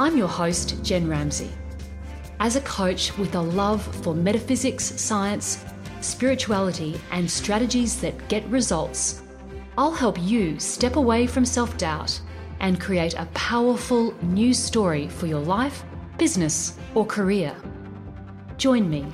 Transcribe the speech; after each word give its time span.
I'm 0.00 0.16
your 0.16 0.28
host, 0.28 0.80
Jen 0.84 1.08
Ramsey. 1.08 1.50
As 2.38 2.54
a 2.54 2.60
coach 2.60 3.18
with 3.18 3.34
a 3.34 3.40
love 3.40 3.82
for 4.04 4.14
metaphysics, 4.14 4.84
science, 4.84 5.64
spirituality, 6.02 7.00
and 7.10 7.28
strategies 7.28 8.00
that 8.00 8.28
get 8.28 8.46
results, 8.46 9.22
I'll 9.76 9.90
help 9.90 10.16
you 10.22 10.60
step 10.60 10.94
away 10.94 11.26
from 11.26 11.44
self 11.44 11.76
doubt 11.76 12.20
and 12.60 12.80
create 12.80 13.14
a 13.14 13.26
powerful 13.34 14.14
new 14.22 14.54
story 14.54 15.08
for 15.08 15.26
your 15.26 15.40
life, 15.40 15.82
business, 16.16 16.78
or 16.94 17.04
career. 17.04 17.56
Join 18.56 18.88
me. 18.88 19.04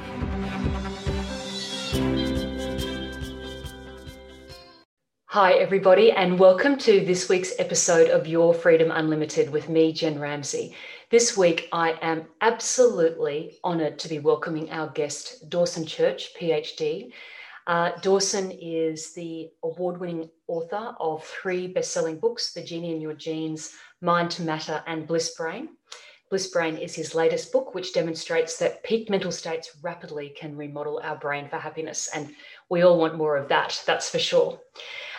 Hi, 5.35 5.55
everybody, 5.55 6.13
and 6.13 6.39
welcome 6.39 6.79
to 6.79 7.05
this 7.05 7.29
week's 7.29 7.59
episode 7.59 8.09
of 8.09 8.25
Your 8.25 8.55
Freedom 8.55 8.93
Unlimited 8.93 9.51
with 9.51 9.69
me, 9.69 9.93
Jen 9.93 10.17
Ramsey. 10.17 10.77
This 11.11 11.37
week, 11.37 11.69
I 11.73 11.99
am 12.03 12.27
absolutely 12.41 13.59
honoured 13.65 13.99
to 13.99 14.09
be 14.09 14.21
welcoming 14.21 14.71
our 14.71 14.91
guest, 14.91 15.51
Dawson 15.51 15.85
Church, 15.87 16.33
PhD. 16.41 17.11
Uh, 17.67 17.91
Dawson 18.01 18.53
is 18.53 19.13
the 19.15 19.51
award 19.65 19.99
winning 19.99 20.31
author 20.47 20.95
of 21.01 21.25
three 21.25 21.67
best 21.67 21.91
selling 21.91 22.21
books 22.21 22.53
The 22.53 22.63
Genie 22.63 22.95
in 22.95 23.01
Your 23.01 23.15
Genes, 23.15 23.73
Mind 24.01 24.31
to 24.31 24.43
Matter, 24.43 24.85
and 24.87 25.05
Bliss 25.05 25.35
Brain. 25.35 25.71
Bliss 26.31 26.47
Brain 26.47 26.77
is 26.77 26.95
his 26.95 27.13
latest 27.13 27.51
book, 27.51 27.75
which 27.75 27.93
demonstrates 27.93 28.57
that 28.59 28.85
peak 28.85 29.11
mental 29.11 29.33
states 29.33 29.79
rapidly 29.83 30.29
can 30.29 30.57
remodel 30.57 31.01
our 31.03 31.17
brain 31.17 31.49
for 31.49 31.57
happiness. 31.57 32.09
And 32.15 32.33
we 32.69 32.83
all 32.83 33.01
want 33.01 33.17
more 33.17 33.37
of 33.37 33.49
that, 33.49 33.83
that's 33.85 34.09
for 34.09 34.21
sure. 34.21 34.61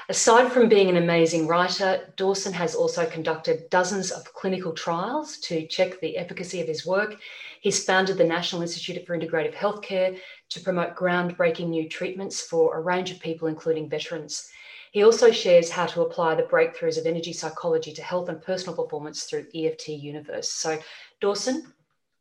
Aside 0.08 0.52
from 0.52 0.70
being 0.70 0.88
an 0.88 0.98
amazing 0.98 1.48
writer, 1.48 2.14
Dawson 2.16 2.53
has 2.53 2.75
also 2.75 3.08
conducted 3.08 3.67
dozens 3.72 4.12
of 4.12 4.31
clinical 4.34 4.72
trials 4.72 5.38
to 5.39 5.66
check 5.66 6.00
the 6.00 6.16
efficacy 6.16 6.62
of 6.62 6.67
his 6.67 6.86
work. 6.86 7.17
He's 7.62 7.84
founded 7.84 8.17
the 8.17 8.23
National 8.23 8.62
Institute 8.62 9.03
for 9.08 9.17
Integrative 9.17 9.56
Healthcare 9.56 10.20
to 10.50 10.59
promote 10.59 10.95
groundbreaking 10.95 11.70
new 11.70 11.89
treatments 11.89 12.42
for 12.42 12.78
a 12.78 12.81
range 12.81 13.09
of 13.09 13.20
people, 13.20 13.47
including 13.47 13.89
veterans. 13.89 14.47
He 14.92 15.03
also 15.03 15.31
shares 15.31 15.72
how 15.72 15.88
to 15.88 16.03
apply 16.03 16.36
the 16.36 16.44
breakthroughs 16.44 17.00
of 17.00 17.08
energy 17.08 17.34
psychology 17.34 17.92
to 17.94 18.03
health 18.03 18.30
and 18.30 18.40
personal 18.40 18.75
performance 18.75 19.23
through 19.23 19.47
EFT 19.56 19.90
Universe. 19.90 20.52
So, 20.52 20.78
Dawson, 21.19 21.73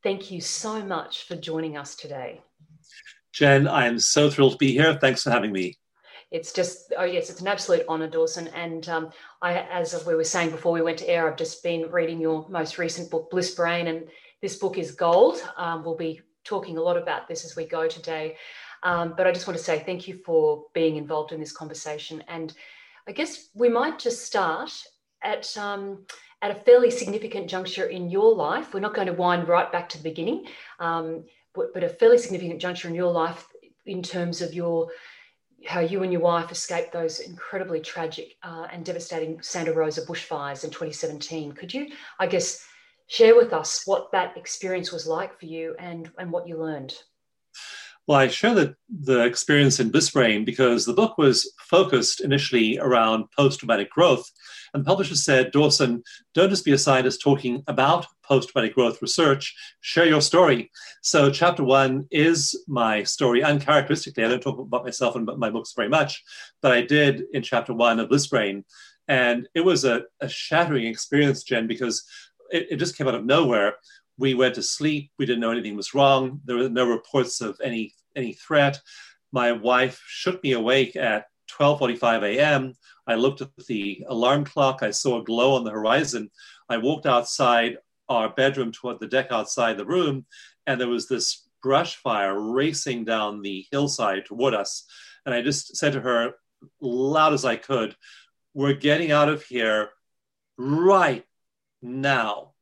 thank 0.02 0.30
you 0.30 0.40
so 0.40 0.82
much 0.82 1.24
for 1.24 1.36
joining 1.36 1.76
us 1.76 1.96
today. 1.96 2.40
Jen, 3.32 3.68
I 3.68 3.86
am 3.86 3.98
so 3.98 4.30
thrilled 4.30 4.52
to 4.52 4.58
be 4.58 4.72
here. 4.72 4.94
Thanks 4.94 5.22
for 5.22 5.30
having 5.30 5.52
me 5.52 5.76
it's 6.34 6.52
just 6.52 6.92
oh 6.98 7.04
yes 7.04 7.30
it's 7.30 7.40
an 7.40 7.46
absolute 7.46 7.84
honor 7.88 8.08
dawson. 8.08 8.48
And 8.48 8.86
um, 8.88 9.10
i 9.40 9.54
as 9.54 10.04
we 10.04 10.16
were 10.16 10.24
saying 10.24 10.50
before 10.50 10.72
we 10.72 10.82
went 10.82 10.98
to 10.98 11.08
air 11.08 11.30
i've 11.30 11.38
just 11.38 11.62
been 11.62 11.90
reading 11.92 12.20
your 12.20 12.46
most 12.48 12.76
recent 12.76 13.08
book 13.08 13.30
bliss 13.30 13.54
brain 13.54 13.86
and 13.86 14.08
this 14.42 14.56
book 14.56 14.76
is 14.76 14.90
gold. 14.90 15.36
Um, 15.56 15.84
we'll 15.84 15.96
be 15.96 16.20
talking 16.42 16.76
a 16.76 16.82
lot 16.82 16.98
about 16.98 17.28
this 17.28 17.46
as 17.46 17.56
we 17.56 17.64
go 17.64 17.86
today. 17.88 18.36
Um, 18.82 19.14
but 19.16 19.26
i 19.26 19.32
just 19.32 19.46
want 19.46 19.56
to 19.56 19.64
say 19.64 19.78
thank 19.78 20.08
you 20.08 20.18
for 20.26 20.64
being 20.74 20.96
involved 20.96 21.32
in 21.32 21.38
this 21.40 21.52
conversation. 21.52 22.22
And 22.26 22.52
i 23.08 23.12
guess 23.12 23.48
we 23.54 23.68
might 23.68 24.00
just 24.00 24.26
start 24.26 24.72
at 25.22 25.56
um, 25.56 26.04
at 26.42 26.50
a 26.50 26.60
fairly 26.66 26.90
significant 26.90 27.48
juncture 27.48 27.86
in 27.86 28.10
your 28.10 28.34
life. 28.34 28.74
We're 28.74 28.80
not 28.80 28.94
going 28.94 29.06
to 29.06 29.14
wind 29.14 29.46
right 29.46 29.70
back 29.70 29.88
to 29.90 29.98
the 29.98 30.10
beginning 30.10 30.46
um, 30.80 31.24
but, 31.54 31.72
but 31.72 31.84
a 31.84 31.88
fairly 31.88 32.18
significant 32.18 32.60
juncture 32.60 32.88
in 32.88 32.94
your 32.96 33.12
life 33.12 33.46
in 33.86 34.02
terms 34.02 34.42
of 34.42 34.52
your 34.52 34.88
how 35.66 35.80
you 35.80 36.02
and 36.02 36.12
your 36.12 36.20
wife 36.20 36.50
escaped 36.50 36.92
those 36.92 37.20
incredibly 37.20 37.80
tragic 37.80 38.36
uh, 38.42 38.66
and 38.72 38.84
devastating 38.84 39.40
Santa 39.42 39.72
Rosa 39.72 40.04
bushfires 40.06 40.64
in 40.64 40.70
2017. 40.70 41.52
Could 41.52 41.72
you, 41.72 41.88
I 42.18 42.26
guess, 42.26 42.64
share 43.06 43.36
with 43.36 43.52
us 43.52 43.82
what 43.86 44.12
that 44.12 44.36
experience 44.36 44.92
was 44.92 45.06
like 45.06 45.38
for 45.38 45.46
you 45.46 45.74
and, 45.78 46.10
and 46.18 46.30
what 46.30 46.48
you 46.48 46.58
learned? 46.58 46.94
Well, 48.06 48.18
I 48.18 48.28
share 48.28 48.54
the, 48.54 48.76
the 48.90 49.24
experience 49.24 49.80
in 49.80 49.90
Bliss 49.90 50.10
Brain 50.10 50.44
because 50.44 50.84
the 50.84 50.92
book 50.92 51.16
was 51.16 51.50
focused 51.58 52.20
initially 52.20 52.78
around 52.78 53.24
post 53.36 53.60
traumatic 53.60 53.90
growth. 53.90 54.30
And 54.74 54.84
the 54.84 54.88
publisher 54.88 55.16
said, 55.16 55.52
Dawson, 55.52 56.02
don't 56.34 56.50
just 56.50 56.66
be 56.66 56.72
a 56.72 56.78
scientist 56.78 57.22
talking 57.22 57.62
about 57.66 58.06
post 58.26 58.48
traumatic 58.48 58.74
growth 58.74 59.00
research, 59.02 59.54
share 59.80 60.06
your 60.06 60.20
story. 60.20 60.70
So, 61.02 61.30
chapter 61.30 61.64
one 61.64 62.06
is 62.10 62.64
my 62.66 63.02
story. 63.02 63.42
Uncharacteristically, 63.42 64.24
I 64.24 64.28
don't 64.28 64.42
talk 64.42 64.58
about 64.58 64.84
myself 64.84 65.16
and 65.16 65.26
my 65.38 65.50
books 65.50 65.72
very 65.74 65.88
much, 65.88 66.24
but 66.62 66.72
I 66.72 66.82
did 66.82 67.24
in 67.32 67.42
chapter 67.42 67.74
one 67.74 68.00
of 68.00 68.08
Bliss 68.08 68.26
Brain. 68.26 68.64
And 69.08 69.48
it 69.54 69.60
was 69.60 69.84
a, 69.84 70.04
a 70.20 70.28
shattering 70.28 70.86
experience, 70.86 71.42
Jen, 71.42 71.66
because 71.66 72.04
it, 72.50 72.68
it 72.70 72.76
just 72.76 72.96
came 72.96 73.06
out 73.06 73.14
of 73.14 73.26
nowhere 73.26 73.74
we 74.18 74.34
went 74.34 74.54
to 74.54 74.62
sleep. 74.62 75.10
We 75.18 75.26
didn't 75.26 75.40
know 75.40 75.50
anything 75.50 75.76
was 75.76 75.94
wrong. 75.94 76.40
There 76.44 76.56
were 76.56 76.68
no 76.68 76.88
reports 76.88 77.40
of 77.40 77.60
any 77.62 77.94
any 78.16 78.32
threat. 78.32 78.80
My 79.32 79.52
wife 79.52 80.00
shook 80.06 80.42
me 80.42 80.52
awake 80.52 80.96
at 80.96 81.26
12:45 81.50 82.36
a.m. 82.36 82.74
I 83.06 83.16
looked 83.16 83.40
at 83.40 83.50
the 83.68 84.04
alarm 84.08 84.44
clock. 84.44 84.82
I 84.82 84.90
saw 84.90 85.20
a 85.20 85.24
glow 85.24 85.54
on 85.54 85.64
the 85.64 85.70
horizon. 85.70 86.30
I 86.68 86.78
walked 86.78 87.06
outside 87.06 87.78
our 88.08 88.28
bedroom 88.28 88.72
toward 88.72 89.00
the 89.00 89.06
deck 89.06 89.28
outside 89.30 89.76
the 89.76 89.86
room, 89.86 90.26
and 90.66 90.80
there 90.80 90.88
was 90.88 91.08
this 91.08 91.48
brush 91.62 91.96
fire 91.96 92.38
racing 92.38 93.04
down 93.04 93.42
the 93.42 93.66
hillside 93.70 94.26
toward 94.26 94.54
us. 94.54 94.84
And 95.24 95.34
I 95.34 95.42
just 95.42 95.76
said 95.76 95.94
to 95.94 96.00
her, 96.00 96.34
loud 96.80 97.32
as 97.32 97.44
I 97.44 97.56
could, 97.56 97.96
"We're 98.52 98.74
getting 98.74 99.10
out 99.10 99.28
of 99.28 99.42
here 99.44 99.90
right 100.56 101.24
now." 101.82 102.54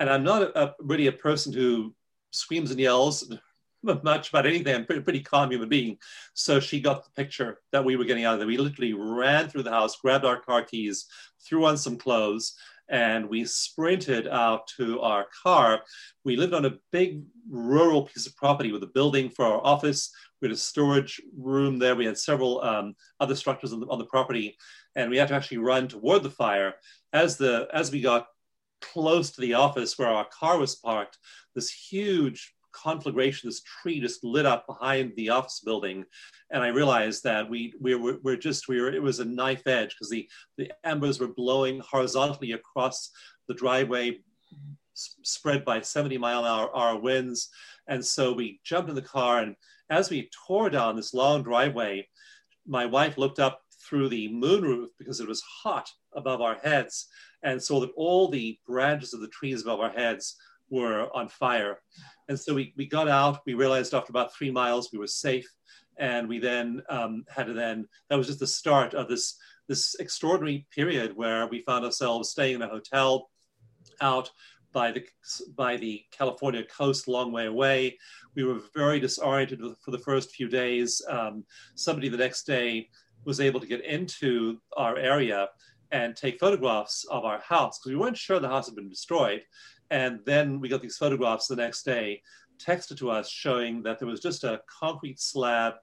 and 0.00 0.08
I'm 0.08 0.22
not 0.22 0.42
a, 0.42 0.64
a, 0.64 0.74
really 0.80 1.06
a 1.06 1.12
person 1.12 1.52
who 1.52 1.94
screams 2.30 2.70
and 2.70 2.80
yells 2.80 3.32
much 3.82 4.28
about 4.30 4.46
anything. 4.46 4.74
I'm 4.74 4.86
pretty, 4.86 5.02
pretty 5.02 5.20
calm 5.20 5.50
human 5.50 5.68
being. 5.68 5.98
So 6.34 6.60
she 6.60 6.80
got 6.80 7.04
the 7.04 7.10
picture 7.10 7.60
that 7.72 7.84
we 7.84 7.96
were 7.96 8.04
getting 8.04 8.24
out 8.24 8.34
of 8.34 8.40
there. 8.40 8.48
We 8.48 8.58
literally 8.58 8.92
ran 8.92 9.48
through 9.48 9.64
the 9.64 9.70
house, 9.70 9.96
grabbed 9.96 10.24
our 10.24 10.40
car 10.40 10.62
keys, 10.62 11.06
threw 11.46 11.64
on 11.66 11.76
some 11.76 11.96
clothes, 11.96 12.54
and 12.88 13.28
we 13.28 13.44
sprinted 13.44 14.26
out 14.26 14.66
to 14.78 15.00
our 15.00 15.26
car. 15.42 15.82
We 16.24 16.36
lived 16.36 16.54
on 16.54 16.64
a 16.64 16.78
big 16.92 17.22
rural 17.50 18.02
piece 18.02 18.26
of 18.26 18.36
property 18.36 18.72
with 18.72 18.82
a 18.82 18.88
building 18.88 19.30
for 19.30 19.44
our 19.44 19.64
office. 19.64 20.10
We 20.40 20.48
had 20.48 20.54
a 20.54 20.58
storage 20.58 21.20
room 21.36 21.78
there. 21.78 21.96
We 21.96 22.06
had 22.06 22.18
several 22.18 22.62
um, 22.62 22.94
other 23.20 23.34
structures 23.34 23.72
on 23.72 23.80
the, 23.80 23.86
on 23.86 23.98
the 23.98 24.04
property, 24.06 24.56
and 24.94 25.10
we 25.10 25.16
had 25.16 25.28
to 25.28 25.34
actually 25.34 25.58
run 25.58 25.88
toward 25.88 26.22
the 26.22 26.30
fire. 26.30 26.74
As 27.12 27.36
the 27.36 27.68
as 27.72 27.90
we 27.90 28.00
got 28.00 28.26
close 28.80 29.30
to 29.32 29.40
the 29.40 29.54
office 29.54 29.98
where 29.98 30.08
our 30.08 30.26
car 30.26 30.58
was 30.58 30.76
parked, 30.76 31.18
this 31.54 31.70
huge 31.70 32.54
conflagration, 32.72 33.48
this 33.48 33.62
tree 33.62 34.00
just 34.00 34.24
lit 34.24 34.46
up 34.46 34.66
behind 34.66 35.12
the 35.16 35.30
office 35.30 35.60
building. 35.64 36.04
And 36.50 36.62
I 36.62 36.68
realized 36.68 37.24
that 37.24 37.48
we, 37.48 37.74
we 37.80 37.94
were, 37.94 38.18
we're 38.22 38.36
just, 38.36 38.68
we 38.68 38.80
were, 38.80 38.92
it 38.92 39.02
was 39.02 39.20
a 39.20 39.24
knife 39.24 39.66
edge 39.66 39.90
because 39.90 40.10
the, 40.10 40.28
the 40.56 40.70
embers 40.84 41.20
were 41.20 41.28
blowing 41.28 41.80
horizontally 41.80 42.52
across 42.52 43.10
the 43.48 43.54
driveway, 43.54 44.20
spread 44.94 45.64
by 45.64 45.80
70 45.80 46.18
mile 46.18 46.40
an 46.40 46.46
hour, 46.46 46.76
hour 46.76 47.00
winds. 47.00 47.50
And 47.86 48.04
so 48.04 48.32
we 48.32 48.60
jumped 48.64 48.90
in 48.90 48.94
the 48.94 49.02
car. 49.02 49.40
And 49.40 49.56
as 49.90 50.10
we 50.10 50.30
tore 50.46 50.70
down 50.70 50.96
this 50.96 51.14
long 51.14 51.42
driveway, 51.42 52.08
my 52.66 52.86
wife 52.86 53.16
looked 53.16 53.38
up 53.38 53.62
through 53.88 54.08
the 54.08 54.28
moonroof 54.28 54.88
because 54.98 55.20
it 55.20 55.28
was 55.28 55.42
hot 55.42 55.90
above 56.14 56.40
our 56.40 56.56
heads 56.56 57.06
and 57.42 57.62
saw 57.62 57.80
that 57.80 57.92
all 57.96 58.28
the 58.28 58.58
branches 58.66 59.14
of 59.14 59.20
the 59.20 59.28
trees 59.28 59.62
above 59.62 59.80
our 59.80 59.90
heads 59.90 60.36
were 60.70 61.08
on 61.14 61.28
fire. 61.28 61.78
And 62.28 62.38
so 62.38 62.54
we, 62.54 62.74
we 62.76 62.86
got 62.86 63.08
out, 63.08 63.40
we 63.46 63.54
realized 63.54 63.94
after 63.94 64.10
about 64.10 64.34
three 64.34 64.50
miles 64.50 64.90
we 64.92 64.98
were 64.98 65.06
safe. 65.06 65.48
And 65.98 66.28
we 66.28 66.38
then 66.38 66.82
um, 66.88 67.24
had 67.28 67.46
to 67.46 67.52
then, 67.52 67.88
that 68.08 68.16
was 68.16 68.28
just 68.28 68.38
the 68.38 68.46
start 68.46 68.94
of 68.94 69.08
this, 69.08 69.36
this 69.66 69.96
extraordinary 69.96 70.66
period 70.74 71.16
where 71.16 71.46
we 71.48 71.62
found 71.62 71.84
ourselves 71.84 72.30
staying 72.30 72.56
in 72.56 72.62
a 72.62 72.68
hotel 72.68 73.30
out 74.00 74.30
by 74.72 74.92
the, 74.92 75.04
by 75.56 75.76
the 75.76 76.04
California 76.12 76.62
coast, 76.64 77.08
long 77.08 77.32
way 77.32 77.46
away. 77.46 77.98
We 78.36 78.44
were 78.44 78.60
very 78.76 79.00
disoriented 79.00 79.60
for 79.84 79.90
the 79.90 79.98
first 79.98 80.30
few 80.30 80.48
days. 80.48 81.02
Um, 81.08 81.44
somebody 81.74 82.08
the 82.08 82.16
next 82.16 82.44
day 82.44 82.90
was 83.24 83.40
able 83.40 83.60
to 83.60 83.66
get 83.66 83.84
into 83.84 84.58
our 84.76 84.96
area 84.96 85.48
and 85.90 86.14
take 86.14 86.38
photographs 86.38 87.04
of 87.10 87.24
our 87.24 87.40
house 87.40 87.78
because 87.78 87.92
we 87.92 87.98
weren't 87.98 88.16
sure 88.16 88.38
the 88.38 88.48
house 88.48 88.66
had 88.66 88.76
been 88.76 88.88
destroyed. 88.88 89.42
And 89.90 90.20
then 90.24 90.60
we 90.60 90.68
got 90.68 90.82
these 90.82 90.96
photographs 90.96 91.46
the 91.46 91.56
next 91.56 91.84
day, 91.84 92.22
texted 92.58 92.98
to 92.98 93.10
us 93.10 93.28
showing 93.28 93.82
that 93.82 93.98
there 93.98 94.08
was 94.08 94.20
just 94.20 94.44
a 94.44 94.60
concrete 94.66 95.20
slab, 95.20 95.74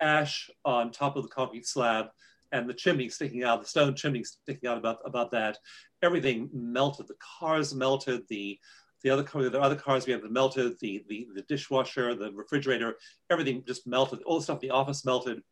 ash 0.00 0.50
on 0.64 0.90
top 0.90 1.16
of 1.16 1.22
the 1.22 1.28
concrete 1.28 1.66
slab, 1.66 2.06
and 2.52 2.68
the 2.68 2.74
chimney 2.74 3.08
sticking 3.08 3.44
out, 3.44 3.62
the 3.62 3.68
stone 3.68 3.94
chimney 3.94 4.24
sticking 4.24 4.68
out 4.68 4.78
about, 4.78 4.98
about 5.04 5.30
that. 5.30 5.58
Everything 6.02 6.48
melted. 6.52 7.06
The 7.08 7.14
cars 7.38 7.74
melted. 7.74 8.22
The 8.28 8.58
the 9.02 9.10
other 9.10 9.22
the 9.22 9.60
other 9.60 9.76
cars 9.76 10.06
we 10.06 10.12
had 10.12 10.22
melted. 10.30 10.78
The, 10.80 11.04
the 11.08 11.28
the 11.34 11.42
dishwasher, 11.42 12.14
the 12.14 12.32
refrigerator, 12.32 12.96
everything 13.30 13.62
just 13.66 13.86
melted. 13.86 14.22
All 14.22 14.38
the 14.38 14.44
stuff 14.44 14.62
in 14.62 14.68
the 14.68 14.74
office 14.74 15.04
melted, 15.04 15.42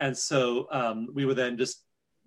and 0.00 0.16
so 0.16 0.66
um, 0.70 1.08
we 1.12 1.24
were 1.24 1.34
then 1.34 1.56
just 1.56 1.84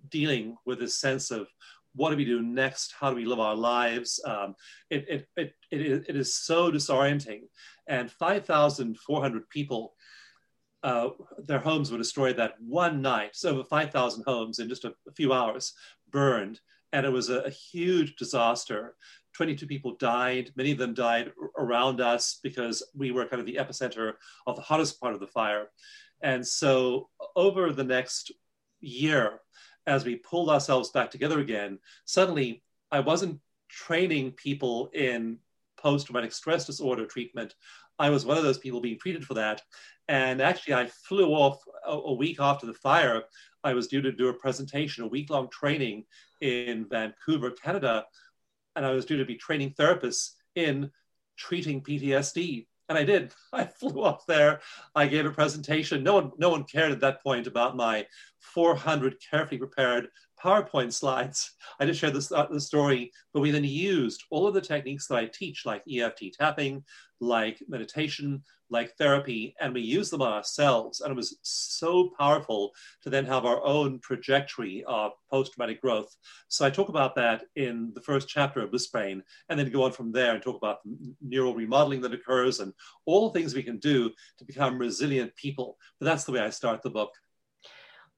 dealing 0.09 0.55
with 0.65 0.79
this 0.79 0.99
sense 0.99 1.29
of 1.29 1.47
what 1.93 2.11
do 2.11 2.17
we 2.17 2.25
do 2.25 2.41
next? 2.41 2.93
How 2.97 3.09
do 3.09 3.15
we 3.15 3.25
live 3.25 3.39
our 3.39 3.55
lives? 3.55 4.21
Um, 4.25 4.55
it, 4.89 5.05
it, 5.09 5.27
it, 5.35 5.53
it, 5.71 6.05
it 6.09 6.15
is 6.15 6.35
so 6.35 6.71
disorienting. 6.71 7.41
And 7.87 8.09
5,400 8.11 9.49
people, 9.49 9.93
uh, 10.83 11.09
their 11.39 11.59
homes 11.59 11.91
were 11.91 11.97
destroyed 11.97 12.37
that 12.37 12.53
one 12.59 13.01
night. 13.01 13.31
So 13.33 13.51
over 13.51 13.63
5,000 13.63 14.23
homes 14.25 14.59
in 14.59 14.69
just 14.69 14.85
a, 14.85 14.93
a, 15.07 15.11
few 15.11 15.33
hours 15.33 15.73
burned. 16.09 16.59
And 16.93 17.05
it 17.05 17.11
was 17.11 17.29
a, 17.29 17.39
a, 17.41 17.49
huge 17.49 18.15
disaster. 18.15 18.95
22 19.33 19.67
people 19.67 19.95
died. 19.97 20.51
Many 20.55 20.71
of 20.71 20.77
them 20.77 20.93
died 20.93 21.31
around 21.57 22.01
us 22.01 22.39
because 22.41 22.85
we 22.95 23.11
were 23.11 23.25
kind 23.25 23.39
of 23.39 23.45
the 23.45 23.55
epicenter 23.55 24.13
of 24.47 24.55
the 24.55 24.61
hottest 24.61 24.99
part 24.99 25.13
of 25.13 25.19
the 25.19 25.27
fire. 25.27 25.67
And 26.21 26.45
so 26.45 27.09
over 27.35 27.71
the 27.71 27.83
next 27.83 28.31
year, 28.81 29.39
as 29.87 30.05
we 30.05 30.15
pulled 30.15 30.49
ourselves 30.49 30.89
back 30.91 31.11
together 31.11 31.39
again, 31.39 31.79
suddenly 32.05 32.63
I 32.91 32.99
wasn't 32.99 33.39
training 33.69 34.31
people 34.31 34.89
in 34.93 35.37
post 35.77 36.07
traumatic 36.07 36.33
stress 36.33 36.65
disorder 36.65 37.05
treatment. 37.05 37.55
I 37.97 38.09
was 38.09 38.25
one 38.25 38.37
of 38.37 38.43
those 38.43 38.57
people 38.57 38.81
being 38.81 38.99
treated 38.99 39.25
for 39.25 39.35
that. 39.35 39.61
And 40.07 40.41
actually, 40.41 40.73
I 40.73 40.87
flew 40.87 41.29
off 41.29 41.61
a, 41.85 41.91
a 41.91 42.13
week 42.13 42.37
after 42.39 42.65
the 42.65 42.73
fire. 42.73 43.23
I 43.63 43.73
was 43.73 43.87
due 43.87 44.01
to 44.01 44.11
do 44.11 44.29
a 44.29 44.33
presentation, 44.33 45.03
a 45.03 45.07
week 45.07 45.29
long 45.29 45.49
training 45.49 46.05
in 46.41 46.85
Vancouver, 46.89 47.51
Canada. 47.51 48.05
And 48.75 48.85
I 48.85 48.91
was 48.91 49.05
due 49.05 49.17
to 49.17 49.25
be 49.25 49.35
training 49.35 49.75
therapists 49.77 50.31
in 50.55 50.91
treating 51.37 51.81
PTSD 51.81 52.65
and 52.91 52.97
I 52.97 53.03
did. 53.03 53.33
I 53.53 53.65
flew 53.65 54.01
up 54.03 54.25
there. 54.27 54.59
I 54.93 55.07
gave 55.07 55.25
a 55.25 55.31
presentation. 55.31 56.03
No 56.03 56.15
one, 56.15 56.31
no 56.37 56.49
one 56.49 56.65
cared 56.65 56.91
at 56.91 56.99
that 56.99 57.23
point 57.23 57.47
about 57.47 57.75
my 57.75 58.05
400 58.41 59.15
carefully 59.29 59.57
prepared 59.57 60.07
PowerPoint 60.43 60.91
slides. 60.91 61.53
I 61.79 61.85
just 61.85 61.99
shared 61.99 62.13
this, 62.13 62.27
the 62.27 62.59
story, 62.59 63.11
but 63.33 63.41
we 63.41 63.51
then 63.51 63.63
used 63.63 64.23
all 64.31 64.47
of 64.47 64.53
the 64.53 64.61
techniques 64.61 65.07
that 65.07 65.17
I 65.17 65.25
teach, 65.25 65.65
like 65.65 65.83
EFT 65.91 66.33
tapping, 66.33 66.83
like 67.19 67.61
meditation, 67.67 68.43
like 68.71 68.95
therapy, 68.97 69.53
and 69.59 69.73
we 69.73 69.81
used 69.81 70.11
them 70.11 70.21
on 70.21 70.31
ourselves. 70.31 71.01
And 71.01 71.11
it 71.11 71.15
was 71.15 71.37
so 71.43 72.09
powerful 72.17 72.71
to 73.03 73.09
then 73.09 73.25
have 73.25 73.45
our 73.45 73.63
own 73.63 73.99
trajectory 73.99 74.83
of 74.87 75.11
post 75.29 75.53
traumatic 75.53 75.81
growth. 75.81 76.15
So 76.47 76.65
I 76.65 76.69
talk 76.69 76.89
about 76.89 77.13
that 77.15 77.43
in 77.55 77.91
the 77.93 78.01
first 78.01 78.27
chapter 78.27 78.61
of 78.61 78.71
Bliss 78.71 78.87
Brain, 78.87 79.21
and 79.49 79.59
then 79.59 79.69
go 79.69 79.83
on 79.83 79.91
from 79.91 80.11
there 80.11 80.33
and 80.33 80.41
talk 80.41 80.55
about 80.55 80.79
neural 81.21 81.53
remodeling 81.53 82.01
that 82.01 82.13
occurs 82.13 82.61
and 82.61 82.73
all 83.05 83.29
the 83.29 83.37
things 83.37 83.53
we 83.53 83.61
can 83.61 83.77
do 83.77 84.09
to 84.39 84.45
become 84.45 84.79
resilient 84.79 85.35
people. 85.35 85.77
But 85.99 86.05
that's 86.05 86.23
the 86.23 86.31
way 86.31 86.39
I 86.39 86.49
start 86.49 86.81
the 86.81 86.89
book. 86.89 87.11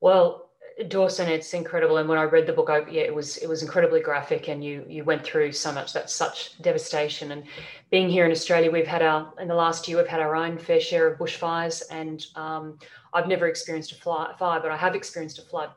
Well, 0.03 0.49
Dawson, 0.89 1.29
it's 1.29 1.53
incredible. 1.53 1.95
And 1.95 2.09
when 2.09 2.17
I 2.17 2.23
read 2.23 2.45
the 2.45 2.51
book, 2.51 2.69
I, 2.69 2.79
yeah, 2.89 3.03
it 3.03 3.15
was 3.15 3.37
it 3.37 3.47
was 3.47 3.61
incredibly 3.63 4.01
graphic, 4.01 4.49
and 4.49 4.61
you 4.61 4.85
you 4.89 5.05
went 5.05 5.23
through 5.23 5.53
so 5.53 5.71
much. 5.71 5.93
That's 5.93 6.13
such 6.13 6.61
devastation. 6.61 7.31
And 7.31 7.45
being 7.89 8.09
here 8.09 8.25
in 8.25 8.31
Australia, 8.31 8.69
we've 8.69 8.85
had 8.85 9.01
our 9.01 9.31
in 9.39 9.47
the 9.47 9.55
last 9.55 9.87
year 9.87 9.95
we've 9.95 10.05
had 10.15 10.19
our 10.19 10.35
own 10.35 10.57
fair 10.57 10.81
share 10.81 11.07
of 11.07 11.17
bushfires, 11.19 11.83
and 11.89 12.25
um, 12.35 12.79
I've 13.13 13.29
never 13.29 13.47
experienced 13.47 13.93
a 13.93 13.95
fire, 13.95 14.35
but 14.37 14.71
I 14.71 14.75
have 14.75 14.93
experienced 14.93 15.39
a 15.39 15.43
flood. 15.43 15.69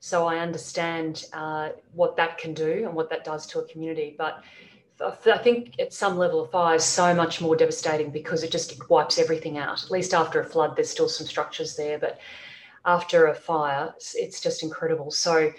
So 0.00 0.26
I 0.26 0.40
understand 0.40 1.24
uh, 1.32 1.70
what 1.94 2.14
that 2.18 2.36
can 2.36 2.52
do 2.52 2.84
and 2.84 2.92
what 2.94 3.08
that 3.08 3.24
does 3.24 3.46
to 3.46 3.60
a 3.60 3.64
community. 3.68 4.14
But 4.18 4.44
I 5.00 5.38
think 5.38 5.80
at 5.80 5.94
some 5.94 6.18
level, 6.18 6.42
a 6.42 6.48
fire 6.48 6.74
is 6.74 6.84
so 6.84 7.14
much 7.14 7.40
more 7.40 7.56
devastating 7.56 8.10
because 8.10 8.42
it 8.42 8.50
just 8.52 8.90
wipes 8.90 9.18
everything 9.18 9.56
out. 9.56 9.82
At 9.82 9.90
least 9.90 10.12
after 10.12 10.40
a 10.40 10.44
flood, 10.44 10.76
there's 10.76 10.90
still 10.90 11.08
some 11.08 11.26
structures 11.26 11.74
there, 11.74 11.98
but 11.98 12.20
after 12.84 13.26
a 13.26 13.34
fire, 13.34 13.94
it's 14.14 14.40
just 14.40 14.62
incredible. 14.62 15.10
So 15.10 15.52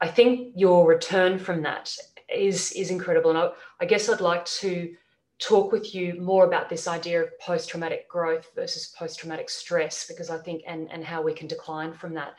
I 0.00 0.08
think 0.08 0.52
your 0.56 0.86
return 0.86 1.38
from 1.38 1.62
that 1.62 1.96
is 2.28 2.72
is 2.72 2.90
incredible. 2.90 3.30
And 3.30 3.38
I, 3.38 3.50
I 3.80 3.84
guess 3.84 4.08
I'd 4.08 4.20
like 4.20 4.44
to 4.46 4.94
talk 5.38 5.72
with 5.72 5.94
you 5.94 6.20
more 6.20 6.46
about 6.46 6.68
this 6.68 6.86
idea 6.86 7.22
of 7.22 7.38
post-traumatic 7.40 8.08
growth 8.08 8.46
versus 8.54 8.94
post-traumatic 8.98 9.50
stress, 9.50 10.06
because 10.06 10.30
I 10.30 10.38
think 10.38 10.62
and 10.66 10.90
and 10.90 11.04
how 11.04 11.22
we 11.22 11.32
can 11.32 11.46
decline 11.46 11.92
from 11.92 12.14
that. 12.14 12.34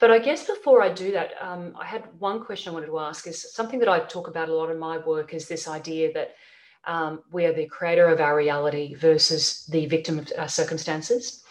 But 0.00 0.12
I 0.12 0.20
guess 0.20 0.46
before 0.46 0.80
I 0.80 0.92
do 0.92 1.10
that, 1.12 1.32
um, 1.40 1.74
I 1.76 1.84
had 1.84 2.04
one 2.20 2.44
question 2.44 2.70
I 2.70 2.74
wanted 2.74 2.86
to 2.86 3.00
ask. 3.00 3.26
Is 3.26 3.52
something 3.52 3.80
that 3.80 3.88
I 3.88 3.98
talk 4.00 4.28
about 4.28 4.48
a 4.48 4.54
lot 4.54 4.70
in 4.70 4.78
my 4.78 4.98
work 4.98 5.34
is 5.34 5.48
this 5.48 5.66
idea 5.66 6.12
that 6.12 6.36
um, 6.84 7.22
we 7.32 7.44
are 7.46 7.52
the 7.52 7.66
creator 7.66 8.06
of 8.08 8.20
our 8.20 8.36
reality 8.36 8.94
versus 8.94 9.66
the 9.66 9.86
victim 9.86 10.20
of 10.20 10.32
our 10.38 10.48
circumstances 10.48 11.42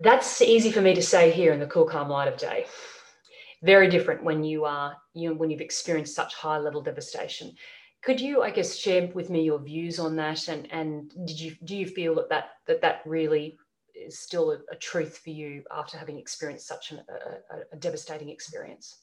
that's 0.00 0.42
easy 0.42 0.70
for 0.70 0.80
me 0.80 0.94
to 0.94 1.02
say 1.02 1.30
here 1.30 1.52
in 1.52 1.60
the 1.60 1.66
cool, 1.66 1.86
calm 1.86 2.08
light 2.08 2.28
of 2.28 2.38
day. 2.38 2.66
Very 3.62 3.88
different 3.88 4.22
when 4.22 4.44
you 4.44 4.64
are 4.64 4.96
you 5.14 5.34
when 5.34 5.50
you've 5.50 5.60
experienced 5.60 6.14
such 6.14 6.34
high 6.34 6.58
level 6.58 6.82
devastation. 6.82 7.52
Could 8.02 8.20
you, 8.20 8.42
I 8.42 8.50
guess, 8.50 8.76
share 8.76 9.08
with 9.14 9.30
me 9.30 9.42
your 9.42 9.58
views 9.58 9.98
on 9.98 10.16
that? 10.16 10.48
And 10.48 10.70
and 10.70 11.10
did 11.26 11.40
you 11.40 11.56
do 11.64 11.76
you 11.76 11.86
feel 11.86 12.14
that 12.16 12.28
that 12.28 12.50
that, 12.66 12.82
that 12.82 13.00
really 13.06 13.58
is 13.94 14.18
still 14.18 14.50
a, 14.50 14.58
a 14.70 14.76
truth 14.76 15.18
for 15.18 15.30
you 15.30 15.62
after 15.74 15.96
having 15.96 16.18
experienced 16.18 16.66
such 16.66 16.92
an, 16.92 17.00
a, 17.08 17.74
a 17.74 17.76
devastating 17.78 18.28
experience? 18.28 18.98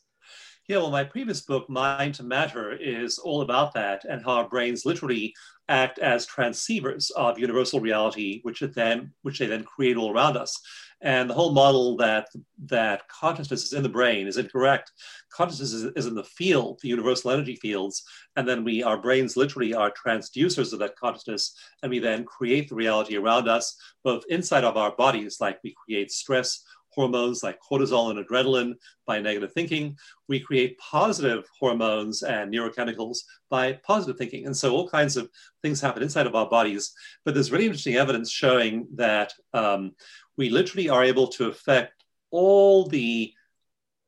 Yeah, 0.67 0.77
well, 0.77 0.91
my 0.91 1.03
previous 1.03 1.41
book, 1.41 1.69
Mind 1.69 2.15
to 2.15 2.23
Matter, 2.23 2.71
is 2.71 3.17
all 3.17 3.41
about 3.41 3.73
that 3.73 4.05
and 4.05 4.23
how 4.23 4.31
our 4.31 4.47
brains 4.47 4.85
literally 4.85 5.33
act 5.69 5.99
as 5.99 6.27
transceivers 6.27 7.09
of 7.11 7.39
universal 7.39 7.79
reality, 7.79 8.39
which 8.43 8.61
then 8.75 9.13
which 9.21 9.39
they 9.39 9.45
then 9.45 9.63
create 9.63 9.97
all 9.97 10.11
around 10.11 10.37
us. 10.37 10.59
And 11.01 11.29
the 11.29 11.33
whole 11.33 11.51
model 11.51 11.97
that 11.97 12.27
that 12.65 13.07
consciousness 13.09 13.63
is 13.63 13.73
in 13.73 13.83
the 13.83 13.89
brain 13.89 14.27
is 14.27 14.37
incorrect. 14.37 14.91
Consciousness 15.31 15.73
is, 15.73 15.83
is 15.95 16.05
in 16.05 16.15
the 16.15 16.23
field, 16.23 16.79
the 16.81 16.89
universal 16.89 17.31
energy 17.31 17.55
fields, 17.55 18.03
and 18.35 18.47
then 18.47 18.63
we 18.63 18.83
our 18.83 18.97
brains 18.97 19.35
literally 19.35 19.73
are 19.73 19.91
transducers 19.91 20.71
of 20.73 20.79
that 20.79 20.95
consciousness, 20.95 21.55
and 21.81 21.89
we 21.89 21.99
then 21.99 22.23
create 22.23 22.69
the 22.69 22.75
reality 22.75 23.17
around 23.17 23.49
us, 23.49 23.75
both 24.03 24.23
inside 24.29 24.63
of 24.63 24.77
our 24.77 24.95
bodies, 24.95 25.37
like 25.41 25.59
we 25.63 25.75
create 25.85 26.11
stress 26.11 26.63
hormones 26.93 27.43
like 27.43 27.59
cortisol 27.59 28.11
and 28.11 28.25
adrenaline 28.25 28.73
by 29.05 29.19
negative 29.19 29.51
thinking. 29.53 29.97
We 30.27 30.39
create 30.39 30.77
positive 30.77 31.45
hormones 31.59 32.23
and 32.23 32.53
neurochemicals 32.53 33.19
by 33.49 33.73
positive 33.85 34.17
thinking. 34.17 34.45
And 34.45 34.55
so 34.55 34.73
all 34.73 34.87
kinds 34.87 35.17
of 35.17 35.29
things 35.61 35.81
happen 35.81 36.03
inside 36.03 36.27
of 36.27 36.35
our 36.35 36.49
bodies. 36.49 36.93
But 37.25 37.33
there's 37.33 37.51
really 37.51 37.65
interesting 37.65 37.95
evidence 37.95 38.31
showing 38.31 38.87
that 38.95 39.33
um, 39.53 39.93
we 40.37 40.49
literally 40.49 40.89
are 40.89 41.03
able 41.03 41.27
to 41.27 41.47
affect 41.47 42.03
all 42.31 42.87
the 42.87 43.33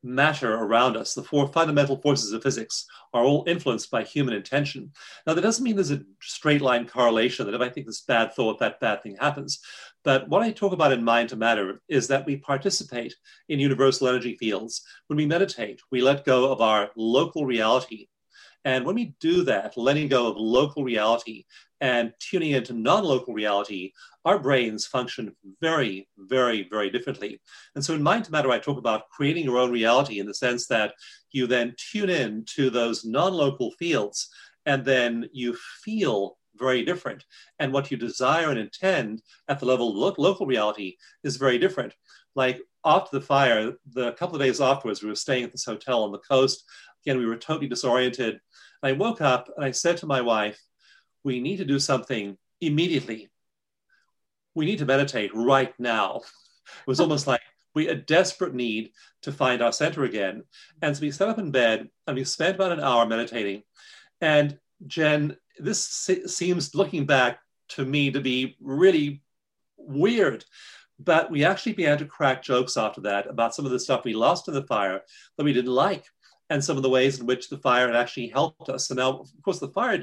matter 0.05 0.53
around 0.53 0.95
us, 0.95 1.13
the 1.13 1.23
four 1.23 1.47
fundamental 1.47 1.97
forces 1.97 2.31
of 2.31 2.43
physics, 2.43 2.85
are 3.13 3.23
all 3.23 3.43
influenced 3.47 3.89
by 3.89 4.03
human 4.03 4.33
intention. 4.33 4.91
Now, 5.25 5.33
that 5.33 5.41
doesn't 5.41 5.63
mean 5.63 5.75
there's 5.75 5.91
a 5.91 6.03
straight 6.21 6.61
line 6.61 6.87
correlation 6.87 7.45
that 7.45 7.55
if 7.55 7.61
I 7.61 7.69
think 7.69 7.87
this 7.87 8.01
bad 8.01 8.33
thought, 8.33 8.59
that 8.59 8.79
bad 8.79 9.01
thing 9.01 9.17
happens. 9.19 9.59
But 10.03 10.29
what 10.29 10.43
I 10.43 10.51
talk 10.51 10.71
about 10.71 10.91
in 10.91 11.03
Mind 11.03 11.29
to 11.29 11.35
Matter 11.35 11.81
is 11.89 12.07
that 12.07 12.25
we 12.25 12.37
participate 12.37 13.15
in 13.49 13.59
universal 13.59 14.07
energy 14.07 14.35
fields. 14.35 14.83
When 15.07 15.17
we 15.17 15.25
meditate, 15.25 15.81
we 15.91 16.01
let 16.01 16.25
go 16.25 16.51
of 16.51 16.61
our 16.61 16.91
local 16.95 17.45
reality. 17.45 18.07
And 18.65 18.83
when 18.83 18.95
we 18.95 19.15
do 19.19 19.43
that, 19.43 19.77
letting 19.77 20.07
go 20.07 20.27
of 20.27 20.37
local 20.37 20.83
reality 20.83 21.45
and 21.81 22.11
tuning 22.19 22.51
into 22.51 22.73
non 22.73 23.03
local 23.03 23.33
reality, 23.33 23.91
our 24.25 24.39
brains 24.39 24.87
function 24.87 25.35
very, 25.61 26.07
very, 26.17 26.67
very 26.69 26.89
differently. 26.89 27.39
And 27.75 27.85
so 27.85 27.93
in 27.93 28.01
Mind 28.01 28.25
to 28.25 28.31
Matter, 28.31 28.49
I 28.49 28.57
talk 28.57 28.79
about 28.79 29.07
creating 29.09 29.45
your 29.45 29.59
own 29.59 29.71
reality 29.71 30.19
in 30.19 30.25
the 30.25 30.33
sense 30.33 30.65
that 30.67 30.93
you 31.31 31.45
then 31.45 31.75
tune 31.77 32.09
in 32.09 32.43
to 32.55 32.69
those 32.71 33.05
non 33.05 33.33
local 33.33 33.71
fields 33.71 34.29
and 34.65 34.83
then 34.83 35.29
you 35.31 35.55
feel 35.83 36.37
very 36.57 36.83
different. 36.83 37.23
And 37.59 37.71
what 37.71 37.91
you 37.91 37.97
desire 37.97 38.49
and 38.49 38.59
intend 38.59 39.21
at 39.47 39.59
the 39.59 39.65
level 39.65 39.89
of 39.89 39.95
lo- 39.95 40.29
local 40.29 40.47
reality 40.47 40.95
is 41.23 41.37
very 41.37 41.59
different. 41.59 41.93
Like 42.35 42.61
after 42.83 43.17
the 43.17 43.25
fire, 43.25 43.73
the 43.93 44.13
couple 44.13 44.35
of 44.35 44.41
days 44.41 44.61
afterwards, 44.61 45.01
we 45.01 45.09
were 45.09 45.15
staying 45.15 45.43
at 45.43 45.51
this 45.51 45.65
hotel 45.65 46.03
on 46.03 46.11
the 46.11 46.19
coast. 46.19 46.63
Again, 47.05 47.17
we 47.17 47.25
were 47.25 47.37
totally 47.37 47.67
disoriented. 47.67 48.39
I 48.83 48.93
woke 48.93 49.21
up 49.21 49.49
and 49.55 49.65
I 49.65 49.71
said 49.71 49.97
to 49.97 50.07
my 50.07 50.21
wife, 50.21 50.59
We 51.23 51.39
need 51.39 51.57
to 51.57 51.65
do 51.65 51.79
something 51.79 52.37
immediately 52.61 53.29
we 54.55 54.65
need 54.65 54.79
to 54.79 54.85
meditate 54.85 55.31
right 55.35 55.73
now. 55.77 56.21
It 56.65 56.87
was 56.87 56.99
almost 56.99 57.27
like 57.27 57.41
we 57.75 57.85
had 57.85 57.97
a 57.97 58.01
desperate 58.01 58.55
need 58.55 58.91
to 59.23 59.31
find 59.31 59.61
our 59.61 59.73
center 59.73 60.05
again. 60.05 60.43
And 60.81 60.95
so 60.95 61.01
we 61.01 61.11
sat 61.11 61.27
up 61.27 61.37
in 61.37 61.51
bed 61.51 61.89
and 62.07 62.15
we 62.15 62.23
spent 62.23 62.55
about 62.55 62.71
an 62.71 62.79
hour 62.79 63.05
meditating. 63.05 63.63
And 64.21 64.57
Jen, 64.87 65.35
this 65.59 65.85
seems 66.25 66.73
looking 66.73 67.05
back 67.05 67.39
to 67.69 67.85
me 67.85 68.11
to 68.11 68.21
be 68.21 68.55
really 68.61 69.21
weird. 69.77 70.45
But 70.97 71.29
we 71.29 71.43
actually 71.43 71.73
began 71.73 71.97
to 71.97 72.05
crack 72.05 72.41
jokes 72.41 72.77
after 72.77 73.01
that 73.01 73.27
about 73.27 73.53
some 73.53 73.65
of 73.65 73.71
the 73.71 73.79
stuff 73.79 74.05
we 74.05 74.13
lost 74.13 74.47
in 74.47 74.53
the 74.53 74.63
fire 74.63 75.01
that 75.37 75.43
we 75.43 75.51
didn't 75.51 75.73
like, 75.73 76.05
and 76.49 76.63
some 76.63 76.77
of 76.77 76.83
the 76.83 76.89
ways 76.89 77.19
in 77.19 77.25
which 77.25 77.49
the 77.49 77.57
fire 77.57 77.87
had 77.87 77.95
actually 77.95 78.27
helped 78.27 78.69
us. 78.69 78.89
And 78.89 78.97
now, 78.97 79.19
of 79.19 79.29
course, 79.43 79.59
the 79.59 79.69
fire 79.69 79.99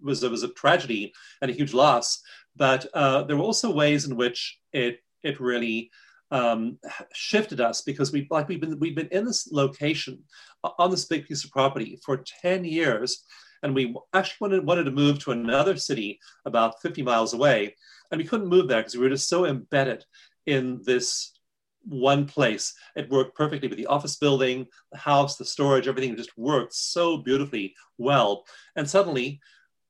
was 0.00 0.22
was 0.22 0.42
a 0.42 0.48
tragedy 0.48 1.12
and 1.42 1.50
a 1.50 1.54
huge 1.54 1.74
loss, 1.74 2.20
but 2.56 2.86
uh, 2.94 3.22
there 3.22 3.36
were 3.36 3.42
also 3.42 3.72
ways 3.72 4.04
in 4.04 4.16
which 4.16 4.58
it 4.72 5.00
it 5.22 5.40
really 5.40 5.90
um, 6.30 6.78
shifted 7.14 7.60
us 7.60 7.82
because 7.82 8.12
we 8.12 8.26
like 8.30 8.48
we've 8.48 8.60
been 8.60 8.78
we've 8.78 8.96
been 8.96 9.08
in 9.10 9.24
this 9.24 9.50
location 9.50 10.22
on 10.78 10.90
this 10.90 11.06
big 11.06 11.26
piece 11.26 11.44
of 11.44 11.50
property 11.50 11.98
for 12.04 12.22
10 12.42 12.64
years 12.64 13.24
and 13.62 13.74
we 13.74 13.94
actually 14.12 14.36
wanted, 14.40 14.66
wanted 14.66 14.84
to 14.84 14.90
move 14.90 15.18
to 15.18 15.32
another 15.32 15.76
city 15.76 16.18
about 16.44 16.80
50 16.82 17.02
miles 17.02 17.32
away 17.32 17.74
and 18.10 18.18
we 18.18 18.26
couldn't 18.26 18.48
move 18.48 18.68
there 18.68 18.80
because 18.80 18.94
we 18.94 19.00
were 19.00 19.08
just 19.08 19.28
so 19.28 19.46
embedded 19.46 20.04
in 20.46 20.80
this 20.84 21.32
one 21.84 22.26
place 22.26 22.74
it 22.96 23.10
worked 23.10 23.36
perfectly 23.36 23.68
with 23.68 23.78
the 23.78 23.86
office 23.86 24.16
building 24.16 24.66
the 24.92 24.98
house 24.98 25.36
the 25.36 25.44
storage 25.44 25.88
everything 25.88 26.14
just 26.16 26.36
worked 26.36 26.74
so 26.74 27.18
beautifully 27.18 27.74
well 27.96 28.44
and 28.76 28.88
suddenly 28.88 29.40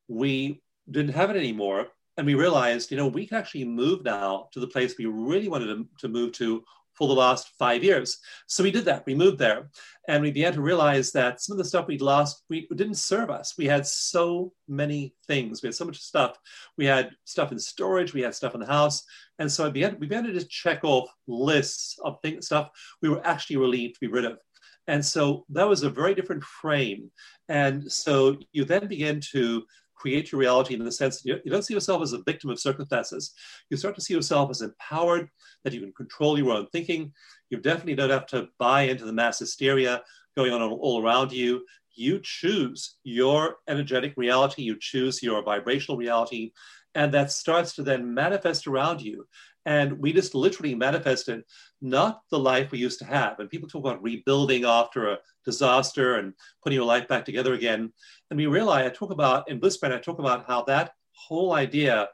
we 0.07 0.63
didn't 0.91 1.15
have 1.15 1.31
it 1.31 1.37
anymore 1.37 1.89
and 2.19 2.27
we 2.27 2.35
realized, 2.35 2.91
you 2.91 2.97
know, 2.97 3.07
we 3.07 3.27
can 3.27 3.39
actually 3.39 3.65
move 3.65 4.05
now 4.05 4.49
to 4.53 4.59
the 4.59 4.67
place 4.67 4.99
we 4.99 5.07
really 5.07 5.49
wanted 5.49 5.67
to, 5.67 5.87
to 6.01 6.09
move 6.09 6.33
to 6.33 6.65
for 6.95 7.07
the 7.07 7.15
last 7.15 7.51
five 7.61 7.85
years. 7.85 8.19
So 8.49 8.65
we 8.65 8.73
did 8.73 8.87
that. 8.87 9.07
We 9.07 9.15
moved 9.15 9.39
there, 9.39 9.71
and 10.09 10.21
we 10.21 10.33
began 10.33 10.53
to 10.55 10.61
realize 10.61 11.13
that 11.13 11.41
some 11.41 11.55
of 11.55 11.59
the 11.59 11.65
stuff 11.65 11.87
we'd 11.87 12.03
lost 12.03 12.43
we 12.51 12.67
didn't 12.75 12.97
serve 12.97 13.31
us. 13.31 13.55
We 13.57 13.67
had 13.67 13.87
so 13.87 14.53
many 14.67 15.15
things. 15.29 15.63
We 15.63 15.69
had 15.69 15.77
so 15.77 15.85
much 15.85 16.01
stuff. 16.01 16.37
We 16.77 16.87
had 16.87 17.11
stuff 17.25 17.53
in 17.53 17.59
storage. 17.61 18.13
We 18.13 18.23
had 18.23 18.35
stuff 18.35 18.55
in 18.55 18.61
the 18.61 18.67
house, 18.67 19.05
and 19.39 19.51
so 19.51 19.71
began, 19.71 19.97
we 19.99 20.07
began 20.07 20.25
to 20.25 20.33
just 20.33 20.51
check 20.51 20.81
off 20.83 21.09
lists 21.27 21.99
of 22.05 22.19
things, 22.23 22.47
stuff 22.47 22.71
we 23.03 23.09
were 23.09 23.25
actually 23.27 23.57
relieved 23.57 23.95
to 23.95 24.01
be 24.01 24.09
rid 24.09 24.25
of. 24.25 24.39
And 24.87 25.05
so 25.05 25.45
that 25.51 25.69
was 25.69 25.83
a 25.83 25.91
very 25.91 26.15
different 26.15 26.43
frame. 26.43 27.11
And 27.49 27.91
so 27.91 28.37
you 28.53 28.65
then 28.65 28.89
begin 28.89 29.21
to 29.33 29.65
create 29.95 30.33
your 30.33 30.41
reality 30.41 30.75
in 30.75 30.85
the 30.85 30.93
sense 30.93 31.21
that 31.21 31.43
you 31.45 31.51
don't 31.51 31.65
see 31.65 31.75
yourself 31.75 32.03
as 32.03 32.13
a 32.13 32.23
victim 32.23 32.51
of 32.51 32.61
circumstances. 32.61 33.33
You 33.69 33.77
start 33.77 33.95
to 33.97 34.01
see 34.01 34.15
yourself 34.15 34.51
as 34.51 34.63
empowered, 34.63 35.29
that 35.65 35.73
you 35.73 35.81
can 35.81 35.93
control 35.93 36.39
your 36.39 36.53
own 36.53 36.69
thinking. 36.73 37.13
You 37.51 37.59
definitely 37.59 37.97
don't 37.97 38.11
have 38.11 38.27
to 38.29 38.49
buy 38.59 38.83
into 38.83 39.05
the 39.05 39.13
mass 39.13 39.41
hysteria 39.41 40.03
going 40.37 40.53
on 40.53 40.63
all 40.63 41.03
around 41.03 41.33
you. 41.33 41.65
You 41.95 42.21
choose 42.23 42.97
your 43.03 43.57
energetic 43.69 44.15
reality, 44.17 44.63
you 44.63 44.77
choose 44.79 45.21
your 45.21 45.43
vibrational 45.43 45.99
reality, 45.99 46.53
and 46.99 47.15
that 47.15 47.31
starts 47.31 47.77
to 47.77 47.85
then 47.85 48.13
manifest 48.13 48.67
around 48.67 49.01
you. 49.01 49.25
And 49.65 50.01
we 50.01 50.13
just 50.13 50.35
literally 50.35 50.75
manifested 50.75 51.45
not 51.81 52.23
the 52.33 52.41
life 52.41 52.73
we 52.73 52.81
used 52.81 52.99
to 52.99 53.05
have. 53.05 53.39
And 53.39 53.49
people 53.49 53.69
talk 53.69 53.85
about 53.85 54.03
rebuilding 54.03 54.65
after 54.65 55.07
a 55.07 55.19
disaster 55.45 56.17
and 56.17 56.35
putting 56.61 56.77
your 56.77 56.87
life 56.87 57.07
back 57.07 57.25
together 57.25 57.55
again. 57.55 57.93
And 58.31 58.37
we 58.37 58.47
realize, 58.47 58.85
I 58.85 58.89
talk 58.89 59.13
about 59.13 59.49
in 59.49 59.61
Bliss 59.61 59.77
Brain, 59.77 59.93
I 59.93 59.99
talk 59.99 60.19
about 60.19 60.49
how 60.49 60.65
that 60.65 60.95
whole 61.13 61.53
idea 61.53 62.09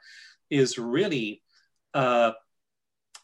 is 0.50 0.76
really 0.76 1.40
uh, 1.94 2.32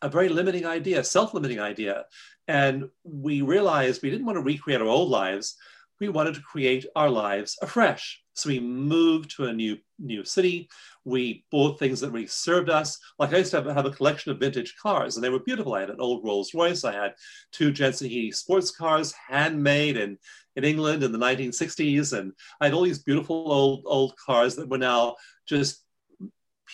a 0.01 0.09
very 0.09 0.31
limiting 0.31 0.65
idea, 0.65 1.05
self 1.05 1.35
limiting 1.35 1.61
idea. 1.61 2.07
And 2.49 2.89
we 3.05 3.43
realized 3.43 4.03
we 4.03 4.11
didn't 4.11 4.25
want 4.25 4.37
to 4.37 4.43
recreate 4.43 4.81
our 4.81 4.87
old 4.87 5.11
lives. 5.11 5.57
We 6.01 6.09
wanted 6.09 6.35
to 6.35 6.41
create 6.41 6.87
our 6.97 7.11
lives 7.11 7.59
afresh. 7.61 8.21
So 8.35 8.49
we 8.49 8.59
moved 8.59 9.37
to 9.37 9.45
a 9.45 9.53
new 9.53 9.77
new 9.99 10.25
city. 10.25 10.69
We 11.05 11.45
bought 11.51 11.79
things 11.79 12.01
that 12.01 12.11
really 12.11 12.27
served 12.27 12.71
us. 12.71 12.99
Like 13.19 13.35
I 13.35 13.39
used 13.39 13.51
to 13.51 13.63
have, 13.63 13.67
have 13.67 13.85
a 13.85 13.91
collection 13.91 14.33
of 14.33 14.41
vintage 14.41 14.75
cars, 14.81 15.17
and 15.17 15.25
they 15.25 15.29
were 15.29 15.41
beautiful. 15.41 15.75
I 15.75 15.81
had 15.81 15.91
an 15.91 16.01
old 16.01 16.25
Rolls 16.25 16.55
Royce. 16.55 16.85
I 16.85 16.93
had 16.93 17.15
two 17.53 17.71
Jensen 17.71 18.09
Healey 18.09 18.33
sports 18.33 18.71
cars, 18.71 19.13
handmade 19.13 19.99
in, 19.99 20.17
in 20.57 20.65
England 20.65 21.03
in 21.03 21.13
the 21.13 21.19
1960s, 21.19 22.19
and 22.19 22.33
I 22.61 22.67
had 22.67 22.75
all 22.75 22.83
these 22.83 23.03
beautiful 23.03 23.53
old 23.53 23.83
old 23.85 24.17
cars 24.17 24.57
that 24.57 24.71
were 24.71 24.79
now 24.79 25.17
just 25.47 25.85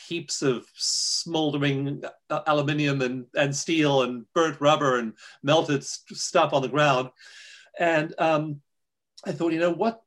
heaps 0.09 0.43
of 0.43 0.67
smoldering 0.75 2.03
uh, 2.31 2.41
aluminium 2.47 3.01
and, 3.03 3.27
and 3.35 3.55
steel 3.55 4.03
and 4.03 4.25
burnt 4.35 4.61
rubber 4.61 4.99
and 4.99 5.15
melted 5.43 5.83
stuff 5.85 6.53
on 6.53 6.63
the 6.63 6.69
ground. 6.69 7.09
And 7.79 8.15
um, 8.19 8.61
I 9.27 9.33
thought, 9.33 9.53
you 9.53 9.61
know, 9.61 9.73
what 9.73 10.03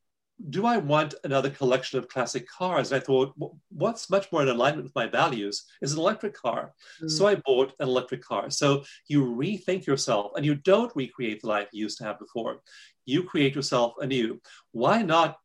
do 0.49 0.65
I 0.65 0.77
want 0.77 1.15
another 1.23 1.49
collection 1.49 1.99
of 1.99 2.07
classic 2.07 2.47
cars? 2.47 2.91
And 2.91 3.01
I 3.01 3.05
thought, 3.05 3.33
what's 3.69 4.09
much 4.09 4.31
more 4.31 4.41
in 4.41 4.47
alignment 4.47 4.85
with 4.85 4.95
my 4.95 5.07
values 5.07 5.65
is 5.81 5.93
an 5.93 5.99
electric 5.99 6.33
car. 6.33 6.73
Mm. 7.03 7.11
So 7.11 7.27
I 7.27 7.35
bought 7.35 7.73
an 7.79 7.89
electric 7.89 8.23
car. 8.23 8.49
So 8.49 8.85
you 9.07 9.25
rethink 9.25 9.85
yourself 9.85 10.31
and 10.35 10.45
you 10.45 10.55
don't 10.55 10.95
recreate 10.95 11.41
the 11.41 11.47
life 11.47 11.67
you 11.73 11.83
used 11.83 11.97
to 11.97 12.05
have 12.05 12.19
before. 12.19 12.61
You 13.05 13.23
create 13.23 13.53
yourself 13.53 13.95
anew. 13.99 14.39
Why 14.71 15.01
not 15.01 15.37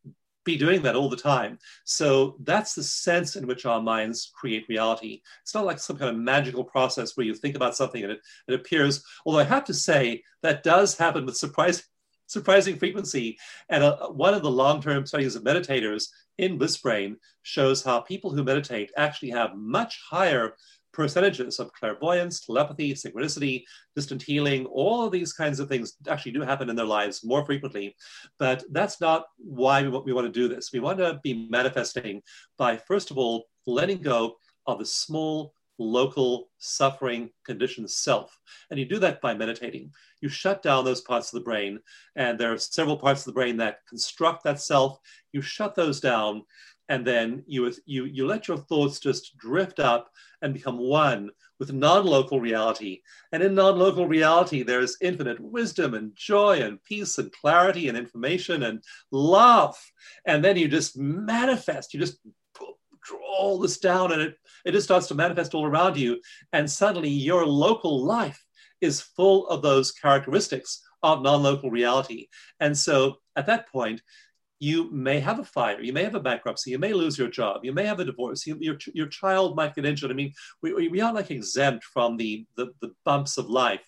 be 0.44 0.56
doing 0.56 0.82
that 0.82 0.94
all 0.94 1.08
the 1.08 1.16
time? 1.16 1.58
So 1.84 2.36
that's 2.40 2.74
the 2.74 2.82
sense 2.84 3.34
in 3.34 3.48
which 3.48 3.66
our 3.66 3.80
minds 3.80 4.30
create 4.32 4.68
reality. 4.68 5.22
It's 5.42 5.54
not 5.54 5.64
like 5.64 5.80
some 5.80 5.96
kind 5.96 6.10
of 6.10 6.22
magical 6.22 6.62
process 6.62 7.16
where 7.16 7.26
you 7.26 7.34
think 7.34 7.56
about 7.56 7.74
something 7.74 8.02
and 8.02 8.12
it, 8.12 8.20
it 8.46 8.54
appears. 8.54 9.02
Although 9.26 9.40
I 9.40 9.44
have 9.44 9.64
to 9.64 9.74
say, 9.74 10.22
that 10.42 10.62
does 10.62 10.96
happen 10.96 11.26
with 11.26 11.36
surprising 11.36 11.84
surprising 12.26 12.76
frequency. 12.76 13.38
And 13.68 13.84
uh, 13.84 14.08
one 14.08 14.34
of 14.34 14.42
the 14.42 14.50
long-term 14.50 15.06
studies 15.06 15.36
of 15.36 15.44
meditators 15.44 16.08
in 16.38 16.58
Bliss 16.58 16.76
Brain 16.78 17.16
shows 17.42 17.82
how 17.82 18.00
people 18.00 18.30
who 18.30 18.44
meditate 18.44 18.90
actually 18.96 19.30
have 19.30 19.56
much 19.56 20.00
higher 20.10 20.54
percentages 20.92 21.58
of 21.58 21.72
clairvoyance, 21.72 22.40
telepathy, 22.40 22.94
synchronicity, 22.94 23.64
distant 23.94 24.22
healing, 24.22 24.64
all 24.66 25.04
of 25.04 25.12
these 25.12 25.32
kinds 25.32 25.60
of 25.60 25.68
things 25.68 25.94
actually 26.08 26.32
do 26.32 26.40
happen 26.40 26.70
in 26.70 26.76
their 26.76 26.86
lives 26.86 27.24
more 27.24 27.44
frequently. 27.44 27.94
But 28.38 28.64
that's 28.70 29.00
not 29.00 29.26
why 29.36 29.82
we, 29.82 29.88
we 29.88 30.12
want 30.12 30.32
to 30.32 30.40
do 30.40 30.48
this. 30.48 30.70
We 30.72 30.80
want 30.80 30.98
to 30.98 31.20
be 31.22 31.48
manifesting 31.50 32.22
by, 32.56 32.76
first 32.76 33.10
of 33.10 33.18
all, 33.18 33.46
letting 33.66 34.00
go 34.00 34.36
of 34.66 34.78
the 34.78 34.86
small 34.86 35.52
local 35.78 36.48
suffering 36.58 37.30
conditioned 37.44 37.90
self. 37.90 38.38
And 38.70 38.78
you 38.78 38.86
do 38.86 38.98
that 39.00 39.20
by 39.20 39.34
meditating. 39.34 39.92
You 40.20 40.28
shut 40.28 40.62
down 40.62 40.84
those 40.84 41.00
parts 41.00 41.32
of 41.32 41.38
the 41.38 41.44
brain, 41.44 41.80
and 42.16 42.38
there 42.38 42.52
are 42.52 42.58
several 42.58 42.96
parts 42.96 43.22
of 43.22 43.26
the 43.26 43.32
brain 43.32 43.56
that 43.58 43.78
construct 43.88 44.44
that 44.44 44.60
self. 44.60 44.98
You 45.32 45.42
shut 45.42 45.74
those 45.74 46.00
down, 46.00 46.44
and 46.88 47.06
then 47.06 47.42
you, 47.46 47.72
you, 47.86 48.04
you 48.04 48.26
let 48.26 48.48
your 48.48 48.58
thoughts 48.58 49.00
just 49.00 49.36
drift 49.38 49.80
up 49.80 50.10
and 50.42 50.52
become 50.52 50.78
one 50.78 51.30
with 51.58 51.72
non-local 51.72 52.40
reality. 52.40 53.00
And 53.32 53.42
in 53.42 53.54
non-local 53.54 54.06
reality, 54.06 54.62
there's 54.62 54.96
infinite 55.00 55.40
wisdom 55.40 55.94
and 55.94 56.12
joy 56.14 56.58
and 56.60 56.82
peace 56.84 57.18
and 57.18 57.32
clarity 57.32 57.88
and 57.88 57.96
information 57.96 58.64
and 58.64 58.82
love. 59.10 59.76
And 60.26 60.44
then 60.44 60.56
you 60.56 60.68
just 60.68 60.98
manifest, 60.98 61.94
you 61.94 62.00
just 62.00 62.18
all 63.12 63.58
this 63.58 63.78
down 63.78 64.12
and 64.12 64.22
it, 64.22 64.36
it 64.64 64.72
just 64.72 64.86
starts 64.86 65.08
to 65.08 65.14
manifest 65.14 65.54
all 65.54 65.66
around 65.66 65.96
you. 65.96 66.20
And 66.52 66.70
suddenly 66.70 67.10
your 67.10 67.46
local 67.46 68.04
life 68.04 68.42
is 68.80 69.00
full 69.00 69.48
of 69.48 69.62
those 69.62 69.92
characteristics 69.92 70.82
of 71.02 71.22
non-local 71.22 71.70
reality. 71.70 72.28
And 72.60 72.76
so 72.76 73.16
at 73.36 73.46
that 73.46 73.68
point, 73.68 74.00
you 74.60 74.90
may 74.90 75.20
have 75.20 75.38
a 75.38 75.44
fire, 75.44 75.80
you 75.80 75.92
may 75.92 76.04
have 76.04 76.14
a 76.14 76.20
bankruptcy, 76.20 76.70
you 76.70 76.78
may 76.78 76.92
lose 76.92 77.18
your 77.18 77.28
job, 77.28 77.64
you 77.64 77.72
may 77.72 77.84
have 77.84 78.00
a 78.00 78.04
divorce, 78.04 78.46
you, 78.46 78.56
your, 78.60 78.78
your 78.94 79.08
child 79.08 79.56
might 79.56 79.74
get 79.74 79.84
injured. 79.84 80.10
I 80.10 80.14
mean, 80.14 80.32
we, 80.62 80.88
we 80.88 81.00
are 81.00 81.12
like 81.12 81.30
exempt 81.30 81.84
from 81.84 82.16
the, 82.16 82.46
the, 82.56 82.72
the 82.80 82.92
bumps 83.04 83.36
of 83.36 83.50
life, 83.50 83.86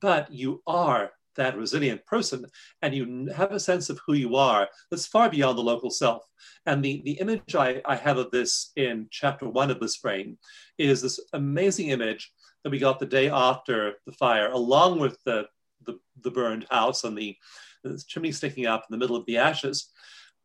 but 0.00 0.30
you 0.30 0.62
are 0.66 1.10
that 1.36 1.56
resilient 1.56 2.04
person 2.06 2.44
and 2.82 2.94
you 2.94 3.30
have 3.34 3.52
a 3.52 3.60
sense 3.60 3.90
of 3.90 4.00
who 4.06 4.14
you 4.14 4.36
are 4.36 4.68
that's 4.90 5.06
far 5.06 5.30
beyond 5.30 5.56
the 5.56 5.62
local 5.62 5.90
self. 5.90 6.24
And 6.66 6.84
the, 6.84 7.02
the 7.04 7.12
image 7.12 7.54
I, 7.54 7.80
I 7.84 7.96
have 7.96 8.18
of 8.18 8.30
this 8.30 8.72
in 8.76 9.08
chapter 9.10 9.48
one 9.48 9.70
of 9.70 9.78
Bliss 9.78 9.98
Brain 9.98 10.38
is 10.78 11.02
this 11.02 11.20
amazing 11.32 11.88
image 11.88 12.32
that 12.64 12.70
we 12.70 12.78
got 12.78 12.98
the 12.98 13.06
day 13.06 13.28
after 13.28 13.94
the 14.06 14.12
fire, 14.12 14.50
along 14.50 15.00
with 15.00 15.18
the, 15.24 15.46
the, 15.84 15.98
the 16.22 16.30
burned 16.30 16.66
house 16.70 17.04
and 17.04 17.16
the, 17.16 17.36
the 17.82 18.02
chimney 18.06 18.32
sticking 18.32 18.66
up 18.66 18.84
in 18.88 18.92
the 18.92 18.98
middle 18.98 19.16
of 19.16 19.26
the 19.26 19.38
ashes. 19.38 19.88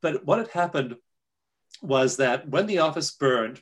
But 0.02 0.26
what 0.26 0.40
had 0.40 0.50
happened 0.50 0.96
was 1.82 2.18
that 2.18 2.50
when 2.50 2.66
the 2.66 2.80
office 2.80 3.12
burned, 3.12 3.62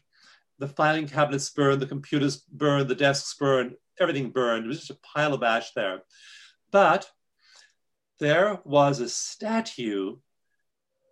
the 0.60 0.68
filing 0.68 1.08
cabinets 1.08 1.50
burned, 1.50 1.82
the 1.82 1.88
computers 1.88 2.38
burned, 2.38 2.88
the 2.88 2.96
desks 2.96 3.34
burned, 3.34 3.76
everything 4.00 4.30
burned. 4.30 4.66
It 4.66 4.68
was 4.70 4.80
just 4.80 4.92
a 4.92 5.08
pile 5.14 5.34
of 5.34 5.44
ash 5.44 5.72
there. 5.74 6.04
But 6.72 7.10
there 8.20 8.60
was 8.64 9.00
a 9.00 9.10
statue 9.10 10.18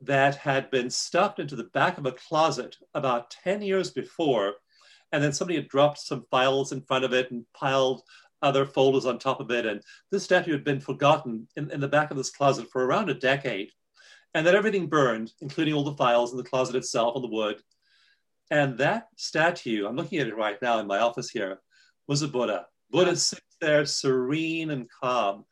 that 0.02 0.36
had 0.36 0.70
been 0.70 0.90
stuffed 0.90 1.40
into 1.40 1.56
the 1.56 1.64
back 1.66 1.98
of 1.98 2.06
a 2.06 2.12
closet 2.12 2.78
about 2.94 3.32
10 3.44 3.62
years 3.62 3.92
before. 3.92 4.56
And 5.12 5.24
then 5.24 5.34
somebody 5.34 5.58
had 5.58 5.70
dropped 5.70 6.00
some 6.00 6.26
files 6.32 6.72
in 6.72 6.82
front 6.82 7.06
of 7.06 7.14
it 7.14 7.32
and 7.32 7.46
piled 7.54 8.02
other 8.42 8.66
folders 8.66 9.06
on 9.06 9.18
top 9.18 9.40
of 9.40 9.52
it. 9.52 9.66
And 9.66 9.82
this 10.12 10.24
statue 10.24 10.52
had 10.52 10.64
been 10.64 10.82
forgotten 10.82 11.48
in, 11.56 11.72
in 11.72 11.80
the 11.80 11.88
back 11.88 12.12
of 12.12 12.18
this 12.18 12.30
closet 12.30 12.68
for 12.72 12.86
around 12.86 13.10
a 13.10 13.14
decade. 13.14 13.72
and 14.34 14.46
then 14.46 14.56
everything 14.56 14.88
burned, 14.88 15.32
including 15.42 15.74
all 15.74 15.84
the 15.84 15.96
files 15.96 16.32
in 16.32 16.38
the 16.38 16.44
closet 16.44 16.76
itself 16.76 17.16
and 17.16 17.24
the 17.24 17.30
wood. 17.30 17.62
And 18.50 18.78
that 18.80 19.08
statue, 19.16 19.86
I'm 19.88 19.96
looking 19.96 20.20
at 20.20 20.28
it 20.28 20.36
right 20.36 20.62
now 20.62 20.80
in 20.80 20.88
my 20.88 21.00
office 21.00 21.30
here, 21.30 21.62
was 22.08 22.22
a 22.22 22.28
Buddha. 22.28 22.66
Buddha 22.90 23.16
sits 23.16 23.42
there 23.64 23.86
serene 23.86 24.72
and 24.72 24.90
calm. 24.90 25.46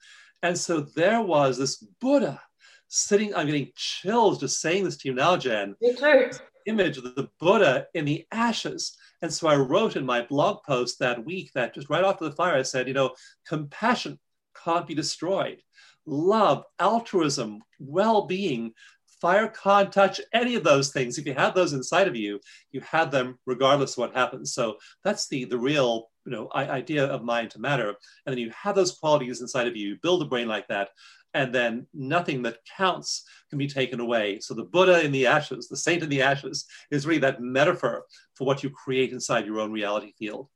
And 0.44 0.58
so 0.58 0.82
there 0.82 1.22
was 1.22 1.58
this 1.58 1.77
Buddha 2.00 2.41
sitting, 2.88 3.34
I'm 3.34 3.46
getting 3.46 3.72
chills 3.75 4.39
just 4.39 4.60
saying 4.60 4.84
this 4.84 4.98
to 4.98 5.08
you 5.08 5.15
now, 5.15 5.38
Jen. 5.38 5.75
Me 5.82 5.96
too. 5.96 6.30
Image 6.68 6.98
of 6.98 7.03
the 7.03 7.30
Buddha 7.39 7.88
in 7.94 8.06
the 8.06 8.25
ashes. 8.32 8.98
And 9.22 9.34
so 9.34 9.48
I 9.48 9.56
wrote 9.56 9.96
in 9.96 10.06
my 10.06 10.22
blog 10.24 10.63
post 10.63 11.00
that 11.00 11.24
week 11.25 11.51
that 11.56 11.74
just 11.74 11.89
right 11.89 12.03
after 12.03 12.25
the 12.25 12.36
fire, 12.36 12.56
I 12.56 12.63
said, 12.63 12.88
you 12.88 12.94
know, 12.94 13.12
compassion 13.48 14.20
can't 14.63 14.88
be 14.88 14.94
destroyed. 14.94 15.62
Love, 16.06 16.65
altruism, 16.80 17.62
well 17.80 18.27
being, 18.27 18.74
fire 19.22 19.48
can't 19.48 19.91
touch 19.91 20.20
any 20.34 20.56
of 20.56 20.63
those 20.63 20.91
things. 20.91 21.18
If 21.18 21.25
you 21.25 21.34
have 21.36 21.53
those 21.53 21.74
inside 21.74 22.08
of 22.08 22.15
you, 22.15 22.39
you 22.72 22.82
have 22.82 23.12
them 23.12 23.39
regardless 23.46 23.94
of 23.94 24.00
what 24.00 24.15
happens. 24.15 24.53
So 24.53 24.77
that's 25.03 25.27
the, 25.27 25.46
the 25.46 25.60
real 25.60 26.11
you 26.25 26.32
know, 26.32 26.50
idea 26.54 27.06
of 27.06 27.24
mind 27.24 27.51
to 27.51 27.60
matter. 27.60 27.90
And 28.25 28.34
then 28.34 28.38
you 28.38 28.51
have 28.51 28.75
those 28.75 28.98
qualities 28.98 29.42
inside 29.42 29.68
of 29.68 29.75
you, 29.75 29.90
you 29.90 29.98
build 30.01 30.22
a 30.22 30.25
brain 30.25 30.48
like 30.48 30.68
that, 30.68 30.90
and 31.34 31.54
then 31.54 31.88
nothing 31.94 32.42
that 32.44 32.58
counts 32.78 33.24
can 33.50 33.58
be 33.58 33.68
taken 33.68 34.00
away. 34.00 34.40
So 34.40 34.54
the 34.54 34.63
Buddha 34.63 35.04
in 35.04 35.12
the 35.12 35.28
ashes, 35.28 35.68
the 35.68 35.78
saint 35.78 36.04
in 36.04 36.10
the 36.10 36.22
ashes, 36.22 36.66
is 36.90 37.08
really 37.08 37.22
that 37.22 37.42
metaphor 37.42 38.06
for 38.36 38.46
what 38.46 38.63
you 38.63 38.70
create 38.70 39.12
inside 39.12 39.46
your 39.46 39.60
own 39.60 39.72
reality 39.72 40.13
field. 40.18 40.50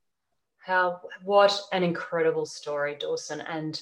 How 0.59 0.99
what 1.23 1.59
an 1.71 1.83
incredible 1.83 2.45
story, 2.45 2.95
Dawson, 2.99 3.41
and 3.41 3.79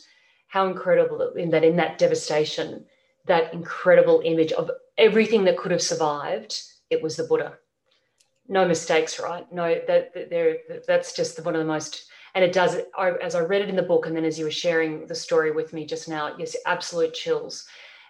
how 0.48 0.68
incredible 0.68 1.34
in 1.34 1.50
that 1.52 1.64
in 1.64 1.78
that 1.78 1.98
devastation, 1.98 2.86
that 3.26 3.54
incredible 3.54 4.22
image 4.24 4.52
of 4.52 4.70
everything 4.98 5.46
that 5.46 5.58
could 5.58 5.72
have 5.72 5.82
survived, 5.82 6.62
it 6.90 7.02
was 7.02 7.16
the 7.16 7.24
Buddha. 7.24 7.58
No 8.48 8.68
mistakes, 8.68 9.20
right? 9.20 9.52
No, 9.52 9.82
that, 9.88 10.14
that 10.14 10.84
that's 10.88 11.14
just 11.14 11.44
one 11.44 11.56
of 11.56 11.60
the 11.60 11.66
most 11.66 12.10
and 12.36 12.44
it 12.44 12.54
does 12.54 12.78
as 13.22 13.36
i 13.36 13.40
read 13.40 13.62
it 13.62 13.70
in 13.70 13.76
the 13.76 13.82
book 13.82 14.06
and 14.06 14.16
then 14.16 14.26
as 14.26 14.38
you 14.38 14.46
were 14.46 14.52
sharing 14.52 15.06
the 15.08 15.16
story 15.16 15.52
with 15.52 15.74
me 15.74 15.86
just 15.86 16.10
now 16.10 16.36
yes 16.38 16.56
absolute 16.66 17.14
chills. 17.14 17.66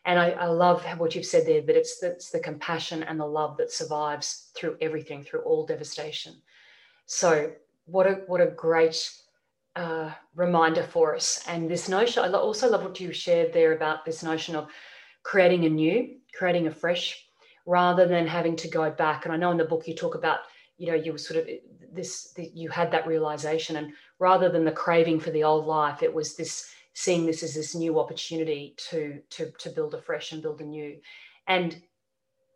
And 0.06 0.20
I, 0.20 0.32
I 0.32 0.48
love 0.48 0.84
what 0.98 1.16
you've 1.16 1.26
said 1.26 1.46
there 1.46 1.62
that 1.62 1.78
it's, 1.78 2.04
it's 2.04 2.30
the 2.30 2.40
compassion 2.40 3.04
and 3.04 3.18
the 3.18 3.26
love 3.26 3.56
that 3.56 3.72
survives 3.72 4.52
through 4.54 4.76
everything 4.82 5.24
through 5.24 5.44
all 5.44 5.66
devastation. 5.66 6.36
So 7.06 7.54
what 7.86 8.08
a 8.08 8.14
what 8.28 8.42
a 8.42 8.48
great 8.48 9.10
uh, 9.78 10.12
reminder 10.36 10.84
for 10.84 11.16
us. 11.16 11.44
And 11.48 11.70
this 11.70 11.88
notion 11.88 12.24
i 12.24 12.32
also 12.38 12.70
love 12.70 12.84
what 12.84 13.00
you 13.00 13.14
shared 13.14 13.54
there 13.54 13.74
about 13.74 14.04
this 14.06 14.24
notion 14.24 14.56
of 14.56 14.68
creating 15.24 15.66
a 15.66 15.70
new 15.70 16.18
creating 16.34 16.68
a 16.68 16.72
fresh 16.72 17.26
rather 17.66 18.08
than 18.08 18.28
having 18.28 18.56
to 18.58 18.68
go 18.68 18.92
back. 18.92 19.26
And 19.26 19.34
i 19.34 19.38
know 19.38 19.52
in 19.52 19.58
the 19.58 19.66
book 19.66 19.88
you 19.88 19.96
talk 19.96 20.16
about 20.16 20.40
you 20.78 20.88
know 20.88 20.96
you 20.96 21.12
were 21.12 21.18
sort 21.18 21.40
of 21.40 21.50
this 21.92 22.34
you 22.38 22.70
had 22.70 22.92
that 22.92 23.08
realization 23.08 23.76
and 23.76 23.94
rather 24.20 24.50
than 24.50 24.66
the 24.66 24.72
craving 24.72 25.20
for 25.20 25.30
the 25.30 25.44
old 25.44 25.66
life 25.66 26.02
it 26.02 26.14
was 26.14 26.36
this 26.36 26.74
seeing 26.94 27.26
this 27.26 27.44
as 27.44 27.54
this 27.56 27.76
new 27.76 28.00
opportunity 28.00 28.76
to 28.78 29.20
to 29.30 29.52
to 29.60 29.70
build 29.70 29.94
afresh 29.94 30.32
and 30.32 30.42
build 30.42 30.62
anew. 30.62 30.98
And 31.48 31.82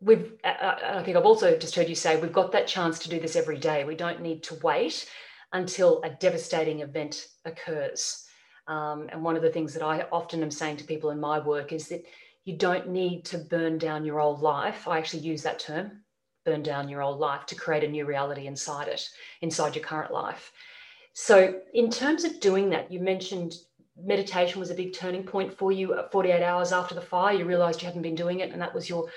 we've 0.00 0.34
i 0.44 1.02
think 1.04 1.16
i've 1.16 1.26
also 1.26 1.58
just 1.58 1.74
heard 1.74 1.88
you 1.88 1.94
say 1.96 2.20
we've 2.20 2.32
got 2.32 2.52
that 2.52 2.68
chance 2.68 3.00
to 3.00 3.08
do 3.08 3.18
this 3.18 3.36
every 3.36 3.58
day. 3.58 3.84
We 3.84 3.96
don't 3.96 4.22
need 4.22 4.42
to 4.44 4.54
wait 4.62 5.08
until 5.52 6.00
a 6.02 6.10
devastating 6.10 6.80
event 6.80 7.26
occurs. 7.44 8.24
Um, 8.68 9.08
and 9.10 9.24
one 9.24 9.34
of 9.34 9.42
the 9.42 9.50
things 9.50 9.74
that 9.74 9.82
i 9.82 10.06
often 10.12 10.42
am 10.42 10.50
saying 10.50 10.76
to 10.78 10.84
people 10.84 11.10
in 11.10 11.18
my 11.18 11.38
work 11.38 11.72
is 11.72 11.88
that 11.88 12.04
you 12.48 12.56
don't 12.56 12.88
need 12.88 13.24
to 13.24 13.38
burn 13.38 13.78
down 13.78 14.04
your 14.04 14.20
old 14.20 14.40
life 14.40 14.88
i 14.88 14.98
actually 14.98 15.22
use 15.22 15.42
that 15.42 15.58
term 15.58 16.02
burn 16.48 16.62
down 16.62 16.88
your 16.88 17.02
old 17.02 17.18
life 17.18 17.44
to 17.46 17.54
create 17.54 17.84
a 17.84 17.88
new 17.88 18.06
reality 18.06 18.46
inside 18.46 18.88
it, 18.88 19.08
inside 19.42 19.74
your 19.74 19.84
current 19.84 20.12
life. 20.12 20.52
So, 21.12 21.60
in 21.74 21.90
terms 21.90 22.24
of 22.24 22.40
doing 22.40 22.70
that, 22.70 22.90
you 22.90 23.00
mentioned 23.00 23.54
meditation 24.00 24.60
was 24.60 24.70
a 24.70 24.74
big 24.74 24.94
turning 24.94 25.24
point 25.24 25.52
for 25.52 25.72
you. 25.72 25.98
48 26.10 26.42
hours 26.42 26.72
after 26.72 26.94
the 26.94 27.00
fire, 27.00 27.34
you 27.34 27.44
realized 27.44 27.82
you 27.82 27.86
hadn't 27.86 28.02
been 28.02 28.14
doing 28.14 28.40
it, 28.40 28.52
and 28.52 28.62
that 28.62 28.74
was 28.74 28.88
your. 28.88 29.08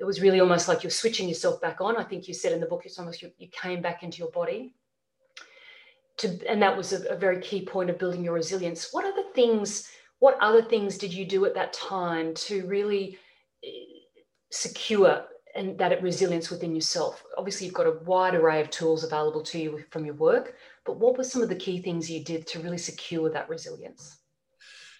It 0.00 0.04
was 0.04 0.20
really 0.20 0.40
almost 0.40 0.66
like 0.66 0.82
you're 0.82 0.90
switching 0.90 1.28
yourself 1.28 1.60
back 1.60 1.80
on. 1.80 1.96
I 1.96 2.02
think 2.02 2.26
you 2.26 2.34
said 2.34 2.52
in 2.52 2.60
the 2.60 2.66
book, 2.66 2.82
it's 2.84 2.98
almost 2.98 3.22
you, 3.22 3.30
you 3.38 3.48
came 3.48 3.80
back 3.80 4.02
into 4.02 4.18
your 4.18 4.32
body. 4.32 4.74
To, 6.18 6.28
and 6.48 6.60
that 6.62 6.76
was 6.76 6.92
a, 6.92 7.06
a 7.08 7.16
very 7.16 7.40
key 7.40 7.64
point 7.64 7.90
of 7.90 7.98
building 7.98 8.24
your 8.24 8.34
resilience. 8.34 8.88
What 8.92 9.04
other 9.04 9.28
things? 9.34 9.88
What 10.24 10.38
other 10.40 10.62
things 10.62 10.96
did 10.96 11.12
you 11.12 11.26
do 11.26 11.44
at 11.44 11.52
that 11.52 11.74
time 11.74 12.32
to 12.46 12.66
really 12.66 13.18
eh, 13.62 13.68
secure 14.50 15.26
and 15.54 15.76
that 15.76 16.02
resilience 16.02 16.48
within 16.48 16.74
yourself. 16.74 17.22
Obviously, 17.36 17.66
you've 17.66 17.74
got 17.74 17.86
a 17.86 17.98
wide 18.06 18.34
array 18.34 18.62
of 18.62 18.70
tools 18.70 19.04
available 19.04 19.42
to 19.42 19.58
you 19.58 19.84
from 19.90 20.06
your 20.06 20.14
work, 20.14 20.56
but 20.86 20.96
what 20.96 21.18
were 21.18 21.24
some 21.24 21.42
of 21.42 21.50
the 21.50 21.54
key 21.54 21.82
things 21.82 22.10
you 22.10 22.24
did 22.24 22.46
to 22.46 22.60
really 22.60 22.78
secure 22.78 23.28
that 23.28 23.50
resilience? 23.50 24.16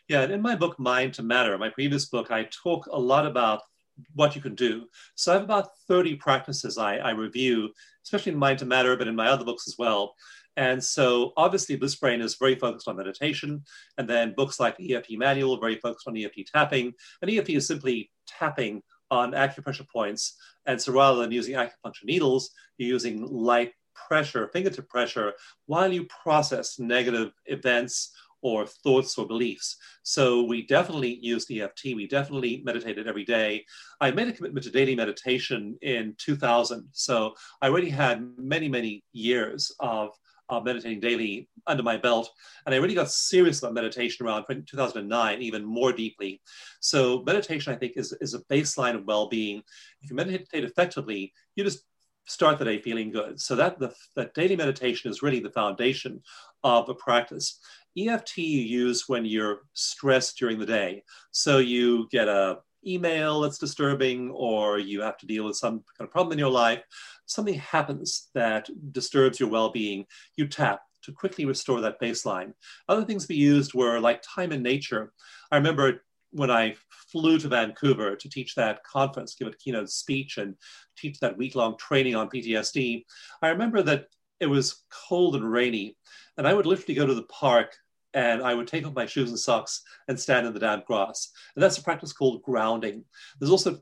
Yeah, 0.08 0.20
and 0.20 0.30
in 0.30 0.42
my 0.42 0.56
book, 0.56 0.78
Mind 0.78 1.14
to 1.14 1.22
Matter, 1.22 1.56
my 1.56 1.70
previous 1.70 2.04
book, 2.04 2.30
I 2.30 2.46
talk 2.62 2.86
a 2.92 3.00
lot 3.00 3.26
about 3.26 3.62
what 4.14 4.36
you 4.36 4.42
can 4.42 4.54
do. 4.54 4.84
So 5.14 5.32
I 5.32 5.36
have 5.36 5.44
about 5.44 5.70
30 5.88 6.16
practices 6.16 6.76
I, 6.76 6.96
I 6.96 7.12
review, 7.12 7.70
especially 8.04 8.32
in 8.32 8.38
Mind 8.38 8.58
to 8.58 8.66
Matter, 8.66 8.94
but 8.94 9.08
in 9.08 9.16
my 9.16 9.28
other 9.28 9.46
books 9.46 9.66
as 9.68 9.76
well. 9.78 10.14
And 10.56 10.82
so 10.82 11.32
obviously 11.36 11.76
Bliss 11.76 11.96
Brain 11.96 12.20
is 12.20 12.36
very 12.36 12.54
focused 12.54 12.88
on 12.88 12.96
meditation. 12.96 13.64
And 13.98 14.08
then 14.08 14.34
books 14.36 14.60
like 14.60 14.76
the 14.76 14.94
EFT 14.94 15.12
Manual, 15.12 15.60
very 15.60 15.76
focused 15.76 16.06
on 16.08 16.16
EFT 16.16 16.46
tapping. 16.52 16.92
And 17.22 17.30
EFT 17.30 17.50
is 17.50 17.66
simply 17.66 18.10
tapping 18.26 18.82
on 19.10 19.32
acupressure 19.32 19.88
points. 19.88 20.36
And 20.66 20.80
so 20.80 20.92
rather 20.92 21.20
than 21.20 21.32
using 21.32 21.54
acupuncture 21.54 22.04
needles, 22.04 22.50
you're 22.78 22.88
using 22.88 23.26
light 23.26 23.72
pressure, 23.94 24.48
fingertip 24.52 24.88
pressure, 24.88 25.32
while 25.66 25.92
you 25.92 26.06
process 26.22 26.78
negative 26.78 27.32
events 27.46 28.12
or 28.42 28.66
thoughts 28.66 29.16
or 29.16 29.26
beliefs. 29.26 29.76
So 30.02 30.44
we 30.44 30.66
definitely 30.66 31.18
used 31.22 31.50
EFT. 31.50 31.94
We 31.96 32.06
definitely 32.06 32.62
meditated 32.64 33.08
every 33.08 33.24
day. 33.24 33.64
I 34.00 34.10
made 34.10 34.28
a 34.28 34.32
commitment 34.32 34.64
to 34.64 34.70
daily 34.70 34.94
meditation 34.94 35.78
in 35.80 36.14
2000. 36.18 36.86
So 36.92 37.34
I 37.62 37.68
already 37.68 37.88
had 37.88 38.28
many, 38.36 38.68
many 38.68 39.02
years 39.12 39.74
of 39.80 40.10
meditating 40.50 41.00
daily 41.00 41.48
under 41.66 41.82
my 41.82 41.96
belt. 41.96 42.30
And 42.66 42.74
I 42.74 42.78
really 42.78 42.94
got 42.94 43.10
serious 43.10 43.58
about 43.60 43.74
meditation 43.74 44.26
around 44.26 44.44
2009, 44.48 45.42
even 45.42 45.64
more 45.64 45.92
deeply. 45.92 46.40
So, 46.80 47.22
meditation, 47.22 47.72
I 47.72 47.76
think, 47.76 47.94
is, 47.96 48.12
is 48.20 48.34
a 48.34 48.40
baseline 48.44 48.94
of 48.94 49.04
well 49.06 49.28
being. 49.28 49.62
If 50.02 50.10
you 50.10 50.16
meditate 50.16 50.64
effectively, 50.64 51.32
you 51.56 51.64
just 51.64 51.84
start 52.26 52.58
the 52.58 52.64
day 52.64 52.80
feeling 52.80 53.10
good. 53.10 53.40
So, 53.40 53.56
that, 53.56 53.78
the, 53.78 53.94
that 54.16 54.34
daily 54.34 54.56
meditation 54.56 55.10
is 55.10 55.22
really 55.22 55.40
the 55.40 55.50
foundation 55.50 56.22
of 56.62 56.88
a 56.88 56.94
practice. 56.94 57.58
EFT 57.96 58.38
you 58.38 58.60
use 58.60 59.04
when 59.08 59.24
you're 59.24 59.60
stressed 59.72 60.36
during 60.38 60.58
the 60.58 60.66
day. 60.66 61.04
So, 61.30 61.58
you 61.58 62.08
get 62.10 62.28
a 62.28 62.58
email 62.86 63.40
that's 63.40 63.58
disturbing 63.58 64.30
or 64.30 64.78
you 64.78 65.00
have 65.00 65.18
to 65.18 65.26
deal 65.26 65.44
with 65.44 65.56
some 65.56 65.82
kind 65.96 66.06
of 66.06 66.10
problem 66.10 66.32
in 66.32 66.38
your 66.38 66.50
life 66.50 66.82
something 67.26 67.54
happens 67.54 68.28
that 68.34 68.68
disturbs 68.92 69.40
your 69.40 69.48
well 69.48 69.70
being, 69.70 70.06
you 70.36 70.46
tap 70.46 70.80
to 71.02 71.12
quickly 71.12 71.44
restore 71.44 71.80
that 71.80 72.00
baseline. 72.00 72.52
Other 72.88 73.04
things 73.04 73.28
we 73.28 73.36
used 73.36 73.74
were 73.74 74.00
like 74.00 74.22
time 74.22 74.52
and 74.52 74.62
nature. 74.62 75.12
I 75.50 75.56
remember 75.56 76.02
when 76.30 76.50
I 76.50 76.74
flew 77.12 77.38
to 77.38 77.48
Vancouver 77.48 78.16
to 78.16 78.28
teach 78.28 78.54
that 78.54 78.82
conference, 78.82 79.36
give 79.36 79.48
a 79.48 79.52
keynote 79.52 79.90
speech, 79.90 80.38
and 80.38 80.56
teach 80.96 81.20
that 81.20 81.36
week 81.36 81.54
long 81.54 81.76
training 81.78 82.16
on 82.16 82.28
PTSD, 82.28 83.04
I 83.40 83.48
remember 83.48 83.82
that 83.82 84.06
it 84.40 84.46
was 84.46 84.82
cold 84.90 85.36
and 85.36 85.48
rainy, 85.48 85.96
and 86.36 86.46
I 86.46 86.54
would 86.54 86.66
literally 86.66 86.94
go 86.94 87.06
to 87.06 87.14
the 87.14 87.22
park 87.24 87.76
and 88.14 88.42
I 88.42 88.54
would 88.54 88.68
take 88.68 88.86
off 88.86 88.94
my 88.94 89.06
shoes 89.06 89.30
and 89.30 89.38
socks 89.38 89.82
and 90.08 90.18
stand 90.18 90.46
in 90.46 90.54
the 90.54 90.60
damp 90.60 90.86
grass. 90.86 91.30
And 91.54 91.62
that's 91.62 91.78
a 91.78 91.82
practice 91.82 92.12
called 92.12 92.42
grounding. 92.42 93.04
There's 93.38 93.50
also 93.50 93.78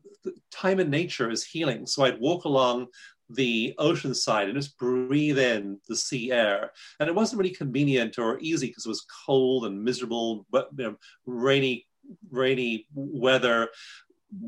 time 0.51 0.81
in 0.81 0.91
nature 0.91 1.31
is 1.31 1.45
healing. 1.45 1.87
So 1.87 2.05
I'd 2.05 2.21
walk 2.21 2.45
along 2.45 2.89
the 3.29 3.75
ocean 3.79 4.15
side 4.15 4.49
and 4.49 4.57
just 4.57 4.79
breathe 4.79 5.39
in 5.39 5.79
the 5.89 5.97
sea 5.97 6.33
air. 6.33 6.73
And 7.01 7.09
it 7.09 7.15
wasn't 7.15 7.41
really 7.41 7.55
convenient 7.55 8.19
or 8.19 8.39
easy 8.41 8.69
because 8.69 8.87
it 8.87 8.91
was 8.91 9.07
cold 9.27 9.67
and 9.67 9.83
miserable, 9.83 10.47
but 10.51 10.69
you 10.77 10.85
know, 10.85 10.97
rainy, 11.27 11.87
rainy 12.31 12.87
weather, 12.95 13.69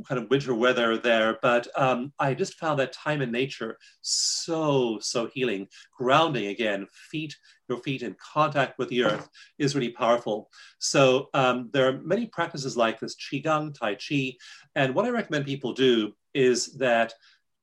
kind 0.09 0.21
of 0.21 0.31
winter 0.31 0.55
weather 0.55 0.99
there. 0.99 1.39
But 1.43 1.67
um, 1.77 2.13
I 2.19 2.35
just 2.35 2.55
found 2.55 2.79
that 2.79 2.93
time 2.93 3.23
in 3.23 3.31
nature 3.31 3.79
so, 4.03 4.99
so 5.01 5.27
healing. 5.27 5.69
Grounding 5.99 6.47
again, 6.47 6.87
feet, 7.11 7.37
your 7.69 7.79
feet 7.79 8.03
in 8.03 8.17
contact 8.35 8.79
with 8.79 8.89
the 8.89 9.05
earth 9.05 9.29
is 9.59 9.75
really 9.75 9.91
powerful. 9.91 10.51
So 10.79 11.29
um, 11.35 11.71
there 11.73 11.89
are 11.89 12.01
many 12.01 12.27
practices 12.27 12.77
like 12.77 13.01
this, 13.01 13.17
Qigong, 13.17 13.79
Tai 13.79 13.97
Chi. 13.97 14.35
And 14.75 14.95
what 14.95 15.07
I 15.07 15.11
recommend 15.11 15.47
people 15.47 15.73
do 15.73 16.15
is 16.35 16.75
that 16.75 17.13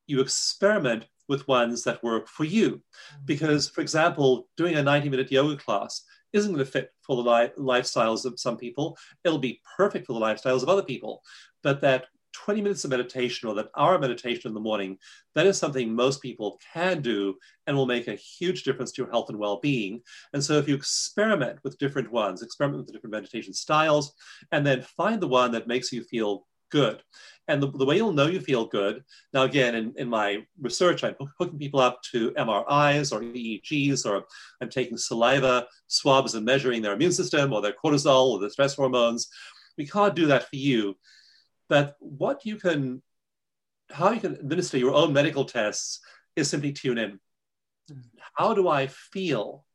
you 0.07 0.21
experiment 0.21 1.05
with 1.27 1.47
ones 1.47 1.83
that 1.83 2.03
work 2.03 2.27
for 2.27 2.43
you. 2.43 2.69
Mm-hmm. 2.69 3.25
Because, 3.25 3.69
for 3.69 3.81
example, 3.81 4.47
doing 4.57 4.75
a 4.75 4.83
90 4.83 5.09
minute 5.09 5.31
yoga 5.31 5.55
class 5.55 6.03
isn't 6.33 6.51
going 6.51 6.65
to 6.65 6.71
fit 6.71 6.91
for 7.01 7.15
the 7.15 7.29
li- 7.29 7.51
lifestyles 7.57 8.25
of 8.25 8.39
some 8.39 8.57
people. 8.57 8.97
It'll 9.23 9.37
be 9.37 9.61
perfect 9.77 10.07
for 10.07 10.13
the 10.13 10.19
lifestyles 10.19 10.63
of 10.63 10.69
other 10.69 10.83
people. 10.83 11.21
But 11.63 11.81
that 11.81 12.05
20 12.33 12.61
minutes 12.61 12.83
of 12.83 12.91
meditation 12.91 13.49
or 13.49 13.55
that 13.55 13.69
hour 13.77 13.95
of 13.95 14.01
meditation 14.01 14.47
in 14.47 14.53
the 14.53 14.59
morning, 14.59 14.97
that 15.35 15.45
is 15.45 15.57
something 15.57 15.93
most 15.93 16.21
people 16.21 16.59
can 16.73 17.01
do 17.01 17.35
and 17.67 17.75
will 17.75 17.85
make 17.85 18.07
a 18.07 18.15
huge 18.15 18.63
difference 18.63 18.91
to 18.91 19.01
your 19.01 19.11
health 19.11 19.29
and 19.29 19.37
well 19.37 19.59
being. 19.59 20.01
And 20.33 20.43
so, 20.43 20.57
if 20.57 20.67
you 20.67 20.75
experiment 20.75 21.59
with 21.63 21.77
different 21.77 22.11
ones, 22.11 22.41
experiment 22.41 22.79
with 22.79 22.87
the 22.87 22.93
different 22.93 23.13
meditation 23.13 23.53
styles, 23.53 24.13
and 24.51 24.65
then 24.65 24.81
find 24.81 25.21
the 25.21 25.27
one 25.27 25.51
that 25.51 25.67
makes 25.67 25.91
you 25.91 26.03
feel 26.03 26.47
good. 26.71 27.03
And 27.51 27.61
the, 27.61 27.69
the 27.69 27.85
way 27.85 27.97
you'll 27.97 28.13
know 28.13 28.27
you 28.27 28.39
feel 28.39 28.65
good, 28.65 29.03
now 29.33 29.43
again, 29.43 29.75
in, 29.75 29.93
in 29.97 30.07
my 30.09 30.45
research, 30.61 31.03
I'm 31.03 31.15
hooking 31.37 31.59
people 31.59 31.81
up 31.81 32.01
to 32.11 32.31
MRIs 32.31 33.11
or 33.11 33.19
EEGs, 33.21 34.05
or 34.05 34.23
I'm 34.61 34.69
taking 34.69 34.95
saliva 34.95 35.67
swabs 35.87 36.33
and 36.33 36.45
measuring 36.45 36.81
their 36.81 36.93
immune 36.93 37.11
system 37.11 37.51
or 37.51 37.61
their 37.61 37.73
cortisol 37.73 38.31
or 38.31 38.39
their 38.39 38.49
stress 38.49 38.75
hormones. 38.75 39.27
We 39.77 39.85
can't 39.85 40.15
do 40.15 40.27
that 40.27 40.49
for 40.49 40.55
you 40.55 40.95
But 41.67 41.95
what 41.99 42.45
you 42.45 42.57
can, 42.57 43.01
how 43.89 44.11
you 44.11 44.19
can 44.21 44.35
administer 44.35 44.77
your 44.77 44.93
own 44.93 45.13
medical 45.13 45.45
tests 45.45 45.99
is 46.35 46.49
simply 46.49 46.73
tune 46.73 46.97
in. 46.97 47.19
Mm. 47.91 48.03
How 48.35 48.53
do 48.53 48.67
I 48.69 48.87
feel 48.87 49.65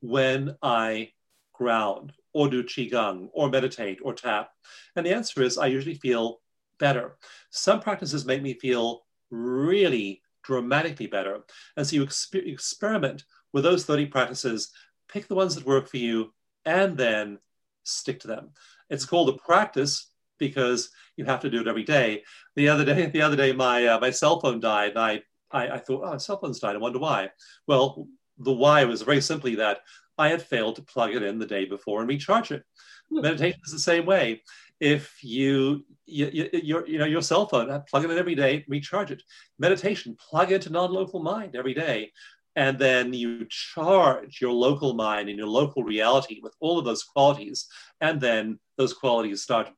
when 0.00 0.56
I 0.62 1.10
ground 1.52 2.12
or 2.34 2.48
do 2.48 2.62
Qigong 2.62 3.28
or 3.32 3.48
meditate 3.48 3.98
or 4.02 4.14
tap? 4.14 4.50
And 4.94 5.06
the 5.06 5.14
answer 5.14 5.42
is 5.42 5.58
I 5.58 5.66
usually 5.66 5.94
feel 5.94 6.40
better. 6.78 7.16
Some 7.50 7.80
practices 7.80 8.26
make 8.26 8.42
me 8.42 8.54
feel 8.54 9.02
really 9.30 10.22
dramatically 10.44 11.06
better. 11.06 11.40
And 11.76 11.86
so 11.86 11.96
you 11.96 12.06
exper- 12.06 12.46
experiment 12.46 13.24
with 13.52 13.64
those 13.64 13.84
30 13.84 14.06
practices, 14.06 14.70
pick 15.08 15.28
the 15.28 15.34
ones 15.34 15.54
that 15.54 15.66
work 15.66 15.88
for 15.88 15.96
you, 15.96 16.32
and 16.64 16.96
then 16.96 17.38
stick 17.84 18.20
to 18.20 18.28
them. 18.28 18.50
It's 18.90 19.06
called 19.06 19.28
a 19.28 19.38
practice 19.38 20.10
because 20.38 20.90
you 21.16 21.24
have 21.24 21.40
to 21.40 21.50
do 21.50 21.60
it 21.60 21.68
every 21.68 21.84
day. 21.84 22.22
The 22.54 22.68
other 22.68 22.84
day, 22.84 23.06
the 23.12 23.22
other 23.22 23.36
day, 23.36 23.52
my 23.52 23.86
uh, 23.86 24.00
my 24.00 24.10
cell 24.10 24.40
phone 24.40 24.60
died, 24.60 24.90
and 24.90 24.98
I, 24.98 25.22
I, 25.50 25.68
I 25.70 25.78
thought, 25.78 26.02
oh, 26.04 26.18
cell 26.18 26.38
phone's 26.38 26.60
died. 26.60 26.76
I 26.76 26.78
wonder 26.78 26.98
why. 26.98 27.30
Well, 27.66 28.08
the 28.38 28.52
why 28.52 28.84
was 28.84 29.02
very 29.02 29.20
simply 29.20 29.56
that 29.56 29.80
I 30.18 30.28
had 30.28 30.42
failed 30.42 30.76
to 30.76 30.82
plug 30.82 31.14
it 31.14 31.22
in 31.22 31.38
the 31.38 31.46
day 31.46 31.64
before 31.64 32.00
and 32.00 32.08
recharge 32.08 32.50
it. 32.50 32.64
Hmm. 33.10 33.22
Meditation 33.22 33.60
is 33.64 33.72
the 33.72 33.78
same 33.78 34.06
way. 34.06 34.42
If 34.80 35.22
you, 35.22 35.84
you, 36.04 36.30
you, 36.32 36.50
your, 36.52 36.86
you 36.86 36.98
know, 36.98 37.06
your 37.06 37.22
cell 37.22 37.46
phone, 37.46 37.82
plug 37.88 38.04
it 38.04 38.10
in 38.10 38.18
every 38.18 38.34
day, 38.34 38.64
recharge 38.68 39.10
it. 39.10 39.22
Meditation, 39.58 40.16
plug 40.18 40.52
into 40.52 40.70
non-local 40.70 41.22
mind 41.22 41.56
every 41.56 41.74
day 41.74 42.12
and 42.56 42.78
then 42.78 43.12
you 43.12 43.46
charge 43.50 44.40
your 44.40 44.52
local 44.52 44.94
mind 44.94 45.28
and 45.28 45.38
your 45.38 45.46
local 45.46 45.84
reality 45.84 46.40
with 46.42 46.54
all 46.58 46.78
of 46.78 46.84
those 46.84 47.04
qualities 47.04 47.66
and 48.00 48.20
then 48.20 48.58
those 48.78 48.94
qualities 48.94 49.42
start 49.42 49.70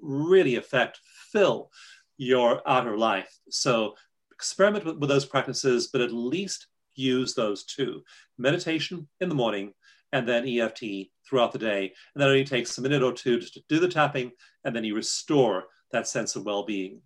really 0.00 0.56
affect, 0.56 0.98
fill 1.32 1.70
your 2.18 2.60
outer 2.66 2.98
life. 2.98 3.38
So 3.50 3.94
experiment 4.32 4.84
with, 4.84 4.98
with 4.98 5.08
those 5.08 5.24
practices, 5.24 5.88
but 5.92 6.00
at 6.00 6.12
least 6.12 6.66
use 6.96 7.34
those 7.34 7.64
two 7.64 8.02
meditation 8.38 9.08
in 9.20 9.28
the 9.28 9.34
morning 9.34 9.72
and 10.16 10.26
then 10.26 10.48
EFT 10.48 11.10
throughout 11.28 11.52
the 11.52 11.58
day. 11.58 11.92
And 12.14 12.22
that 12.22 12.28
only 12.28 12.44
takes 12.44 12.78
a 12.78 12.82
minute 12.82 13.02
or 13.02 13.12
two 13.12 13.38
to 13.38 13.60
do 13.68 13.78
the 13.78 13.88
tapping, 13.88 14.32
and 14.64 14.74
then 14.74 14.84
you 14.84 14.94
restore 14.94 15.64
that 15.92 16.08
sense 16.08 16.36
of 16.36 16.44
well 16.44 16.64
being. 16.64 17.02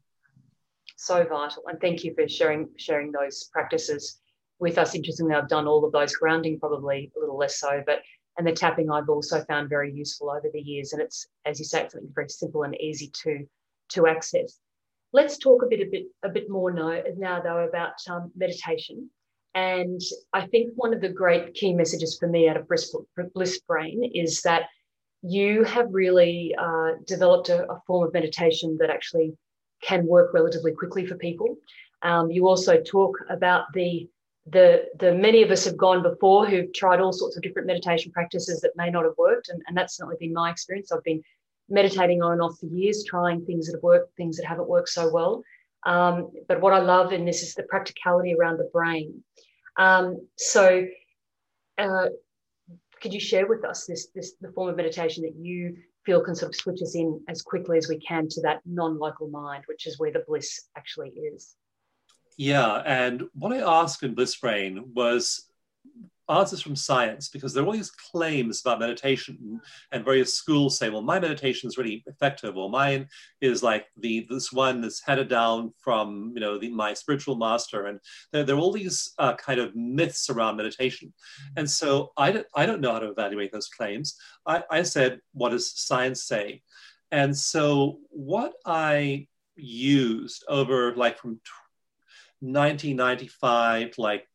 So 0.97 1.25
vital. 1.25 1.65
And 1.67 1.81
thank 1.81 2.05
you 2.05 2.15
for 2.15 2.29
sharing 2.29 2.69
sharing 2.79 3.11
those 3.11 3.51
practices 3.53 4.21
with 4.61 4.79
us. 4.79 4.95
Interestingly, 4.95 5.35
I've 5.35 5.49
done 5.49 5.67
all 5.67 5.85
of 5.85 5.93
those 5.93 6.15
grounding, 6.15 6.61
probably 6.61 7.11
a 7.17 7.21
little 7.21 7.37
less 7.37 7.59
so, 7.59 7.83
but 7.85 8.01
and 8.39 8.47
the 8.47 8.53
tapping 8.53 8.91
I've 8.91 9.09
also 9.09 9.43
found 9.45 9.69
very 9.69 9.93
useful 9.93 10.31
over 10.31 10.49
the 10.53 10.61
years. 10.61 10.93
And 10.93 11.03
it's, 11.03 11.27
as 11.45 11.59
you 11.59 11.65
say, 11.65 11.89
something 11.89 12.11
very 12.15 12.29
simple 12.29 12.63
and 12.63 12.81
easy 12.81 13.11
to, 13.25 13.45
to 13.91 14.07
access. 14.07 14.61
Let's 15.13 15.37
talk 15.37 15.63
a 15.65 15.67
bit, 15.67 15.81
a 15.81 15.91
bit, 15.91 16.05
a 16.23 16.29
bit 16.29 16.49
more 16.49 16.71
now, 16.73 17.03
now 17.17 17.43
though, 17.43 17.67
about 17.69 17.95
um, 18.09 18.31
meditation. 18.37 19.11
And 19.55 20.01
I 20.33 20.47
think 20.47 20.73
one 20.77 20.95
of 20.95 21.01
the 21.01 21.09
great 21.09 21.55
key 21.55 21.73
messages 21.73 22.17
for 22.19 22.29
me 22.29 22.49
out 22.49 22.57
of 22.57 22.69
Bliss 23.35 23.61
Brain 23.61 24.11
is 24.15 24.43
that 24.43 24.65
you 25.23 25.65
have 25.65 25.89
really 25.93 26.55
uh, 26.59 26.93
developed 27.07 27.49
a, 27.49 27.71
a, 27.71 27.81
form 27.87 28.07
of 28.07 28.15
meditation 28.15 28.79
that 28.81 28.91
actually 28.91 29.37
can 29.83 30.07
work 30.07 30.33
relatively 30.33 30.73
quickly 30.73 31.07
for 31.07 31.17
people. 31.17 31.57
Um, 32.03 32.31
you 32.31 32.47
also 32.49 32.81
talk 32.81 33.19
about 33.29 33.65
the 33.75 34.09
the 34.47 34.87
the 34.99 35.15
many 35.15 35.43
of 35.43 35.51
us 35.51 35.65
have 35.65 35.77
gone 35.77 36.03
before 36.03 36.47
who've 36.47 36.73
tried 36.73 37.01
all 37.01 37.13
sorts 37.13 37.37
of 37.37 37.43
different 37.43 37.67
meditation 37.67 38.11
practices 38.11 38.61
that 38.61 38.77
may 38.77 38.91
not 38.91 39.05
have 39.05 39.15
worked 39.19 39.49
and, 39.49 39.63
and 39.67 39.77
that's 39.77 39.97
certainly 39.97 40.17
been 40.19 40.33
my 40.33 40.51
experience 40.51 40.91
i've 40.91 41.05
been 41.05 41.23
meditating 41.69 42.23
on 42.23 42.33
and 42.33 42.41
off 42.41 42.59
for 42.59 42.67
years 42.67 43.05
trying 43.05 43.45
things 43.45 43.67
that 43.67 43.77
have 43.77 43.83
worked 43.83 44.17
things 44.17 44.39
that 44.39 44.47
haven't 44.47 44.69
worked 44.69 44.89
so 44.89 45.11
well 45.13 45.43
um, 45.85 46.31
but 46.49 46.61
what 46.63 46.73
i 46.73 46.79
love 46.79 47.13
in 47.13 47.27
this 47.27 47.43
is 47.43 47.55
the 47.55 47.63
practicality 47.65 48.35
around 48.35 48.57
the 48.57 48.71
brain 48.73 49.23
um, 49.81 50.27
so 50.37 50.87
uh, 51.79 52.07
could 53.01 53.15
you 53.15 53.21
share 53.21 53.47
with 53.47 53.65
us 53.65 53.87
this 53.87 54.09
this 54.15 54.35
the 54.41 54.53
form 54.53 54.69
of 54.69 54.77
meditation 54.77 55.23
that 55.23 55.35
you 55.35 55.77
feel 56.05 56.23
can 56.23 56.35
sort 56.35 56.51
of 56.51 56.57
switch 56.57 56.83
us 56.83 56.95
in 56.95 57.21
as 57.29 57.41
quickly 57.41 57.79
as 57.79 57.89
we 57.89 57.99
can 57.99 58.29
to 58.29 58.41
that 58.43 58.61
non-local 58.67 59.29
mind 59.29 59.65
which 59.67 59.87
is 59.87 59.99
where 59.99 60.13
the 60.13 60.23
bliss 60.29 60.69
actually 60.77 61.09
is? 61.09 61.57
Yeah, 62.37 62.83
and 62.87 63.25
what 63.35 63.53
I 63.53 63.59
asked 63.59 64.03
in 64.03 64.15
Bliss 64.15 64.37
Brain 64.37 64.93
was 64.95 65.51
answers 66.31 66.63
from 66.63 66.77
science 66.77 67.29
because 67.29 67.53
there 67.53 67.63
are 67.63 67.67
all 67.67 67.73
these 67.73 67.91
claims 67.91 68.61
about 68.61 68.79
meditation 68.79 69.61
and 69.93 70.05
various 70.05 70.35
schools 70.35 70.79
say 70.79 70.89
well 70.89 71.03
my 71.03 71.19
meditation 71.19 71.69
is 71.69 71.77
really 71.77 72.03
effective. 72.07 72.57
Or 72.57 72.71
mine 72.71 73.09
is 73.41 73.63
like 73.63 73.87
the 73.97 74.27
this 74.31 74.53
one 74.53 74.81
that's 74.81 75.05
handed 75.05 75.29
down 75.29 75.73
from 75.79 76.33
you 76.35 76.41
know 76.41 76.59
the, 76.59 76.71
my 76.71 76.95
spiritual 76.95 77.37
master. 77.37 77.87
And 77.87 78.01
there, 78.33 78.45
there 78.45 78.57
are 78.57 78.61
all 78.61 78.73
these 78.73 79.13
uh, 79.19 79.35
kind 79.35 79.61
of 79.61 79.75
myths 79.75 80.31
around 80.31 80.57
meditation. 80.57 81.13
And 81.57 81.69
so 81.69 82.13
I 82.17 82.33
don't, 82.33 82.47
I 82.55 82.67
don't 82.67 82.81
know 82.81 82.93
how 82.93 83.01
to 83.01 83.11
evaluate 83.11 83.53
those 83.53 83.69
claims. 83.69 84.17
I, 84.47 84.63
I 84.71 84.83
said 84.83 85.21
what 85.33 85.51
does 85.51 85.79
science 85.79 86.25
say? 86.25 86.63
And 87.11 87.37
so 87.37 87.99
what 88.11 88.55
I 88.65 89.27
used 89.57 90.45
over 90.49 90.95
like 90.95 91.19
from 91.19 91.41
1995 92.41 93.99
like 93.99 94.27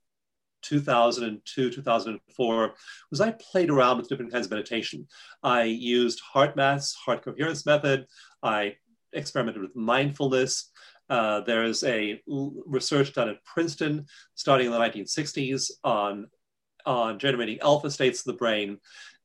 2002, 0.66 1.70
2004, 1.70 2.74
was 3.12 3.22
I 3.22 3.32
played 3.32 3.70
around 3.70 3.98
with 3.98 4.10
different 4.10 4.32
kinds 4.32 4.48
of 4.48 4.52
meditation. 4.52 5.08
I 5.44 5.64
used 5.64 6.22
HeartMath's 6.34 6.94
heart 6.94 7.24
coherence 7.24 7.66
method. 7.66 8.08
I 8.44 8.76
experimented 9.14 9.62
with 9.62 9.76
mindfulness. 9.76 10.72
Uh, 11.10 11.42
there 11.42 11.64
is 11.64 11.84
a 11.84 12.22
research 12.28 13.14
done 13.14 13.30
at 13.30 13.44
Princeton 13.46 14.06
starting 14.34 14.68
in 14.68 14.74
the 14.74 14.80
1960s 14.80 15.72
on, 15.84 16.28
on 16.86 17.20
generating 17.20 17.60
alpha 17.60 17.92
states 17.92 18.20
of 18.20 18.26
the 18.26 18.38
brain. 18.38 18.80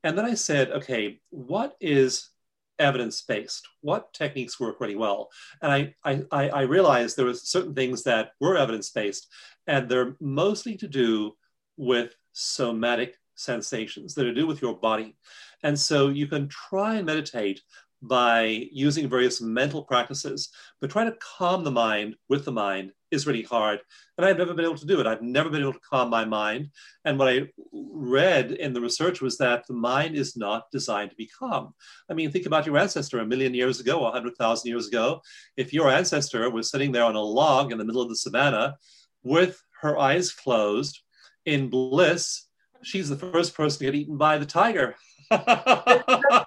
And 0.05 0.17
then 0.17 0.25
I 0.25 0.35
said, 0.35 0.71
okay, 0.71 1.21
what 1.31 1.77
is 1.81 2.31
evidence 2.81 3.23
based. 3.23 3.69
What 3.83 4.13
techniques 4.13 4.59
work 4.59 4.81
really 4.81 4.97
well? 4.97 5.29
And 5.63 5.73
I, 5.73 5.95
I, 6.33 6.49
I 6.49 6.63
realized 6.63 7.17
there 7.17 7.27
was 7.27 7.49
certain 7.49 7.75
things 7.75 8.03
that 8.05 8.33
were 8.41 8.57
evidence 8.57 8.91
based, 8.91 9.29
and 9.67 9.89
they're 9.89 10.17
mostly 10.21 10.77
to 10.79 10.89
do 10.89 11.37
with 11.77 12.15
somatic 12.33 13.17
sensations 13.35 14.15
that 14.15 14.27
are 14.27 14.35
to 14.35 14.41
do 14.41 14.47
with 14.47 14.63
your 14.63 14.77
body. 14.77 15.17
And 15.63 15.79
so 15.79 16.09
you 16.09 16.27
can 16.27 16.49
try 16.49 16.97
and 16.97 17.07
meditate 17.07 17.61
by 18.03 18.69
using 18.73 19.09
various 19.09 19.41
mental 19.41 19.85
practices, 19.85 20.49
but 20.81 20.91
try 20.91 21.05
to 21.05 21.17
calm 21.21 21.65
the 21.65 21.71
mind 21.71 22.17
with 22.29 22.45
the 22.45 22.53
mind 22.53 22.93
is 23.11 23.27
really 23.27 23.43
hard. 23.43 23.81
And 24.17 24.27
I've 24.27 24.39
never 24.39 24.55
been 24.55 24.65
able 24.65 24.77
to 24.79 24.87
do 24.87 25.01
it. 25.01 25.07
I've 25.07 25.23
never 25.23 25.51
been 25.51 25.63
able 25.63 25.73
to 25.73 25.81
calm 25.81 26.11
my 26.11 26.25
mind. 26.25 26.71
And 27.05 27.19
what 27.19 27.29
I 27.29 27.49
read 27.73 28.53
in 28.53 28.73
the 28.73 28.81
research 28.81 29.21
was 29.21 29.39
that 29.39 29.67
the 29.67 29.75
mind 29.75 30.15
is 30.17 30.37
not 30.37 30.71
designed 30.71 31.11
to 31.11 31.17
be 31.17 31.27
calm. 31.27 31.75
I 32.11 32.15
mean, 32.15 32.31
think 32.31 32.47
about 32.47 32.67
your 32.67 32.79
ancestor 32.79 33.19
a 33.19 33.27
million 33.27 33.55
years 33.55 33.81
ago, 33.81 34.03
100,000 34.03 34.69
years 34.69 34.89
ago. 34.89 35.23
If 35.57 35.73
your 35.73 35.91
ancestor 35.91 36.49
was 36.51 36.71
sitting 36.71 36.93
there 36.93 37.05
on 37.05 37.17
a 37.17 37.21
log 37.21 37.73
in 37.73 37.79
the 37.79 37.85
middle 37.85 38.03
of 38.03 38.09
the 38.09 38.17
savannah 38.17 38.77
with 39.23 39.63
her 39.83 39.99
eyes 39.99 40.33
closed 40.33 41.01
in 41.47 41.69
bliss, 41.69 42.47
she's 42.83 43.09
the 43.09 43.17
first 43.17 43.55
person 43.55 43.79
to 43.79 43.85
get 43.87 43.95
eaten 43.95 44.17
by 44.17 44.39
the 44.39 44.47
tiger. 44.47 44.97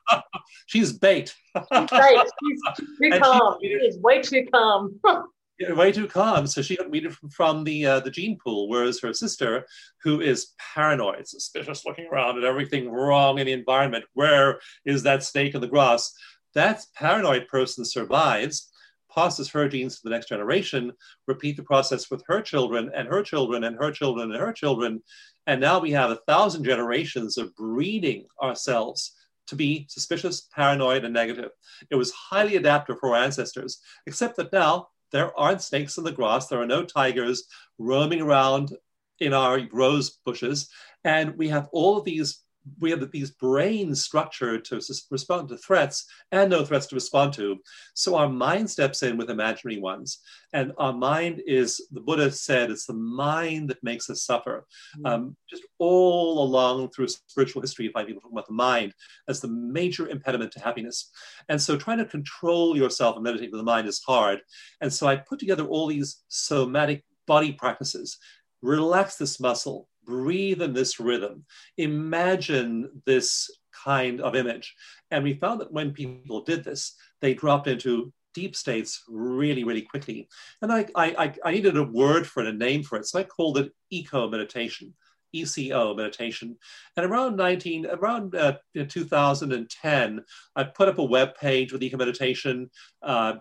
she's 0.65 0.93
bait. 0.93 1.33
she's 1.55 1.89
bait. 1.89 2.23
She's 2.43 2.61
too 3.11 3.19
calm. 3.19 3.57
She 3.61 3.67
is 3.67 3.97
way 3.99 4.21
too 4.21 4.45
calm. 4.51 4.99
way 5.59 5.91
too 5.91 6.07
calm. 6.07 6.47
So 6.47 6.61
she 6.61 6.77
got 6.77 6.89
weeded 6.89 7.15
from, 7.31 7.63
the 7.63 7.85
uh, 7.85 7.99
the 7.99 8.11
gene 8.11 8.37
pool, 8.43 8.69
whereas 8.69 8.99
her 9.01 9.13
sister, 9.13 9.65
who 10.01 10.21
is 10.21 10.53
paranoid, 10.75 11.27
suspicious, 11.27 11.85
looking 11.85 12.07
around 12.11 12.37
at 12.37 12.43
everything 12.43 12.89
wrong 12.89 13.39
in 13.39 13.45
the 13.45 13.53
environment. 13.53 14.05
Where 14.13 14.59
is 14.85 15.03
that 15.03 15.23
snake 15.23 15.55
in 15.55 15.61
the 15.61 15.67
grass? 15.67 16.13
That 16.53 16.85
paranoid 16.95 17.47
person 17.47 17.85
survives, 17.85 18.71
passes 19.13 19.49
her 19.49 19.67
genes 19.67 19.95
to 19.95 20.01
the 20.03 20.09
next 20.09 20.29
generation, 20.29 20.91
repeat 21.27 21.57
the 21.57 21.63
process 21.63 22.09
with 22.09 22.23
her 22.27 22.41
children 22.41 22.91
and 22.95 23.07
her 23.07 23.23
children 23.23 23.63
and 23.63 23.77
her 23.77 23.91
children 23.91 24.31
and 24.31 24.39
her 24.39 24.53
children, 24.53 25.01
and 25.47 25.59
now 25.59 25.79
we 25.79 25.91
have 25.91 26.11
a 26.11 26.19
thousand 26.27 26.63
generations 26.63 27.37
of 27.37 27.55
breeding 27.55 28.25
ourselves 28.41 29.13
to 29.45 29.55
be 29.55 29.85
suspicious, 29.89 30.47
paranoid, 30.55 31.03
and 31.03 31.13
negative. 31.13 31.51
It 31.89 31.95
was 31.95 32.11
highly 32.11 32.55
adaptive 32.55 32.97
for 32.99 33.09
our 33.09 33.23
ancestors, 33.23 33.79
except 34.07 34.37
that 34.37 34.53
now 34.53 34.87
there 35.13 35.39
aren't 35.39 35.61
snakes 35.61 35.97
in 35.97 36.03
the 36.03 36.11
grass, 36.11 36.47
there 36.47 36.61
are 36.61 36.65
no 36.65 36.83
tigers 36.83 37.45
roaming 37.77 38.19
around 38.19 38.75
in 39.19 39.33
our 39.33 39.61
rose 39.71 40.19
bushes, 40.25 40.69
and 41.05 41.37
we 41.37 41.47
have 41.47 41.69
all 41.71 41.97
of 41.97 42.03
these 42.03 42.41
we 42.79 42.91
have 42.91 43.11
these 43.11 43.31
brains 43.31 44.03
structured 44.03 44.63
to 44.65 44.81
respond 45.11 45.49
to 45.49 45.57
threats 45.57 46.05
and 46.31 46.49
no 46.49 46.63
threats 46.63 46.87
to 46.87 46.95
respond 46.95 47.33
to. 47.33 47.57
So 47.93 48.15
our 48.15 48.29
mind 48.29 48.69
steps 48.69 49.03
in 49.03 49.17
with 49.17 49.29
imaginary 49.29 49.79
ones. 49.79 50.19
And 50.53 50.71
our 50.77 50.93
mind 50.93 51.41
is, 51.45 51.87
the 51.91 51.99
Buddha 51.99 52.31
said, 52.31 52.71
it's 52.71 52.85
the 52.85 52.93
mind 52.93 53.69
that 53.69 53.83
makes 53.83 54.09
us 54.09 54.23
suffer. 54.23 54.65
Mm-hmm. 54.97 55.05
Um, 55.05 55.37
just 55.49 55.63
all 55.79 56.43
along 56.43 56.89
through 56.89 57.07
spiritual 57.07 57.61
history, 57.61 57.85
you 57.85 57.91
find 57.91 58.07
people 58.07 58.21
talking 58.21 58.37
about 58.37 58.47
the 58.47 58.53
mind 58.53 58.93
as 59.27 59.41
the 59.41 59.47
major 59.47 60.07
impediment 60.07 60.51
to 60.53 60.59
happiness. 60.59 61.11
And 61.49 61.61
so 61.61 61.75
trying 61.75 61.97
to 61.97 62.05
control 62.05 62.77
yourself 62.77 63.15
and 63.15 63.23
meditate 63.23 63.51
with 63.51 63.59
the 63.59 63.65
mind 63.65 63.87
is 63.87 64.01
hard. 64.05 64.39
And 64.81 64.93
so 64.93 65.07
I 65.07 65.15
put 65.17 65.39
together 65.39 65.65
all 65.65 65.87
these 65.87 66.23
somatic 66.27 67.03
body 67.27 67.51
practices. 67.51 68.17
Relax 68.61 69.17
this 69.17 69.39
muscle, 69.39 69.89
breathe 70.05 70.61
in 70.61 70.73
this 70.73 70.99
rhythm, 70.99 71.45
imagine 71.77 73.01
this 73.05 73.49
kind 73.83 74.21
of 74.21 74.35
image. 74.35 74.75
And 75.11 75.23
we 75.23 75.33
found 75.35 75.61
that 75.61 75.71
when 75.71 75.93
people 75.93 76.41
did 76.41 76.63
this, 76.63 76.95
they 77.21 77.33
dropped 77.33 77.67
into 77.67 78.13
deep 78.33 78.55
states 78.55 79.03
really, 79.07 79.63
really 79.63 79.81
quickly. 79.81 80.27
And 80.61 80.71
I, 80.71 80.87
I, 80.95 81.33
I 81.43 81.51
needed 81.51 81.77
a 81.77 81.83
word 81.83 82.25
for 82.25 82.41
it, 82.41 82.47
a 82.47 82.53
name 82.53 82.83
for 82.83 82.97
it. 82.97 83.05
So 83.05 83.19
I 83.19 83.23
called 83.23 83.57
it 83.57 83.71
eco 83.91 84.29
meditation. 84.29 84.93
ECO 85.33 85.95
meditation. 85.95 86.57
And 86.95 87.05
around 87.05 87.35
19, 87.35 87.87
around 87.87 88.35
uh, 88.35 88.53
2010, 88.75 90.23
I 90.55 90.63
put 90.63 90.87
up 90.87 90.99
a 90.99 91.03
web 91.03 91.35
page 91.35 91.73
with 91.73 91.83
Eco 91.83 91.97
Meditation, 91.97 92.69
uh, 93.01 93.33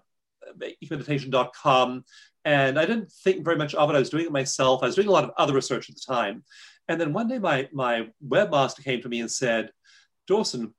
ecomeditation.com, 0.83 2.05
and 2.44 2.78
I 2.78 2.87
didn't 2.87 3.12
think 3.12 3.44
very 3.44 3.57
much 3.57 3.74
of 3.74 3.88
it. 3.90 3.96
I 3.96 3.98
was 3.98 4.11
doing 4.11 4.26
it 4.26 4.33
myself. 4.33 4.83
I 4.83 4.87
was 4.87 4.96
doing 4.96 5.09
a 5.09 5.12
lot 5.12 5.24
of 5.24 5.31
other 5.37 5.55
research 5.55 5.88
at 5.88 5.96
the 5.96 6.02
time. 6.07 6.44
And 6.88 7.00
then 7.00 7.12
one 7.12 7.28
day 7.28 7.38
my, 7.38 7.68
my 7.72 8.09
webmaster 8.26 8.83
came 8.83 9.00
to 9.02 9.09
me 9.09 9.20
and 9.20 9.31
said, 9.31 9.70
Dawson, 10.26 10.74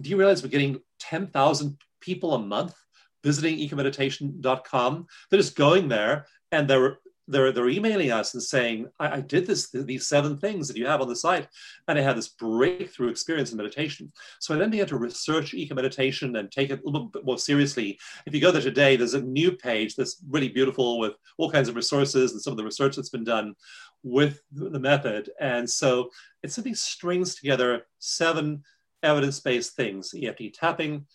do 0.00 0.10
you 0.10 0.16
realize 0.16 0.42
we're 0.42 0.48
getting 0.48 0.80
10,000 1.00 1.78
people 2.00 2.34
a 2.34 2.38
month 2.38 2.74
visiting 3.22 3.58
ecomeditation.com? 3.58 5.06
They're 5.30 5.40
just 5.40 5.56
going 5.56 5.88
there 5.88 6.26
and 6.52 6.68
they're 6.68 6.98
they're, 7.28 7.52
they're 7.52 7.68
emailing 7.68 8.12
us 8.12 8.34
and 8.34 8.42
saying, 8.42 8.88
I, 8.98 9.16
I, 9.16 9.20
did 9.20 9.46
this, 9.46 9.70
these 9.70 10.06
seven 10.06 10.36
things 10.36 10.68
that 10.68 10.76
you 10.76 10.86
have 10.86 11.00
on 11.00 11.08
the 11.08 11.16
site, 11.16 11.48
and 11.88 11.98
I 11.98 12.02
had 12.02 12.16
this 12.16 12.28
breakthrough 12.28 13.08
experience 13.08 13.50
in 13.50 13.56
meditation. 13.56 14.12
So 14.40 14.54
I 14.54 14.58
then 14.58 14.70
began 14.70 14.86
to 14.86 14.96
research 14.96 15.54
eco 15.54 15.74
meditation 15.74 16.36
and 16.36 16.50
take 16.50 16.70
it 16.70 16.82
a 16.84 16.88
little 16.88 17.08
bit 17.08 17.24
more 17.24 17.38
seriously. 17.38 17.98
If 18.26 18.34
you 18.34 18.40
go 18.40 18.50
there 18.50 18.62
today, 18.62 18.96
there's 18.96 19.14
a 19.14 19.22
new 19.22 19.52
page 19.52 19.96
that's 19.96 20.22
really 20.28 20.48
beautiful 20.48 20.98
with 20.98 21.14
all 21.38 21.50
kinds 21.50 21.68
of 21.68 21.76
resources 21.76 22.32
and 22.32 22.40
some 22.40 22.52
of 22.52 22.56
the 22.56 22.64
research 22.64 22.96
that's 22.96 23.10
been 23.10 23.24
done 23.24 23.54
with 24.02 24.40
the 24.52 24.78
method. 24.78 25.30
And 25.40 25.68
so 25.68 26.10
it 26.42 26.52
simply 26.52 26.74
strings 26.74 27.34
together 27.34 27.86
seven 27.98 28.62
evidence 29.02 29.40
based 29.40 29.74
things 29.74 30.14
EFT 30.16 30.54
tapping, 30.54 31.06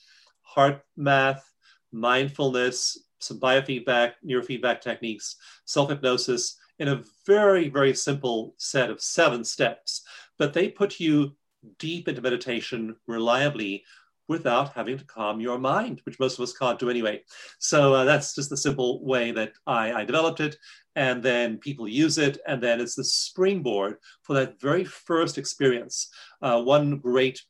heart 0.41 0.81
math, 0.97 1.49
mindfulness, 1.91 2.97
some 3.23 3.39
biofeedback, 3.39 4.13
neurofeedback 4.25 4.81
techniques, 4.81 5.35
self 5.65 5.89
hypnosis 5.89 6.57
in 6.79 6.87
a 6.87 7.03
very, 7.27 7.69
very 7.69 7.93
simple 7.93 8.55
set 8.57 8.89
of 8.89 9.01
seven 9.01 9.43
steps. 9.43 10.03
But 10.37 10.53
they 10.53 10.69
put 10.69 10.99
you 10.99 11.35
deep 11.77 12.07
into 12.07 12.21
meditation 12.21 12.95
reliably 13.07 13.83
without 14.27 14.73
having 14.73 14.97
to 14.97 15.05
calm 15.05 15.41
your 15.41 15.59
mind, 15.59 16.01
which 16.05 16.19
most 16.19 16.39
of 16.39 16.43
us 16.43 16.53
can't 16.53 16.79
do 16.79 16.89
anyway. 16.89 17.21
So 17.59 17.93
uh, 17.93 18.05
that's 18.05 18.33
just 18.33 18.49
the 18.49 18.57
simple 18.57 19.03
way 19.05 19.31
that 19.31 19.51
I, 19.67 19.91
I, 19.91 20.05
developed 20.05 20.39
it. 20.39 20.55
And 20.95 21.21
then 21.21 21.57
people 21.57 21.87
use 21.87 22.17
it. 22.17 22.37
And 22.47 22.63
then 22.63 22.79
it's 22.79 22.95
the 22.95 23.03
springboard 23.03 23.97
for 24.23 24.33
that 24.35 24.59
very 24.61 24.85
first 24.85 25.37
experience. 25.37 26.09
Uh, 26.41 26.63
one 26.63 26.99
great 26.99 27.41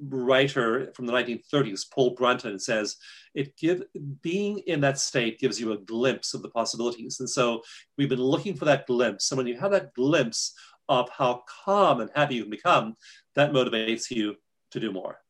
writer 0.00 0.92
from 0.94 1.06
the 1.06 1.12
1930s, 1.12 1.90
Paul 1.90 2.10
Brunton, 2.10 2.58
says 2.58 2.96
it 3.34 3.56
give 3.56 3.82
being 4.22 4.58
in 4.66 4.80
that 4.80 4.98
state 4.98 5.38
gives 5.38 5.60
you 5.60 5.72
a 5.72 5.78
glimpse 5.78 6.34
of 6.34 6.42
the 6.42 6.50
possibilities. 6.50 7.20
And 7.20 7.28
so 7.28 7.62
we've 7.96 8.08
been 8.08 8.20
looking 8.20 8.56
for 8.56 8.64
that 8.66 8.86
glimpse. 8.86 9.30
And 9.30 9.38
when 9.38 9.46
you 9.46 9.58
have 9.58 9.72
that 9.72 9.94
glimpse 9.94 10.54
of 10.88 11.08
how 11.10 11.42
calm 11.64 12.00
and 12.00 12.10
happy 12.14 12.36
you 12.36 12.42
can 12.42 12.50
become, 12.50 12.94
that 13.34 13.52
motivates 13.52 14.10
you 14.10 14.36
to 14.72 14.80
do 14.80 14.92
more. 14.92 15.20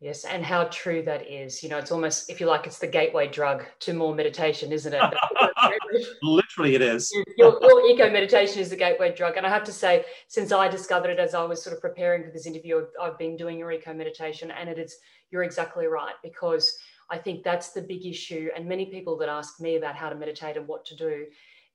Yes, 0.00 0.24
and 0.26 0.44
how 0.44 0.64
true 0.64 1.02
that 1.04 1.26
is. 1.30 1.62
You 1.62 1.70
know, 1.70 1.78
it's 1.78 1.90
almost, 1.90 2.28
if 2.28 2.38
you 2.38 2.46
like, 2.46 2.66
it's 2.66 2.78
the 2.78 2.86
gateway 2.86 3.28
drug 3.28 3.64
to 3.80 3.94
more 3.94 4.14
meditation, 4.14 4.70
isn't 4.70 4.92
it? 4.92 5.02
Literally, 6.58 6.74
it 6.74 6.82
is. 6.82 7.12
your, 7.36 7.58
your, 7.60 7.86
eco 7.86 8.10
meditation 8.10 8.60
is 8.60 8.70
the 8.70 8.76
gateway 8.76 9.14
drug. 9.14 9.36
And 9.36 9.46
I 9.46 9.50
have 9.50 9.64
to 9.64 9.72
say, 9.72 10.04
since 10.28 10.52
I 10.52 10.68
discovered 10.68 11.10
it 11.10 11.18
as 11.18 11.34
I 11.34 11.44
was 11.44 11.62
sort 11.62 11.76
of 11.76 11.82
preparing 11.82 12.24
for 12.24 12.30
this 12.30 12.46
interview, 12.46 12.86
I've 13.00 13.18
been 13.18 13.36
doing 13.36 13.58
your 13.58 13.70
eco 13.72 13.92
meditation, 13.92 14.50
and 14.50 14.68
it 14.68 14.78
is, 14.78 14.96
you're 15.30 15.42
exactly 15.42 15.86
right, 15.86 16.14
because 16.22 16.76
I 17.10 17.18
think 17.18 17.44
that's 17.44 17.72
the 17.72 17.82
big 17.82 18.06
issue. 18.06 18.48
And 18.56 18.66
many 18.66 18.86
people 18.86 19.18
that 19.18 19.28
ask 19.28 19.60
me 19.60 19.76
about 19.76 19.96
how 19.96 20.08
to 20.08 20.14
meditate 20.14 20.56
and 20.56 20.66
what 20.66 20.84
to 20.86 20.96
do, 20.96 21.26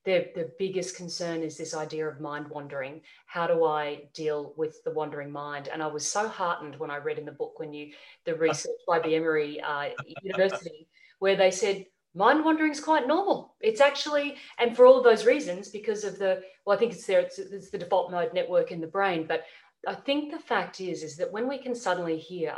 the, 0.03 0.29
the 0.33 0.51
biggest 0.57 0.97
concern 0.97 1.43
is 1.43 1.57
this 1.57 1.75
idea 1.75 2.07
of 2.07 2.19
mind 2.19 2.47
wandering. 2.49 3.01
How 3.27 3.45
do 3.45 3.65
I 3.65 4.03
deal 4.15 4.53
with 4.57 4.83
the 4.83 4.91
wandering 4.91 5.31
mind? 5.31 5.69
And 5.71 5.83
I 5.83 5.87
was 5.87 6.07
so 6.07 6.27
heartened 6.27 6.75
when 6.79 6.89
I 6.89 6.97
read 6.97 7.19
in 7.19 7.25
the 7.25 7.31
book 7.31 7.59
when 7.59 7.71
you 7.71 7.91
the 8.25 8.33
research 8.33 8.79
by 8.87 8.99
the 8.99 9.15
Emory 9.15 9.61
uh, 9.61 9.89
University, 10.23 10.87
where 11.19 11.35
they 11.35 11.51
said 11.51 11.85
mind 12.13 12.43
wandering 12.43 12.71
is 12.71 12.79
quite 12.79 13.07
normal. 13.07 13.55
It's 13.61 13.81
actually, 13.81 14.35
and 14.59 14.75
for 14.75 14.85
all 14.85 14.97
of 14.97 15.03
those 15.03 15.25
reasons, 15.25 15.69
because 15.69 16.03
of 16.03 16.19
the 16.19 16.41
well, 16.65 16.75
I 16.75 16.79
think 16.79 16.93
it's 16.93 17.05
there. 17.05 17.19
It's, 17.19 17.39
it's 17.39 17.69
the 17.69 17.77
default 17.77 18.11
mode 18.11 18.33
network 18.33 18.71
in 18.71 18.81
the 18.81 18.87
brain. 18.87 19.25
But 19.27 19.43
I 19.87 19.95
think 19.95 20.31
the 20.31 20.39
fact 20.39 20.79
is, 20.79 21.03
is 21.03 21.17
that 21.17 21.31
when 21.31 21.47
we 21.47 21.57
can 21.57 21.73
suddenly 21.73 22.17
hear 22.17 22.55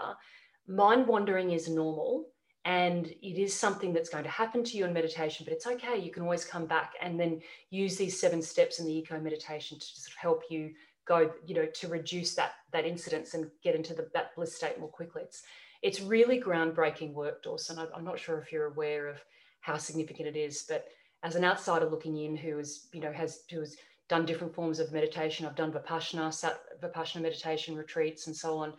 mind 0.67 1.07
wandering 1.07 1.51
is 1.51 1.69
normal 1.69 2.27
and 2.65 3.07
it 3.07 3.37
is 3.37 3.53
something 3.53 3.91
that's 3.91 4.09
going 4.09 4.23
to 4.23 4.29
happen 4.29 4.63
to 4.63 4.77
you 4.77 4.85
in 4.85 4.93
meditation 4.93 5.43
but 5.43 5.53
it's 5.53 5.67
okay 5.67 5.97
you 5.97 6.11
can 6.11 6.23
always 6.23 6.45
come 6.45 6.65
back 6.65 6.93
and 7.01 7.19
then 7.19 7.41
use 7.69 7.97
these 7.97 8.19
seven 8.19 8.41
steps 8.41 8.79
in 8.79 8.85
the 8.85 8.97
eco 8.97 9.19
meditation 9.19 9.77
to 9.77 9.85
sort 9.85 10.07
of 10.07 10.13
help 10.13 10.43
you 10.49 10.71
go 11.05 11.29
you 11.45 11.53
know 11.53 11.65
to 11.73 11.87
reduce 11.89 12.33
that 12.35 12.53
that 12.71 12.85
incidence 12.85 13.33
and 13.33 13.49
get 13.63 13.75
into 13.75 13.93
the, 13.93 14.07
that 14.13 14.33
bliss 14.35 14.55
state 14.55 14.79
more 14.79 14.89
quickly 14.89 15.21
it's 15.23 15.43
it's 15.81 15.99
really 15.99 16.39
groundbreaking 16.39 17.13
work 17.13 17.43
dawson 17.43 17.77
i'm 17.93 18.05
not 18.05 18.17
sure 18.17 18.39
if 18.39 18.51
you're 18.51 18.67
aware 18.67 19.07
of 19.07 19.17
how 19.63 19.78
significant 19.78 20.28
it 20.28 20.38
is 20.38 20.65
but 20.69 20.88
as 21.23 21.36
an 21.36 21.43
outsider 21.43 21.89
looking 21.89 22.17
in 22.17 22.38
who 22.38 22.60
is 22.60 22.88
you 22.93 23.02
know 23.02 23.12
has 23.12 23.41
who 23.49 23.60
has 23.60 23.76
done 24.08 24.26
different 24.26 24.54
forms 24.54 24.80
of 24.80 24.91
meditation 24.91 25.45
i've 25.45 25.56
done 25.56 25.71
vipassana 25.71 26.32
sat 26.32 26.60
vipassana 26.82 27.21
meditation 27.21 27.76
retreats 27.76 28.28
and 28.28 28.36
so 28.36 28.58
on 28.58 28.73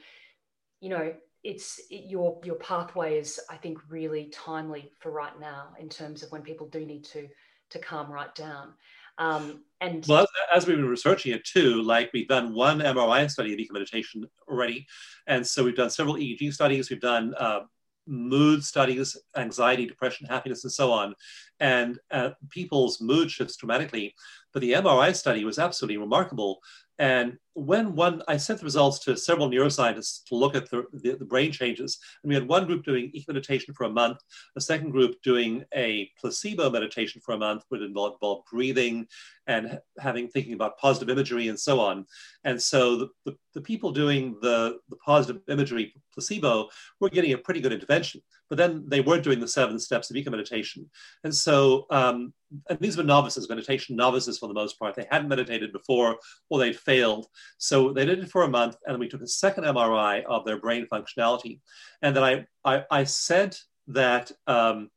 you 0.81 0.88
know 0.88 1.12
it's 1.44 1.79
it, 1.90 2.07
your 2.09 2.40
your 2.42 2.57
pathway 2.57 3.18
is 3.18 3.38
I 3.49 3.57
think 3.57 3.79
really 3.88 4.27
timely 4.33 4.90
for 4.99 5.12
right 5.12 5.38
now 5.38 5.68
in 5.79 5.88
terms 5.88 6.23
of 6.23 6.33
when 6.33 6.42
people 6.42 6.66
do 6.66 6.85
need 6.85 7.05
to 7.07 7.29
to 7.70 7.79
calm 7.79 8.11
right 8.11 8.35
down. 8.35 8.73
Um, 9.16 9.62
and 9.81 10.05
well, 10.09 10.23
as, 10.23 10.29
as, 10.55 10.66
we've 10.66 10.77
been 10.77 10.88
researching 10.88 11.33
it 11.33 11.44
too, 11.44 11.83
like 11.83 12.11
we've 12.12 12.27
done 12.27 12.53
one 12.53 12.81
MRI 12.81 13.31
study 13.31 13.53
of 13.53 13.61
eco 13.61 13.73
meditation 13.73 14.29
already, 14.49 14.87
and 15.29 15.47
so 15.47 15.62
we've 15.62 15.77
done 15.77 15.90
several 15.90 16.16
EEG 16.16 16.53
studies. 16.53 16.90
We've 16.90 17.01
done 17.01 17.33
uh, 17.38 17.61
mood 18.06 18.64
studies, 18.64 19.16
anxiety, 19.36 19.86
depression, 19.86 20.26
happiness, 20.26 20.64
and 20.64 20.72
so 20.72 20.92
on. 20.92 21.14
And 21.60 21.98
uh, 22.10 22.30
people's 22.50 23.00
mood 23.00 23.30
shifts 23.30 23.56
dramatically. 23.56 24.14
But 24.52 24.60
the 24.60 24.72
MRI 24.72 25.14
study 25.14 25.44
was 25.44 25.58
absolutely 25.58 25.96
remarkable 25.96 26.60
and 26.98 27.38
when 27.54 27.94
one, 27.94 28.22
I 28.26 28.36
sent 28.36 28.58
the 28.58 28.64
results 28.64 28.98
to 29.00 29.16
several 29.16 29.48
neuroscientists 29.48 30.24
to 30.24 30.34
look 30.34 30.54
at 30.54 30.68
the, 30.70 30.84
the, 30.92 31.16
the 31.16 31.24
brain 31.24 31.52
changes. 31.52 31.98
And 32.22 32.28
we 32.28 32.34
had 32.34 32.48
one 32.48 32.66
group 32.66 32.84
doing 32.84 33.10
eco 33.12 33.32
meditation 33.32 33.72
for 33.74 33.84
a 33.84 33.90
month, 33.90 34.18
a 34.56 34.60
second 34.60 34.90
group 34.90 35.14
doing 35.22 35.64
a 35.74 36.10
placebo 36.20 36.68
meditation 36.70 37.20
for 37.24 37.34
a 37.34 37.38
month, 37.38 37.62
would 37.70 37.82
involved, 37.82 38.16
involve 38.16 38.44
breathing 38.50 39.06
and 39.46 39.78
having 39.98 40.28
thinking 40.28 40.54
about 40.54 40.78
positive 40.78 41.10
imagery 41.10 41.48
and 41.48 41.58
so 41.58 41.80
on. 41.80 42.04
And 42.44 42.60
so 42.60 42.96
the, 42.96 43.08
the, 43.24 43.36
the 43.54 43.60
people 43.60 43.92
doing 43.92 44.36
the, 44.42 44.78
the 44.88 44.96
positive 44.96 45.42
imagery 45.48 45.94
placebo 46.12 46.68
were 47.00 47.10
getting 47.10 47.32
a 47.32 47.38
pretty 47.38 47.60
good 47.60 47.72
intervention 47.72 48.20
but 48.48 48.58
then 48.58 48.84
they 48.86 49.00
weren't 49.00 49.24
doing 49.24 49.40
the 49.40 49.48
seven 49.48 49.78
steps 49.78 50.10
of 50.10 50.16
eco 50.16 50.30
meditation. 50.30 50.88
And 51.24 51.34
so, 51.34 51.86
um, 51.90 52.32
and 52.68 52.78
these 52.78 52.96
were 52.96 53.02
novices, 53.02 53.48
meditation 53.48 53.96
novices 53.96 54.38
for 54.38 54.48
the 54.48 54.54
most 54.54 54.78
part. 54.78 54.94
They 54.94 55.06
hadn't 55.10 55.28
meditated 55.28 55.72
before 55.72 56.18
or 56.50 56.58
they'd 56.58 56.78
failed. 56.78 57.26
So 57.59 57.92
they 57.92 58.04
did 58.04 58.20
it 58.20 58.30
for 58.30 58.42
a 58.42 58.48
month, 58.48 58.76
and 58.87 58.98
we 58.98 59.09
took 59.09 59.22
a 59.22 59.26
second 59.26 59.64
MRI 59.64 60.24
of 60.24 60.44
their 60.44 60.59
brain 60.59 60.87
functionality. 60.92 61.61
And 62.02 62.14
then 62.16 62.24
I, 62.24 62.46
I, 62.64 62.85
I 62.90 63.04
said 63.04 63.57
that, 63.88 64.33
um, 64.46 64.90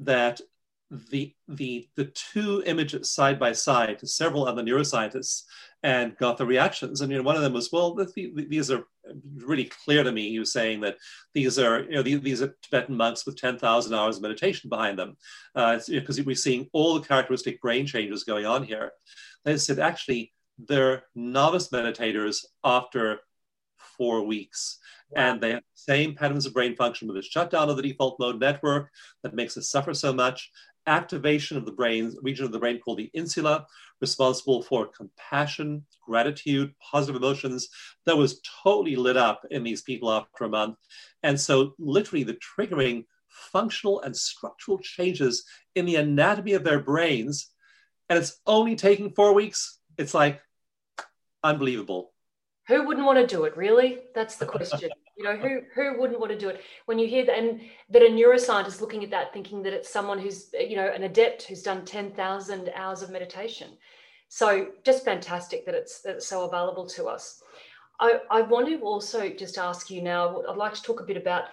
that 0.00 0.40
the, 1.10 1.34
the, 1.48 1.88
the 1.96 2.06
two 2.06 2.62
images 2.66 3.10
side 3.10 3.38
by 3.38 3.52
side 3.52 3.98
to 3.98 4.06
several 4.06 4.46
other 4.46 4.62
neuroscientists 4.62 5.44
and 5.82 6.16
got 6.18 6.36
the 6.36 6.46
reactions. 6.46 7.02
I 7.02 7.06
mean, 7.06 7.24
one 7.24 7.36
of 7.36 7.42
them 7.42 7.54
was, 7.54 7.72
well, 7.72 7.98
these 8.14 8.70
are 8.70 8.84
really 9.36 9.64
clear 9.64 10.04
to 10.04 10.12
me. 10.12 10.30
He 10.30 10.38
was 10.38 10.52
saying 10.52 10.80
that 10.82 10.96
these 11.34 11.58
are, 11.58 11.82
you 11.84 11.92
know, 11.92 12.02
these, 12.02 12.20
these 12.20 12.42
are 12.42 12.54
Tibetan 12.62 12.96
monks 12.96 13.26
with 13.26 13.36
10,000 13.36 13.94
hours 13.94 14.16
of 14.16 14.22
meditation 14.22 14.70
behind 14.70 14.98
them, 14.98 15.16
because 15.54 16.20
uh, 16.20 16.22
we're 16.24 16.36
seeing 16.36 16.68
all 16.72 16.94
the 16.94 17.06
characteristic 17.06 17.60
brain 17.60 17.86
changes 17.86 18.24
going 18.24 18.46
on 18.46 18.62
here. 18.62 18.92
They 19.44 19.56
said 19.56 19.78
actually 19.78 20.32
they're 20.68 21.04
novice 21.14 21.68
meditators 21.68 22.44
after 22.64 23.20
four 23.96 24.24
weeks. 24.24 24.78
Wow. 25.10 25.22
And 25.22 25.40
they 25.40 25.50
have 25.50 25.60
the 25.60 25.92
same 25.94 26.14
patterns 26.14 26.46
of 26.46 26.54
brain 26.54 26.76
function 26.76 27.08
with 27.08 27.16
a 27.16 27.22
shutdown 27.22 27.68
of 27.68 27.76
the 27.76 27.82
default 27.82 28.18
mode 28.18 28.40
network 28.40 28.90
that 29.22 29.34
makes 29.34 29.56
us 29.56 29.70
suffer 29.70 29.94
so 29.94 30.12
much, 30.12 30.50
activation 30.86 31.56
of 31.56 31.64
the 31.64 31.72
brain, 31.72 32.12
region 32.22 32.44
of 32.44 32.52
the 32.52 32.58
brain 32.58 32.80
called 32.80 32.98
the 32.98 33.10
insula, 33.14 33.66
responsible 34.00 34.62
for 34.62 34.86
compassion, 34.86 35.84
gratitude, 36.04 36.74
positive 36.80 37.20
emotions, 37.20 37.68
that 38.06 38.16
was 38.16 38.40
totally 38.64 38.96
lit 38.96 39.16
up 39.16 39.44
in 39.50 39.62
these 39.62 39.82
people 39.82 40.10
after 40.10 40.44
a 40.44 40.48
month. 40.48 40.76
And 41.22 41.40
so, 41.40 41.74
literally, 41.78 42.24
the 42.24 42.38
triggering 42.58 43.04
functional 43.28 44.00
and 44.02 44.16
structural 44.16 44.78
changes 44.78 45.44
in 45.74 45.86
the 45.86 45.96
anatomy 45.96 46.52
of 46.54 46.64
their 46.64 46.80
brains. 46.80 47.50
And 48.08 48.18
it's 48.18 48.40
only 48.46 48.76
taking 48.76 49.14
four 49.14 49.32
weeks. 49.32 49.78
It's 49.96 50.14
like 50.14 50.40
unbelievable. 51.44 52.12
Who 52.68 52.86
wouldn't 52.86 53.06
want 53.06 53.18
to 53.18 53.26
do 53.26 53.44
it, 53.44 53.56
really? 53.56 54.00
That's 54.14 54.36
the 54.36 54.46
question. 54.54 54.90
you 55.16 55.24
know, 55.24 55.36
who 55.36 55.60
who 55.74 56.00
wouldn't 56.00 56.20
want 56.20 56.32
to 56.32 56.38
do 56.38 56.48
it? 56.48 56.60
When 56.86 56.98
you 56.98 57.06
hear 57.06 57.24
that 57.26 57.38
and 57.38 57.60
that 57.90 58.02
a 58.02 58.06
neuroscientist 58.06 58.80
looking 58.80 59.04
at 59.04 59.10
that 59.10 59.32
thinking 59.32 59.62
that 59.62 59.72
it's 59.72 59.92
someone 59.92 60.18
who's, 60.18 60.50
you 60.52 60.76
know, 60.76 60.88
an 60.88 61.02
adept 61.02 61.42
who's 61.44 61.62
done 61.62 61.84
10,000 61.84 62.70
hours 62.74 63.02
of 63.02 63.10
meditation. 63.10 63.70
So 64.28 64.68
just 64.84 65.04
fantastic 65.04 65.66
that 65.66 65.74
it's 65.74 66.00
that 66.02 66.16
it's 66.16 66.26
so 66.26 66.44
available 66.44 66.86
to 66.90 67.06
us. 67.06 67.42
I, 68.00 68.20
I 68.30 68.42
want 68.42 68.66
to 68.68 68.80
also 68.80 69.28
just 69.28 69.58
ask 69.58 69.90
you 69.90 70.02
now, 70.02 70.42
I'd 70.48 70.56
like 70.56 70.74
to 70.74 70.82
talk 70.82 71.00
a 71.00 71.04
bit 71.04 71.16
about 71.16 71.44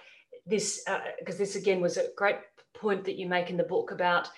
this, 0.48 0.84
because 1.20 1.36
uh, 1.36 1.38
this 1.38 1.56
again 1.56 1.82
was 1.82 1.98
a 1.98 2.08
great 2.16 2.38
point 2.74 3.04
that 3.06 3.18
you 3.18 3.28
make 3.28 3.50
in 3.50 3.58
the 3.58 3.64
book 3.64 3.92
about 3.92 4.30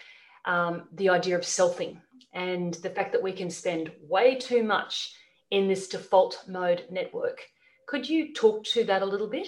um, 0.45 0.87
the 0.93 1.09
idea 1.09 1.35
of 1.35 1.43
selfing 1.43 1.97
and 2.33 2.73
the 2.75 2.89
fact 2.89 3.11
that 3.11 3.21
we 3.21 3.31
can 3.31 3.49
spend 3.49 3.91
way 4.01 4.35
too 4.35 4.63
much 4.63 5.13
in 5.51 5.67
this 5.67 5.87
default 5.87 6.43
mode 6.47 6.85
network. 6.89 7.45
Could 7.87 8.09
you 8.09 8.33
talk 8.33 8.63
to 8.65 8.85
that 8.85 9.01
a 9.01 9.05
little 9.05 9.27
bit? 9.27 9.47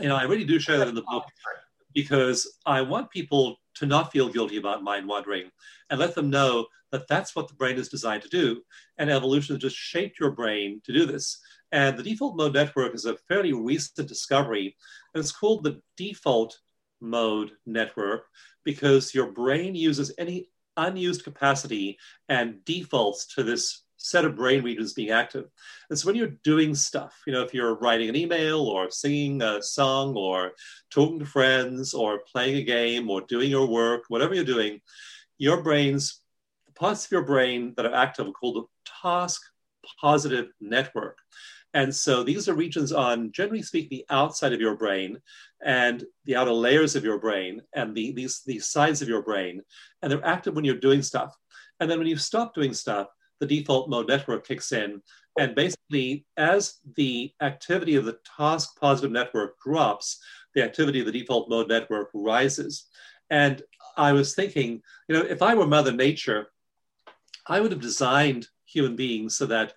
You 0.00 0.08
know, 0.08 0.16
I 0.16 0.24
really 0.24 0.44
do 0.44 0.58
share 0.58 0.78
that 0.78 0.88
in 0.88 0.94
the 0.94 1.02
book 1.02 1.24
because 1.94 2.58
I 2.66 2.80
want 2.80 3.10
people 3.10 3.60
to 3.74 3.86
not 3.86 4.12
feel 4.12 4.28
guilty 4.28 4.56
about 4.56 4.82
mind 4.82 5.06
wandering 5.06 5.50
and 5.90 6.00
let 6.00 6.14
them 6.14 6.30
know 6.30 6.66
that 6.90 7.08
that's 7.08 7.34
what 7.34 7.48
the 7.48 7.54
brain 7.54 7.76
is 7.76 7.88
designed 7.88 8.22
to 8.22 8.28
do. 8.28 8.62
And 8.98 9.10
evolution 9.10 9.54
has 9.54 9.62
just 9.62 9.76
shaped 9.76 10.18
your 10.18 10.30
brain 10.30 10.80
to 10.84 10.92
do 10.92 11.06
this. 11.06 11.40
And 11.70 11.96
the 11.96 12.02
default 12.02 12.36
mode 12.36 12.54
network 12.54 12.94
is 12.94 13.06
a 13.06 13.16
fairly 13.28 13.52
recent 13.52 14.08
discovery. 14.08 14.76
And 15.14 15.22
it's 15.22 15.32
called 15.32 15.64
the 15.64 15.80
default 15.96 16.58
mode 17.00 17.52
network 17.66 18.26
because 18.64 19.14
your 19.14 19.32
brain 19.32 19.74
uses 19.74 20.12
any 20.18 20.48
unused 20.76 21.24
capacity 21.24 21.98
and 22.28 22.64
defaults 22.64 23.26
to 23.34 23.42
this 23.42 23.81
set 24.02 24.24
of 24.24 24.36
brain 24.36 24.62
regions 24.62 24.92
being 24.92 25.10
active. 25.10 25.46
And 25.88 25.98
so 25.98 26.06
when 26.06 26.16
you're 26.16 26.36
doing 26.44 26.74
stuff, 26.74 27.14
you 27.26 27.32
know, 27.32 27.42
if 27.42 27.54
you're 27.54 27.76
writing 27.76 28.08
an 28.08 28.16
email 28.16 28.62
or 28.62 28.90
singing 28.90 29.40
a 29.42 29.62
song 29.62 30.14
or 30.16 30.52
talking 30.90 31.20
to 31.20 31.24
friends 31.24 31.94
or 31.94 32.22
playing 32.30 32.56
a 32.56 32.64
game 32.64 33.08
or 33.08 33.20
doing 33.22 33.50
your 33.50 33.66
work, 33.66 34.02
whatever 34.08 34.34
you're 34.34 34.44
doing, 34.44 34.80
your 35.38 35.62
brains, 35.62 36.20
the 36.66 36.72
parts 36.72 37.04
of 37.04 37.12
your 37.12 37.24
brain 37.24 37.74
that 37.76 37.86
are 37.86 37.94
active 37.94 38.26
are 38.26 38.32
called 38.32 38.56
the 38.56 38.90
task 39.02 39.40
positive 40.00 40.48
network. 40.60 41.18
And 41.74 41.94
so 41.94 42.22
these 42.22 42.48
are 42.48 42.54
regions 42.54 42.92
on, 42.92 43.32
generally 43.32 43.62
speaking, 43.62 43.88
the 43.90 44.14
outside 44.14 44.52
of 44.52 44.60
your 44.60 44.76
brain 44.76 45.18
and 45.64 46.04
the 46.26 46.36
outer 46.36 46.52
layers 46.52 46.96
of 46.96 47.04
your 47.04 47.18
brain 47.18 47.62
and 47.72 47.94
the, 47.94 48.12
these, 48.12 48.42
these 48.44 48.66
sides 48.66 49.00
of 49.00 49.08
your 49.08 49.22
brain. 49.22 49.62
And 50.02 50.12
they're 50.12 50.26
active 50.26 50.54
when 50.54 50.64
you're 50.64 50.74
doing 50.74 51.02
stuff. 51.02 51.34
And 51.80 51.90
then 51.90 51.98
when 51.98 52.08
you 52.08 52.16
stop 52.16 52.54
doing 52.54 52.74
stuff, 52.74 53.08
the 53.42 53.58
default 53.58 53.90
mode 53.90 54.06
network 54.06 54.46
kicks 54.46 54.70
in. 54.70 55.02
And 55.36 55.56
basically, 55.56 56.24
as 56.36 56.78
the 56.94 57.32
activity 57.42 57.96
of 57.96 58.04
the 58.04 58.18
task 58.36 58.78
positive 58.78 59.10
network 59.10 59.60
drops, 59.60 60.22
the 60.54 60.62
activity 60.62 61.00
of 61.00 61.06
the 61.06 61.12
default 61.12 61.50
mode 61.50 61.68
network 61.68 62.10
rises. 62.14 62.86
And 63.30 63.60
I 63.96 64.12
was 64.12 64.36
thinking, 64.36 64.80
you 65.08 65.16
know, 65.16 65.22
if 65.22 65.42
I 65.42 65.56
were 65.56 65.66
Mother 65.66 65.90
Nature, 65.90 66.52
I 67.48 67.60
would 67.60 67.72
have 67.72 67.80
designed 67.80 68.46
human 68.64 68.94
beings 68.94 69.36
so 69.36 69.46
that 69.46 69.74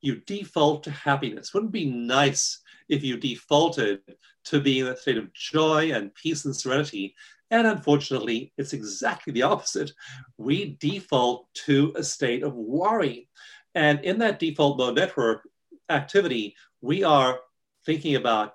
you 0.00 0.22
default 0.26 0.84
to 0.84 0.90
happiness. 0.90 1.52
Wouldn't 1.52 1.72
be 1.72 1.90
nice 1.90 2.62
if 2.88 3.04
you 3.04 3.18
defaulted 3.18 4.00
to 4.44 4.60
being 4.60 4.86
in 4.86 4.92
a 4.92 4.96
state 4.96 5.18
of 5.18 5.32
joy 5.34 5.92
and 5.92 6.14
peace 6.14 6.46
and 6.46 6.56
serenity 6.56 7.14
and 7.52 7.66
unfortunately, 7.66 8.50
it's 8.56 8.72
exactly 8.72 9.32
the 9.32 9.42
opposite. 9.42 9.92
We 10.38 10.78
default 10.80 11.52
to 11.66 11.92
a 11.94 12.02
state 12.02 12.42
of 12.42 12.54
worry. 12.54 13.28
And 13.74 14.00
in 14.00 14.18
that 14.18 14.38
default 14.38 14.78
mode 14.78 14.96
network 14.96 15.46
activity, 15.90 16.56
we 16.80 17.04
are 17.04 17.38
thinking 17.84 18.16
about 18.16 18.54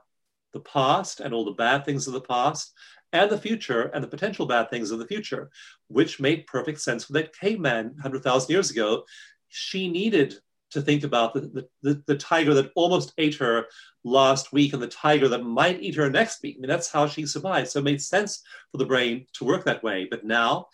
the 0.52 0.62
past 0.62 1.20
and 1.20 1.32
all 1.32 1.46
the 1.46 1.52
bad 1.52 1.86
things 1.86 2.08
of 2.08 2.14
the 2.14 2.22
past 2.22 2.74
and 3.14 3.30
the 3.30 3.38
future 3.38 3.92
and 3.94 4.04
the 4.04 4.08
potential 4.08 4.48
bad 4.48 4.72
things 4.72 4.90
of 4.90 4.98
the 4.98 5.08
future, 5.08 5.52
which 5.90 6.20
made 6.20 6.48
perfect 6.48 6.82
sense 6.82 7.06
for 7.06 7.14
that 7.14 7.38
caveman 7.38 7.90
100,000 7.90 8.50
years 8.50 8.72
ago. 8.72 9.04
She 9.48 9.90
needed 9.90 10.40
to 10.72 10.82
think 10.82 11.04
about 11.04 11.34
the, 11.34 11.68
the, 11.82 12.04
the, 12.06 12.18
tiger 12.18 12.54
that 12.54 12.72
almost 12.76 13.14
ate 13.18 13.36
her 13.36 13.66
last 14.04 14.52
week 14.52 14.74
and 14.74 14.82
the 14.82 14.88
tiger 14.88 15.28
that 15.28 15.44
might 15.44 15.82
eat 15.82 15.96
her 15.96 16.10
next 16.10 16.42
week. 16.44 16.58
I 16.58 16.62
mean, 16.62 16.70
that's 16.70 16.92
how 16.92 17.08
she 17.08 17.26
survived. 17.26 17.70
So 17.70 17.80
it 17.80 17.86
made 17.86 18.02
sense 18.02 18.44
for 18.72 18.78
the 18.78 18.86
brain 18.86 19.26
to 19.34 19.46
work 19.46 19.64
that 19.66 19.84
way. 19.84 20.08
But 20.10 20.26
now, 20.26 20.68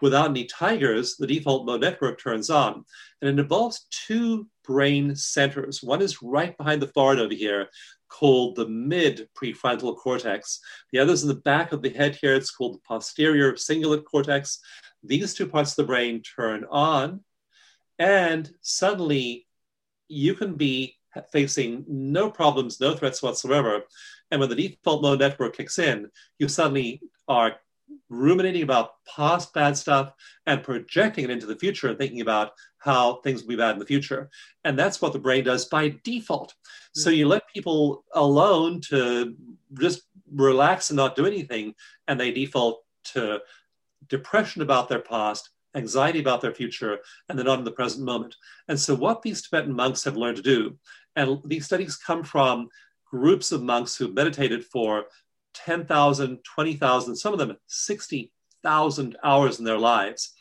without 0.00 0.30
any 0.30 0.44
tigers, 0.44 1.16
the 1.16 1.26
default 1.26 1.66
mode 1.66 1.80
network 1.80 2.20
turns 2.20 2.50
on. 2.50 2.84
And 3.20 3.30
it 3.30 3.42
involves 3.42 3.86
two 3.90 4.46
brain 4.64 5.16
centers. 5.16 5.82
One 5.82 6.02
is 6.02 6.22
right 6.22 6.56
behind 6.56 6.82
the 6.82 6.88
forehead 6.88 7.22
over 7.24 7.34
here, 7.34 7.68
called 8.08 8.56
the 8.56 8.68
mid 8.68 9.28
prefrontal 9.34 9.96
cortex. 9.96 10.60
The 10.92 10.98
other 10.98 11.12
is 11.12 11.22
in 11.22 11.28
the 11.28 11.34
back 11.34 11.72
of 11.72 11.82
the 11.82 11.90
head 11.90 12.16
here. 12.20 12.34
It's 12.34 12.50
called 12.50 12.74
the 12.74 12.80
posterior 12.86 13.52
cingulate 13.52 14.04
cortex. 14.04 14.60
These 15.02 15.34
two 15.34 15.46
parts 15.46 15.72
of 15.72 15.76
the 15.76 15.84
brain 15.84 16.22
turn 16.22 16.64
on 16.70 17.20
and 17.98 18.50
suddenly 18.60 19.46
you 20.08 20.34
can 20.34 20.54
be 20.54 20.96
facing 21.32 21.84
no 21.88 22.30
problems, 22.30 22.80
no 22.80 22.94
threats 22.94 23.22
whatsoever. 23.22 23.82
And 24.30 24.40
when 24.40 24.48
the 24.48 24.54
default 24.54 25.02
mode 25.02 25.20
network 25.20 25.56
kicks 25.56 25.78
in, 25.78 26.10
you 26.38 26.48
suddenly 26.48 27.00
are 27.26 27.56
ruminating 28.10 28.62
about 28.62 28.92
past 29.04 29.52
bad 29.52 29.76
stuff 29.76 30.12
and 30.46 30.62
projecting 30.62 31.24
it 31.24 31.30
into 31.30 31.46
the 31.46 31.56
future 31.56 31.88
and 31.88 31.98
thinking 31.98 32.20
about 32.20 32.52
how 32.78 33.16
things 33.16 33.42
will 33.42 33.50
be 33.50 33.56
bad 33.56 33.72
in 33.72 33.78
the 33.78 33.86
future. 33.86 34.30
And 34.64 34.78
that's 34.78 35.00
what 35.00 35.12
the 35.12 35.18
brain 35.18 35.44
does 35.44 35.66
by 35.66 35.98
default. 36.04 36.54
So 36.94 37.10
mm-hmm. 37.10 37.18
you 37.18 37.28
let 37.28 37.52
people 37.52 38.04
alone 38.14 38.80
to 38.90 39.34
just 39.80 40.02
relax 40.32 40.90
and 40.90 40.96
not 40.96 41.16
do 41.16 41.26
anything, 41.26 41.74
and 42.06 42.20
they 42.20 42.30
default 42.30 42.84
to 43.12 43.40
depression 44.08 44.62
about 44.62 44.88
their 44.88 45.00
past 45.00 45.50
anxiety 45.74 46.20
about 46.20 46.40
their 46.40 46.54
future, 46.54 46.98
and 47.28 47.38
they're 47.38 47.46
not 47.46 47.58
in 47.58 47.64
the 47.64 47.70
present 47.70 48.04
moment. 48.04 48.36
And 48.68 48.78
so, 48.78 48.94
what 48.94 49.22
these 49.22 49.42
Tibetan 49.42 49.74
monks 49.74 50.04
have 50.04 50.16
learned 50.16 50.36
to 50.36 50.42
do, 50.42 50.78
and 51.16 51.38
these 51.44 51.66
studies 51.66 51.96
come 51.96 52.24
from 52.24 52.68
groups 53.10 53.52
of 53.52 53.62
monks 53.62 53.96
who 53.96 54.12
meditated 54.12 54.64
for 54.64 55.06
10,000, 55.54 56.38
20,000, 56.44 57.16
some 57.16 57.32
of 57.32 57.38
them 57.38 57.56
60,000 57.66 59.16
hours 59.24 59.58
in 59.58 59.64
their 59.64 59.78
lives. 59.78 60.34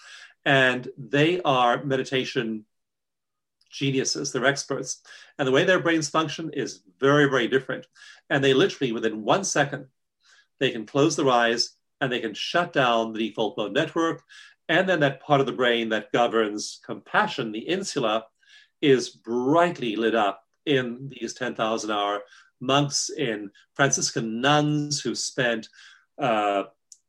And 0.46 0.88
they 0.98 1.42
are 1.42 1.84
meditation 1.84 2.66
geniuses, 3.72 4.32
they're 4.32 4.46
experts. 4.46 5.02
And 5.38 5.48
the 5.48 5.52
way 5.52 5.64
their 5.64 5.80
brains 5.80 6.10
function 6.10 6.52
is 6.54 6.82
very, 7.00 7.30
very 7.30 7.48
different. 7.48 7.86
And 8.30 8.44
they 8.44 8.54
literally, 8.54 8.92
within 8.92 9.24
one 9.24 9.44
second, 9.44 9.88
they 10.60 10.72
can 10.72 10.86
close 10.86 11.16
their 11.16 11.30
eyes 11.30 11.76
and 12.00 12.12
they 12.12 12.20
can 12.20 12.34
shut 12.34 12.74
down 12.74 13.14
the 13.14 13.20
default 13.20 13.58
mode 13.58 13.74
network 13.74 14.24
and 14.70 14.88
then 14.88 15.00
that 15.00 15.22
part 15.22 15.40
of 15.40 15.46
the 15.46 15.52
brain 15.54 15.90
that 15.90 16.12
governs 16.12 16.80
compassion, 16.86 17.52
the 17.52 17.60
insula, 17.60 18.26
is 18.82 19.10
brightly 19.10 19.96
lit 19.96 20.16
up 20.16 20.44
in 20.66 21.10
these 21.10 21.34
10,000 21.34 21.90
hour 21.92 22.22
monks, 22.60 23.10
in 23.10 23.50
Franciscan 23.76 24.42
nuns 24.42 25.02
who 25.02 25.16
spent 25.16 25.70
uh, 26.20 26.64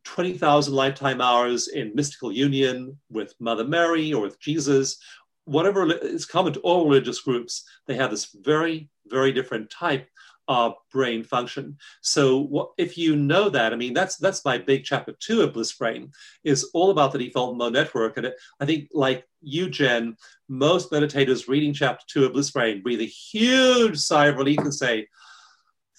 20,000 0.04 0.72
lifetime 0.72 1.20
hours 1.20 1.68
in 1.68 1.94
mystical 1.94 2.32
union 2.32 2.96
with 3.10 3.34
Mother 3.40 3.64
Mary 3.64 4.12
or 4.12 4.22
with 4.22 4.40
Jesus. 4.40 4.98
Whatever 5.44 5.92
is 5.92 6.24
common 6.24 6.52
to 6.52 6.60
all 6.60 6.88
religious 6.88 7.20
groups, 7.20 7.64
they 7.86 7.94
have 7.94 8.10
this 8.10 8.36
very, 8.42 8.88
very 9.06 9.32
different 9.32 9.70
type 9.70 10.08
of 10.48 10.74
brain 10.90 11.22
function. 11.22 11.76
So 12.00 12.38
what, 12.38 12.70
if 12.78 12.96
you 12.96 13.14
know 13.14 13.50
that, 13.50 13.72
I 13.72 13.76
mean, 13.76 13.92
that's 13.92 14.16
that's 14.16 14.44
my 14.44 14.58
big 14.58 14.84
chapter 14.84 15.14
two 15.20 15.42
of 15.42 15.52
Bliss 15.52 15.72
Brain 15.72 16.10
is 16.42 16.70
all 16.74 16.90
about 16.90 17.12
the 17.12 17.18
default 17.18 17.56
mode 17.56 17.74
network. 17.74 18.16
And 18.16 18.26
it, 18.26 18.34
I 18.58 18.66
think 18.66 18.88
like 18.92 19.24
you, 19.42 19.68
Jen, 19.68 20.16
most 20.48 20.90
meditators 20.90 21.48
reading 21.48 21.74
chapter 21.74 22.04
two 22.08 22.24
of 22.24 22.32
Bliss 22.32 22.50
Brain 22.50 22.82
breathe 22.82 23.02
a 23.02 23.04
huge 23.04 23.98
sigh 23.98 24.26
of 24.26 24.36
relief 24.36 24.58
and 24.58 24.74
say, 24.74 25.06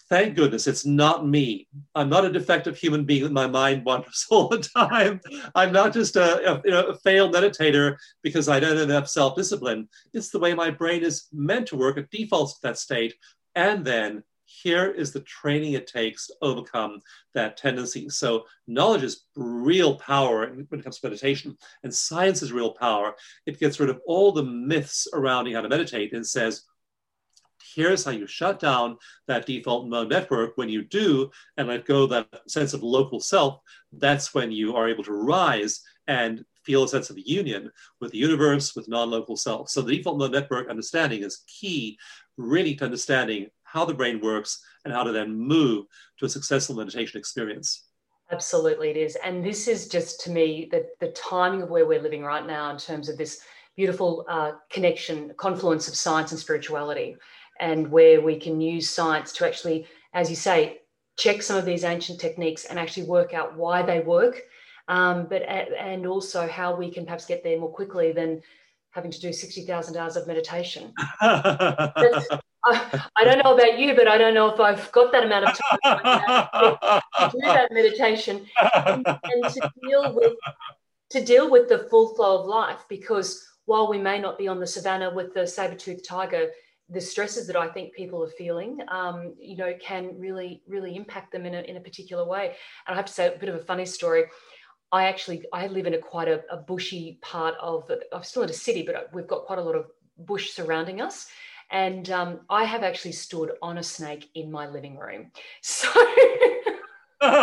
thank 0.10 0.36
goodness 0.36 0.66
it's 0.66 0.86
not 0.86 1.28
me. 1.28 1.68
I'm 1.93 2.10
not 2.10 2.26
a 2.26 2.32
defective 2.32 2.76
human 2.76 3.06
being 3.06 3.24
that 3.24 3.32
my 3.32 3.45
mind 3.45 3.86
wanders 3.86 4.26
all 4.32 4.47
the 4.47 4.58
time. 4.58 5.22
I'm 5.54 5.72
not 5.72 5.93
just 5.93 6.16
a, 6.16 6.54
a, 6.54 6.62
you 6.66 6.72
know, 6.72 6.88
a 6.88 6.97
failed 6.97 7.34
meditator 7.34 7.97
because 8.24 8.50
I 8.50 8.60
don't 8.60 8.78
have 8.78 8.89
enough 8.89 9.08
self 9.08 9.36
discipline. 9.36 9.88
It's 10.14 10.32
the 10.32 10.39
way 10.39 10.54
my 10.56 10.72
brain 10.72 11.04
is 11.04 11.28
meant 11.32 11.68
to 11.68 11.78
work. 11.78 11.97
It 11.97 12.10
defaults 12.10 12.56
to 12.56 12.60
that 12.64 12.80
state. 12.80 13.14
And 13.56 13.86
then 13.86 14.24
here 14.50 14.89
is 14.89 15.12
the 15.12 15.22
training 15.22 15.74
it 15.74 15.88
takes 15.88 16.28
to 16.28 16.34
overcome 16.41 17.00
that 17.34 17.56
tendency. 17.56 18.10
So, 18.10 18.45
knowledge 18.68 19.04
is 19.04 19.26
real 19.36 19.95
power 19.95 20.47
when 20.47 20.80
it 20.80 20.84
comes 20.84 21.00
to 21.00 21.08
meditation, 21.08 21.56
and 21.84 21.93
science 21.93 22.41
is 22.41 22.52
real 22.52 22.74
power. 22.74 23.14
It 23.45 23.60
gets 23.60 23.80
rid 23.80 23.89
of 23.89 24.02
all 24.08 24.32
the 24.32 24.43
myths 24.43 25.08
surrounding 25.12 25.54
how 25.54 25.62
to 25.62 25.70
meditate 25.70 26.14
and 26.14 26.26
says, 26.26 26.64
here's 27.76 28.04
how 28.04 28.12
you 28.12 28.26
shut 28.26 28.60
down 28.60 28.97
that 29.28 29.45
default 29.45 29.88
mode 29.88 30.10
network. 30.10 30.58
When 30.58 30.70
you 30.70 30.84
do 30.84 31.30
and 31.58 31.68
let 31.68 31.86
go 31.86 32.08
that 32.08 32.28
sense 32.47 32.74
of 32.74 32.82
local 32.82 33.20
self, 33.20 33.60
that's 33.91 34.34
when 34.34 34.52
you 34.52 34.76
are 34.76 34.89
able 34.89 35.04
to 35.04 35.14
rise 35.14 35.82
and 36.08 36.43
feel 36.64 36.84
a 36.84 36.88
sense 36.88 37.10
of 37.10 37.20
union 37.20 37.72
with 38.02 38.12
the 38.12 38.18
universe, 38.18 38.76
with 38.76 38.89
non-local 38.89 39.38
self. 39.38 39.70
So 39.70 39.82
the 39.82 39.97
default 39.97 40.18
mode 40.18 40.32
network 40.32 40.70
understanding 40.70 41.24
is 41.24 41.43
key 41.47 41.97
really 42.38 42.76
to 42.76 42.86
understanding 42.86 43.47
how 43.72 43.86
the 43.86 43.93
brain 43.93 44.20
works 44.22 44.61
and 44.86 44.93
how 44.93 45.03
to 45.03 45.11
then 45.11 45.34
move 45.34 45.86
to 46.17 46.26
a 46.26 46.30
successful 46.30 46.76
meditation 46.76 47.20
experience. 47.20 47.86
Absolutely, 48.32 48.89
it 48.89 48.97
is. 48.97 49.17
And 49.24 49.43
this 49.43 49.67
is 49.67 49.88
just 49.88 50.22
to 50.22 50.32
me 50.32 50.67
the, 50.72 50.86
the 50.99 51.11
timing 51.11 51.61
of 51.61 51.70
where 51.70 51.86
we're 51.86 52.01
living 52.01 52.24
right 52.24 52.45
now 52.45 52.70
in 52.70 52.78
terms 52.78 53.09
of 53.09 53.17
this 53.17 53.41
beautiful 53.76 54.26
uh, 54.30 54.51
connection, 54.70 55.34
confluence 55.38 55.88
of 55.88 55.95
science 55.95 56.32
and 56.32 56.39
spirituality, 56.39 57.15
and 57.59 57.89
where 57.89 58.22
we 58.22 58.38
can 58.38 58.61
use 58.61 58.89
science 58.89 59.34
to 59.34 59.45
actually, 59.45 59.88
as 60.13 60.30
you 60.30 60.36
say, 60.36 60.80
check 61.17 61.41
some 61.41 61.57
of 61.57 61.65
these 61.65 61.84
ancient 61.84 62.20
techniques 62.20 62.65
and 62.65 62.80
actually 62.80 63.03
work 63.03 63.34
out 63.34 63.57
why 63.57 63.82
they 63.82 63.99
work, 63.99 64.41
um, 64.88 65.28
but 65.30 65.41
and 65.43 66.05
also 66.05 66.47
how 66.47 66.76
we 66.76 66.89
can 66.89 67.05
perhaps 67.05 67.26
get 67.26 67.43
there 67.43 67.59
more 67.59 67.72
quickly 67.72 68.11
than 68.11 68.41
having 68.91 69.11
to 69.11 69.20
do 69.20 69.32
60,000 69.32 69.97
hours 69.97 70.15
of 70.15 70.28
meditation. 70.28 70.93
I, 72.66 73.24
don't 73.24 73.43
know 73.43 73.53
about 73.53 73.80
you, 73.80 73.95
but 73.95 74.07
I 74.07 74.18
don't 74.18 74.34
know 74.34 74.49
if 74.53 74.60
I've 74.60 74.91
got 74.91 75.12
that 75.12 75.24
amount 75.24 75.45
of 75.45 75.60
time 75.84 76.49
to, 77.20 77.32
do 77.32 77.39
that 77.41 77.70
meditation 77.72 78.45
and, 78.76 79.05
and 79.05 79.53
to 79.53 79.72
deal 79.82 80.14
with 80.14 80.34
to 81.12 81.26
deal 81.26 81.49
with 81.49 81.70
the 81.70 81.88
full 81.89 82.14
flow 82.16 82.41
of 82.41 82.45
life. 82.45 82.86
Because 82.89 83.43
while 83.66 83.89
we 83.89 83.97
may 83.97 84.20
not 84.20 84.38
be 84.38 84.47
on 84.47 84.60
the 84.60 84.68
savannah 84.68 85.14
with 85.14 85.34
the 85.34 85.47
saber-toothed 85.47 86.05
tiger, 86.05 86.49
the 86.89 87.01
stresses 87.01 87.47
that 87.47 87.55
I 87.55 87.68
think 87.68 87.93
people 87.93 88.24
are 88.24 88.30
feeling, 88.30 88.80
um, 88.88 89.36
you 89.39 89.55
know, 89.55 89.74
can 89.80 90.20
really, 90.20 90.64
really 90.68 90.95
impact 90.95 91.32
them 91.32 91.45
in 91.45 91.53
a, 91.53 91.62
in 91.62 91.78
a 91.78 91.80
particular 91.80 92.26
way. 92.26 92.55
And 92.88 92.93
I 92.93 92.95
have 92.95 93.05
to 93.05 93.14
say 93.14 93.34
a 93.34 93.38
bit 93.38 93.49
of 93.49 93.55
a 93.55 93.60
funny 93.64 93.86
story. 93.86 94.26
I 94.91 95.03
actually 95.05 95.45
I 95.53 95.68
live 95.68 95.86
in 95.86 95.93
a 95.93 95.99
quite 95.99 96.28
a, 96.28 96.41
a 96.51 96.57
bushy 96.57 97.20
part 97.22 97.55
of. 97.62 97.89
I'm 98.12 98.24
still 98.24 98.43
in 98.43 98.49
a 98.49 98.53
city, 98.53 98.82
but 98.82 99.10
we've 99.14 99.28
got 99.28 99.45
quite 99.45 99.60
a 99.60 99.64
lot 99.64 99.76
of 99.76 99.86
bush 100.18 100.49
surrounding 100.49 100.99
us. 100.99 101.28
And 101.72 102.09
um, 102.09 102.39
I 102.49 102.63
have 102.63 102.84
actually 102.84 103.11
stood 103.11 103.51
on 103.61 103.78
a 103.78 103.84
snake 103.84 104.30
in 104.36 104.51
my 104.51 104.67
living 104.67 104.97
room. 104.97 105.32
So. 105.61 105.89
um, 107.22 107.34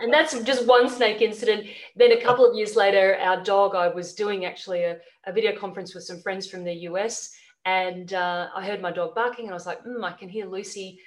and 0.00 0.10
that's 0.10 0.40
just 0.40 0.66
one 0.66 0.88
snake 0.88 1.20
incident. 1.20 1.66
Then 1.96 2.12
a 2.12 2.20
couple 2.20 2.48
of 2.48 2.56
years 2.56 2.76
later, 2.76 3.18
our 3.20 3.42
dog, 3.42 3.74
I 3.74 3.88
was 3.88 4.14
doing 4.14 4.46
actually 4.46 4.84
a, 4.84 4.96
a 5.26 5.32
video 5.32 5.54
conference 5.54 5.94
with 5.94 6.04
some 6.04 6.22
friends 6.22 6.48
from 6.48 6.64
the 6.64 6.72
US, 6.88 7.30
and 7.66 8.14
uh, 8.14 8.48
I 8.54 8.64
heard 8.64 8.80
my 8.80 8.90
dog 8.90 9.14
barking, 9.14 9.44
and 9.44 9.52
I 9.52 9.54
was 9.54 9.66
like, 9.66 9.84
mm, 9.84 10.02
I 10.02 10.12
can 10.12 10.30
hear 10.30 10.46
Lucy. 10.46 10.98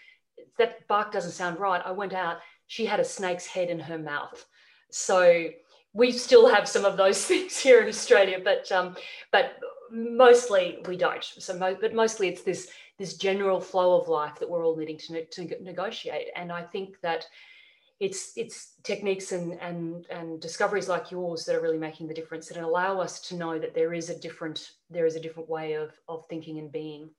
That 0.59 0.87
bark 0.87 1.11
doesn't 1.11 1.31
sound 1.31 1.59
right. 1.59 1.81
I 1.83 1.91
went 1.91 2.13
out. 2.13 2.37
She 2.67 2.85
had 2.85 2.99
a 2.99 3.03
snake's 3.03 3.47
head 3.47 3.69
in 3.69 3.79
her 3.79 3.97
mouth. 3.97 4.45
So 4.91 5.47
we 5.93 6.11
still 6.11 6.47
have 6.47 6.67
some 6.67 6.85
of 6.85 6.95
those 6.95 7.25
things 7.25 7.57
here 7.57 7.81
in 7.81 7.87
Australia, 7.87 8.37
but 8.43 8.71
um, 8.71 8.95
but 9.31 9.53
mostly 9.91 10.79
we 10.87 10.97
don't. 10.97 11.23
So, 11.23 11.57
mo- 11.57 11.77
but 11.79 11.93
mostly 11.93 12.27
it's 12.27 12.43
this 12.43 12.69
this 12.97 13.15
general 13.15 13.59
flow 13.59 13.99
of 13.99 14.07
life 14.07 14.39
that 14.39 14.49
we're 14.49 14.65
all 14.65 14.75
needing 14.75 14.97
to, 14.97 15.13
ne- 15.13 15.27
to 15.31 15.63
negotiate. 15.63 16.27
And 16.35 16.51
I 16.51 16.63
think 16.63 16.99
that 17.01 17.25
it's 17.99 18.33
it's 18.35 18.73
techniques 18.83 19.31
and 19.31 19.53
and 19.61 20.05
and 20.09 20.39
discoveries 20.39 20.87
like 20.87 21.11
yours 21.11 21.45
that 21.45 21.55
are 21.55 21.61
really 21.61 21.77
making 21.77 22.07
the 22.07 22.13
difference 22.13 22.51
and 22.51 22.63
allow 22.63 22.99
us 22.99 23.19
to 23.21 23.35
know 23.35 23.57
that 23.57 23.73
there 23.73 23.93
is 23.93 24.09
a 24.09 24.19
different 24.19 24.71
there 24.89 25.05
is 25.05 25.15
a 25.15 25.19
different 25.19 25.49
way 25.49 25.73
of 25.73 25.91
of 26.07 26.25
thinking 26.27 26.59
and 26.59 26.71
being. 26.71 27.09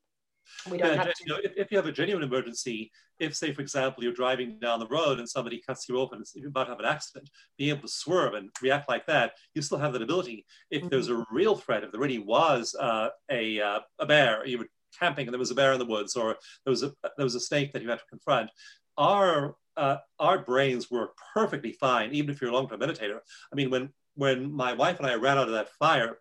We 0.71 0.79
don't 0.79 0.97
have 0.97 1.07
to. 1.07 1.15
You 1.25 1.33
know, 1.33 1.41
if, 1.43 1.53
if 1.57 1.71
you 1.71 1.77
have 1.77 1.87
a 1.87 1.93
genuine 1.93 2.23
emergency, 2.23 2.91
if 3.19 3.35
say 3.35 3.53
for 3.53 3.63
example 3.63 4.03
you're 4.05 4.13
driving 4.13 4.59
down 4.61 4.79
the 4.79 4.87
road 4.87 5.19
and 5.19 5.29
somebody 5.29 5.63
cuts 5.67 5.89
you 5.89 5.97
off 5.97 6.13
and 6.13 6.25
you're 6.35 6.49
about 6.49 6.65
to 6.65 6.71
have 6.71 6.81
an 6.81 6.87
accident, 6.87 7.29
being 7.57 7.71
able 7.71 7.83
to 7.83 7.89
swerve 7.89 8.35
and 8.35 8.51
react 8.63 8.89
like 8.89 9.07
that, 9.07 9.33
you 9.55 9.63
still 9.63 9.79
have 9.79 9.93
that 9.93 10.03
ability. 10.03 10.45
If 10.71 10.81
mm-hmm. 10.81 10.89
there's 10.89 11.09
a 11.09 11.25
real 11.31 11.57
threat, 11.57 11.85
if 11.85 11.93
there 11.93 12.01
really 12.01 12.19
was 12.19 12.75
uh, 12.79 13.09
a 13.31 13.61
uh, 13.61 13.81
a 13.99 14.07
bear, 14.07 14.47
you 14.47 14.59
were 14.59 14.69
camping 14.99 15.27
and 15.27 15.35
there 15.35 15.39
was 15.39 15.51
a 15.51 15.55
bear 15.55 15.73
in 15.73 15.79
the 15.79 15.85
woods, 15.85 16.17
or 16.17 16.37
there 16.65 16.71
was 16.71 16.83
a 16.83 16.93
there 17.17 17.25
was 17.25 17.35
a 17.35 17.41
snake 17.41 17.73
that 17.73 17.83
you 17.83 17.89
had 17.89 17.99
to 17.99 18.05
confront, 18.09 18.51
our 18.97 19.55
uh, 19.77 19.97
our 20.19 20.39
brains 20.39 20.91
work 20.91 21.17
perfectly 21.33 21.73
fine, 21.73 22.13
even 22.13 22.31
if 22.31 22.41
you're 22.41 22.51
a 22.51 22.53
long-term 22.53 22.81
meditator. 22.81 23.21
I 23.53 23.57
mean, 23.57 23.71
when 23.71 23.91
when 24.15 24.53
my 24.53 24.73
wife 24.73 24.99
and 24.99 25.07
I 25.07 25.15
ran 25.15 25.39
out 25.39 25.47
of 25.47 25.55
that 25.55 25.71
fire, 25.79 26.19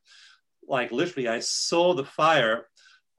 like 0.68 0.92
literally, 0.92 1.28
I 1.28 1.40
saw 1.40 1.94
the 1.94 2.06
fire. 2.06 2.68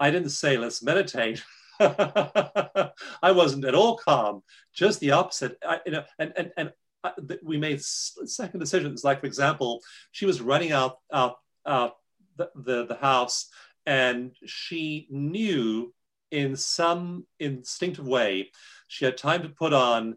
I 0.00 0.10
didn't 0.10 0.30
say 0.30 0.56
let's 0.56 0.82
meditate. 0.82 1.42
I 1.80 2.92
wasn't 3.32 3.64
at 3.64 3.74
all 3.74 3.96
calm, 3.96 4.42
just 4.74 5.00
the 5.00 5.12
opposite. 5.12 5.58
I, 5.66 5.80
you 5.86 5.92
know, 5.92 6.04
and 6.18 6.32
and 6.36 6.52
and 6.56 6.72
I, 7.04 7.12
we 7.42 7.56
made 7.56 7.82
second 7.82 8.60
decisions. 8.60 9.04
Like 9.04 9.20
for 9.20 9.26
example, 9.26 9.80
she 10.12 10.26
was 10.26 10.40
running 10.40 10.72
out 10.72 10.98
out 11.12 11.36
out 11.66 11.96
the, 12.36 12.50
the, 12.54 12.86
the 12.86 12.96
house, 12.96 13.48
and 13.86 14.32
she 14.44 15.06
knew 15.10 15.92
in 16.30 16.56
some 16.56 17.26
instinctive 17.40 18.06
way 18.06 18.50
she 18.86 19.04
had 19.04 19.16
time 19.16 19.42
to 19.42 19.48
put 19.48 19.72
on 19.72 20.16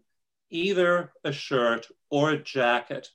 either 0.49 1.13
a 1.23 1.31
shirt 1.31 1.87
or 2.09 2.31
a 2.31 2.43
jacket, 2.43 3.09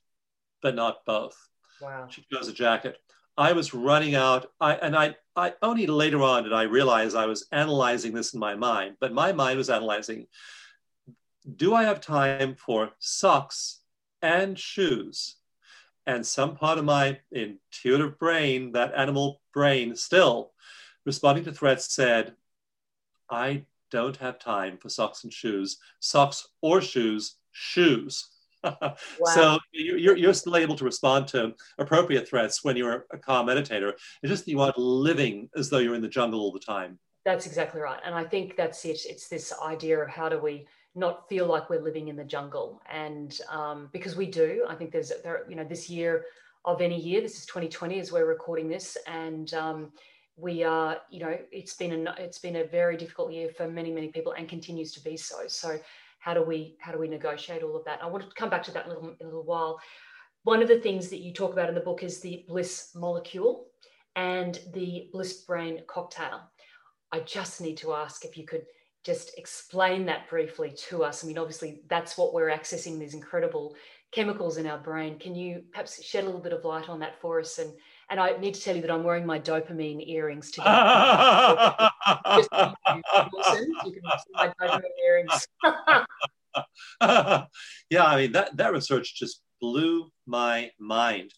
but 0.62 0.74
not 0.74 1.04
both. 1.04 1.36
Wow. 1.80 2.08
She 2.10 2.24
chose 2.32 2.48
a 2.48 2.52
jacket. 2.52 2.98
I 3.36 3.52
was 3.52 3.74
running 3.74 4.14
out, 4.14 4.50
I, 4.60 4.74
and 4.74 4.96
I, 4.96 5.16
I 5.34 5.54
only 5.62 5.86
later 5.86 6.22
on 6.22 6.44
did 6.44 6.52
I 6.52 6.62
realize 6.62 7.14
I 7.14 7.26
was 7.26 7.46
analyzing 7.52 8.14
this 8.14 8.32
in 8.32 8.40
my 8.40 8.54
mind, 8.54 8.96
but 9.00 9.12
my 9.12 9.32
mind 9.32 9.58
was 9.58 9.70
analyzing 9.70 10.26
do 11.54 11.74
I 11.74 11.84
have 11.84 12.00
time 12.00 12.56
for 12.56 12.90
socks 12.98 13.80
and 14.20 14.58
shoes? 14.58 15.36
And 16.06 16.26
some 16.26 16.56
part 16.56 16.78
of 16.78 16.84
my 16.84 17.20
intuitive 17.30 18.18
brain, 18.18 18.72
that 18.72 18.94
animal 18.94 19.40
brain 19.52 19.94
still, 19.96 20.52
responding 21.04 21.44
to 21.44 21.52
threats, 21.52 21.92
said, 21.92 22.34
I 23.30 23.64
don't 23.90 24.16
have 24.16 24.38
time 24.38 24.78
for 24.78 24.88
socks 24.88 25.24
and 25.24 25.32
shoes, 25.32 25.78
socks 26.00 26.48
or 26.60 26.80
shoes, 26.80 27.36
shoes. 27.52 28.28
wow. 28.80 28.96
So 29.34 29.58
you're, 29.72 30.16
you're 30.16 30.34
still 30.34 30.56
able 30.56 30.76
to 30.76 30.84
respond 30.84 31.28
to 31.28 31.54
appropriate 31.78 32.28
threats 32.28 32.64
when 32.64 32.76
you're 32.76 33.06
a 33.12 33.18
calm 33.18 33.46
meditator. 33.46 33.92
It's 34.22 34.30
just 34.30 34.44
that 34.44 34.50
you 34.50 34.60
aren't 34.60 34.78
living 34.78 35.48
as 35.56 35.70
though 35.70 35.78
you're 35.78 35.94
in 35.94 36.02
the 36.02 36.08
jungle 36.08 36.40
all 36.40 36.52
the 36.52 36.58
time. 36.58 36.98
That's 37.24 37.46
exactly 37.46 37.80
right. 37.80 38.00
And 38.04 38.14
I 38.14 38.24
think 38.24 38.56
that's 38.56 38.84
it. 38.84 39.00
It's 39.04 39.28
this 39.28 39.52
idea 39.64 39.98
of 39.98 40.08
how 40.08 40.28
do 40.28 40.38
we 40.38 40.66
not 40.94 41.28
feel 41.28 41.46
like 41.46 41.68
we're 41.68 41.82
living 41.82 42.08
in 42.08 42.16
the 42.16 42.24
jungle. 42.24 42.80
And 42.90 43.38
um, 43.50 43.88
because 43.92 44.16
we 44.16 44.26
do, 44.26 44.64
I 44.68 44.74
think 44.74 44.92
there's, 44.92 45.12
there, 45.22 45.44
you 45.48 45.56
know, 45.56 45.64
this 45.64 45.90
year 45.90 46.24
of 46.64 46.80
any 46.80 47.00
year, 47.00 47.20
this 47.20 47.36
is 47.36 47.46
2020 47.46 48.00
as 48.00 48.12
we're 48.12 48.26
recording 48.26 48.68
this. 48.68 48.96
And 49.06 49.52
um, 49.54 49.92
we 50.36 50.64
are, 50.64 50.98
you 51.10 51.20
know, 51.20 51.36
it's 51.50 51.74
been 51.74 52.06
a, 52.06 52.14
it's 52.18 52.38
been 52.38 52.56
a 52.56 52.64
very 52.64 52.96
difficult 52.96 53.32
year 53.32 53.48
for 53.48 53.68
many, 53.68 53.90
many 53.90 54.08
people 54.08 54.32
and 54.32 54.48
continues 54.48 54.92
to 54.92 55.00
be 55.02 55.16
so. 55.16 55.48
So 55.48 55.78
how 56.26 56.34
do 56.34 56.42
we 56.42 56.74
how 56.80 56.90
do 56.90 56.98
we 56.98 57.06
negotiate 57.06 57.62
all 57.62 57.76
of 57.76 57.84
that? 57.84 58.02
I 58.02 58.06
want 58.06 58.28
to 58.28 58.34
come 58.34 58.50
back 58.50 58.64
to 58.64 58.72
that 58.72 58.86
in 58.86 58.90
a 58.90 58.94
little, 58.94 59.10
in 59.20 59.26
a 59.26 59.30
little 59.30 59.44
while. 59.44 59.78
One 60.42 60.60
of 60.60 60.66
the 60.66 60.80
things 60.80 61.08
that 61.10 61.20
you 61.20 61.32
talk 61.32 61.52
about 61.52 61.68
in 61.68 61.74
the 61.76 61.80
book 61.80 62.02
is 62.02 62.20
the 62.20 62.44
bliss 62.48 62.90
molecule 62.96 63.68
and 64.16 64.58
the 64.74 65.08
bliss 65.12 65.44
brain 65.44 65.82
cocktail. 65.86 66.40
I 67.12 67.20
just 67.20 67.60
need 67.60 67.76
to 67.78 67.94
ask 67.94 68.24
if 68.24 68.36
you 68.36 68.44
could 68.44 68.64
just 69.04 69.38
explain 69.38 70.04
that 70.06 70.28
briefly 70.28 70.74
to 70.88 71.04
us. 71.04 71.22
I 71.22 71.28
mean, 71.28 71.38
obviously, 71.38 71.82
that's 71.88 72.18
what 72.18 72.34
we're 72.34 72.50
accessing 72.50 72.98
these 72.98 73.14
incredible 73.14 73.76
chemicals 74.10 74.56
in 74.56 74.66
our 74.66 74.78
brain. 74.78 75.20
Can 75.20 75.36
you 75.36 75.62
perhaps 75.70 76.02
shed 76.02 76.24
a 76.24 76.26
little 76.26 76.40
bit 76.40 76.52
of 76.52 76.64
light 76.64 76.88
on 76.88 76.98
that 77.00 77.20
for 77.20 77.38
us 77.38 77.60
and, 77.60 77.72
And 78.08 78.20
I 78.20 78.36
need 78.36 78.54
to 78.54 78.60
tell 78.60 78.76
you 78.76 78.82
that 78.82 78.90
I'm 78.90 79.02
wearing 79.02 79.26
my 79.26 79.40
dopamine 79.40 80.06
earrings 80.08 80.50
today. 80.52 80.64
Just 82.36 82.48
you 82.52 83.92
can 83.92 84.02
see 84.18 84.32
my 84.32 84.52
dopamine 84.60 84.82
earrings. 85.04 85.48
yeah, 87.90 88.04
I 88.04 88.16
mean 88.16 88.32
that 88.32 88.56
that 88.56 88.72
research 88.72 89.16
just 89.16 89.42
blew 89.60 90.10
my 90.26 90.70
mind. 90.78 91.32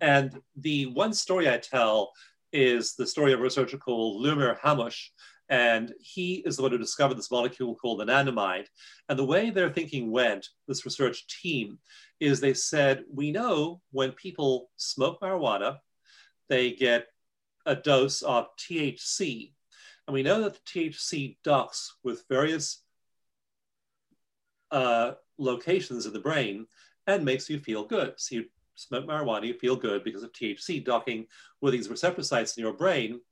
And 0.00 0.38
the 0.56 0.86
one 0.86 1.12
story 1.12 1.48
I 1.48 1.58
tell 1.58 2.12
is 2.52 2.94
the 2.94 3.06
story 3.06 3.32
of 3.32 3.40
a 3.40 3.42
researcher 3.42 3.78
called 3.78 4.24
Lumir 4.24 4.58
Hanuš, 4.60 5.08
and 5.48 5.92
he 5.98 6.36
is 6.46 6.56
the 6.56 6.62
one 6.62 6.70
who 6.70 6.78
discovered 6.78 7.18
this 7.18 7.30
molecule 7.30 7.74
called 7.74 8.00
anandamide. 8.00 8.66
And 9.08 9.18
the 9.18 9.24
way 9.24 9.50
their 9.50 9.70
thinking 9.70 10.10
went, 10.10 10.46
this 10.68 10.84
research 10.84 11.26
team, 11.42 11.78
is 12.20 12.40
they 12.40 12.54
said, 12.54 13.02
we 13.12 13.32
know 13.32 13.80
when 13.90 14.12
people 14.12 14.70
smoke 14.76 15.20
marijuana, 15.20 15.78
they 16.52 16.70
get 16.70 17.06
a 17.64 17.74
dose 17.74 18.20
of 18.20 18.54
THC. 18.58 19.52
And 20.06 20.12
we 20.12 20.22
know 20.22 20.42
that 20.42 20.52
the 20.52 20.90
THC 20.90 21.38
docks 21.42 21.96
with 22.04 22.26
various 22.28 22.82
uh, 24.70 25.12
locations 25.38 26.04
in 26.04 26.12
the 26.12 26.18
brain 26.18 26.66
and 27.06 27.24
makes 27.24 27.48
you 27.48 27.58
feel 27.58 27.84
good. 27.84 28.12
So 28.18 28.34
you 28.34 28.44
smoke 28.74 29.06
marijuana, 29.06 29.46
you 29.46 29.54
feel 29.54 29.76
good 29.76 30.04
because 30.04 30.22
of 30.22 30.32
THC 30.32 30.84
docking 30.84 31.26
with 31.62 31.72
these 31.72 31.88
receptor 31.88 32.22
sites 32.22 32.54
in 32.58 32.62
your 32.62 32.74
brain. 32.74 33.22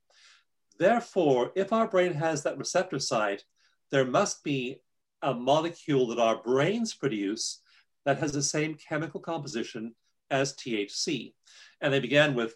Therefore, 0.79 1.51
if 1.55 1.71
our 1.71 1.87
brain 1.87 2.15
has 2.15 2.41
that 2.41 2.57
receptor 2.57 2.97
site, 2.97 3.43
there 3.91 4.05
must 4.05 4.43
be 4.43 4.81
a 5.21 5.31
molecule 5.31 6.07
that 6.07 6.17
our 6.17 6.41
brains 6.41 6.95
produce 6.95 7.59
that 8.03 8.17
has 8.17 8.31
the 8.31 8.41
same 8.41 8.73
chemical 8.73 9.19
composition 9.19 9.93
as 10.31 10.55
THC. 10.55 11.35
And 11.81 11.93
they 11.93 11.99
began 11.99 12.33
with 12.33 12.55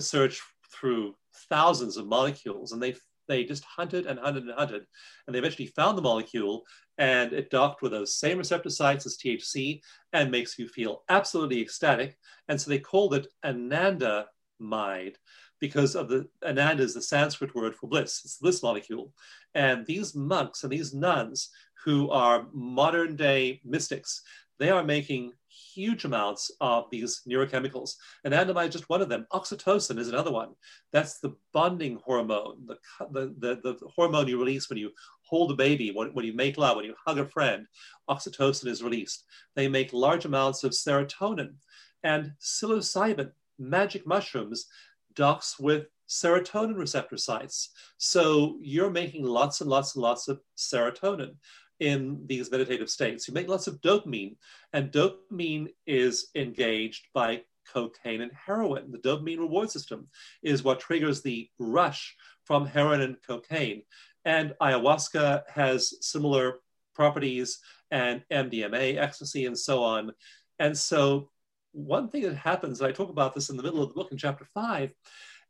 search 0.00 0.40
through 0.70 1.14
thousands 1.48 1.96
of 1.96 2.06
molecules, 2.06 2.72
and 2.72 2.82
they 2.82 2.94
they 3.26 3.44
just 3.44 3.64
hunted 3.64 4.06
and 4.06 4.18
hunted 4.18 4.44
and 4.44 4.52
hunted, 4.52 4.84
and 5.26 5.34
they 5.34 5.38
eventually 5.38 5.68
found 5.68 5.96
the 5.96 6.02
molecule, 6.02 6.64
and 6.98 7.32
it 7.32 7.50
docked 7.50 7.82
with 7.82 7.92
those 7.92 8.18
same 8.18 8.38
receptor 8.38 8.70
sites 8.70 9.06
as 9.06 9.16
THC 9.16 9.80
and 10.12 10.30
makes 10.30 10.58
you 10.58 10.68
feel 10.68 11.02
absolutely 11.08 11.60
ecstatic. 11.60 12.18
And 12.48 12.60
so 12.60 12.70
they 12.70 12.78
called 12.78 13.14
it 13.14 13.26
anandamide 13.44 15.16
because 15.60 15.96
of 15.96 16.08
the 16.08 16.28
ananda 16.46 16.82
is 16.82 16.94
the 16.94 17.02
Sanskrit 17.02 17.54
word 17.54 17.74
for 17.74 17.88
bliss. 17.88 18.20
It's 18.24 18.36
the 18.36 18.44
bliss 18.44 18.62
molecule. 18.62 19.12
And 19.54 19.86
these 19.86 20.14
monks 20.14 20.62
and 20.62 20.72
these 20.72 20.92
nuns 20.92 21.48
who 21.84 22.10
are 22.10 22.46
modern 22.52 23.16
day 23.16 23.60
mystics, 23.64 24.22
they 24.58 24.70
are 24.70 24.84
making 24.84 25.32
huge 25.74 26.04
amounts 26.04 26.50
of 26.60 26.84
these 26.90 27.22
neurochemicals. 27.28 27.94
And 28.24 28.32
anandamide 28.32 28.68
is 28.68 28.74
just 28.74 28.88
one 28.88 29.02
of 29.02 29.08
them. 29.08 29.26
Oxytocin 29.32 29.98
is 29.98 30.08
another 30.08 30.30
one. 30.30 30.50
That's 30.92 31.18
the 31.18 31.34
bonding 31.52 32.00
hormone, 32.04 32.66
the, 32.66 32.76
the, 33.10 33.34
the, 33.38 33.60
the 33.62 33.88
hormone 33.94 34.28
you 34.28 34.38
release 34.38 34.68
when 34.68 34.78
you 34.78 34.90
hold 35.22 35.50
a 35.50 35.54
baby, 35.54 35.90
when, 35.90 36.14
when 36.14 36.24
you 36.24 36.34
make 36.34 36.58
love, 36.58 36.76
when 36.76 36.84
you 36.84 36.94
hug 37.04 37.18
a 37.18 37.26
friend. 37.26 37.66
Oxytocin 38.08 38.66
is 38.66 38.82
released. 38.82 39.24
They 39.56 39.68
make 39.68 39.92
large 39.92 40.24
amounts 40.24 40.64
of 40.64 40.72
serotonin. 40.72 41.54
And 42.02 42.32
psilocybin, 42.40 43.32
magic 43.58 44.06
mushrooms, 44.06 44.66
docks 45.14 45.58
with 45.58 45.86
serotonin 46.08 46.76
receptor 46.76 47.16
sites. 47.16 47.70
So 47.98 48.58
you're 48.60 48.90
making 48.90 49.24
lots 49.24 49.60
and 49.60 49.70
lots 49.70 49.94
and 49.94 50.02
lots 50.02 50.28
of 50.28 50.40
serotonin 50.56 51.36
in 51.80 52.20
these 52.26 52.50
meditative 52.50 52.90
states. 52.90 53.26
You 53.26 53.34
make 53.34 53.48
lots 53.48 53.66
of 53.66 53.80
dopamine, 53.80 54.36
and 54.72 54.92
dopamine 54.92 55.68
is 55.86 56.28
engaged 56.34 57.06
by 57.12 57.42
cocaine 57.72 58.20
and 58.20 58.32
heroin. 58.32 58.92
The 58.92 58.98
dopamine 58.98 59.38
reward 59.38 59.70
system 59.70 60.08
is 60.42 60.62
what 60.62 60.80
triggers 60.80 61.22
the 61.22 61.48
rush 61.58 62.14
from 62.44 62.66
heroin 62.66 63.00
and 63.00 63.16
cocaine. 63.26 63.82
And 64.24 64.54
ayahuasca 64.60 65.42
has 65.50 65.94
similar 66.00 66.60
properties, 66.94 67.60
and 67.90 68.22
MDMA, 68.30 68.98
ecstasy, 68.98 69.46
and 69.46 69.58
so 69.58 69.82
on. 69.82 70.12
And 70.58 70.76
so, 70.76 71.30
one 71.72 72.08
thing 72.08 72.22
that 72.22 72.36
happens, 72.36 72.80
and 72.80 72.88
I 72.88 72.92
talk 72.92 73.10
about 73.10 73.34
this 73.34 73.50
in 73.50 73.56
the 73.56 73.62
middle 73.62 73.82
of 73.82 73.88
the 73.88 73.94
book 73.94 74.12
in 74.12 74.18
chapter 74.18 74.44
five, 74.54 74.92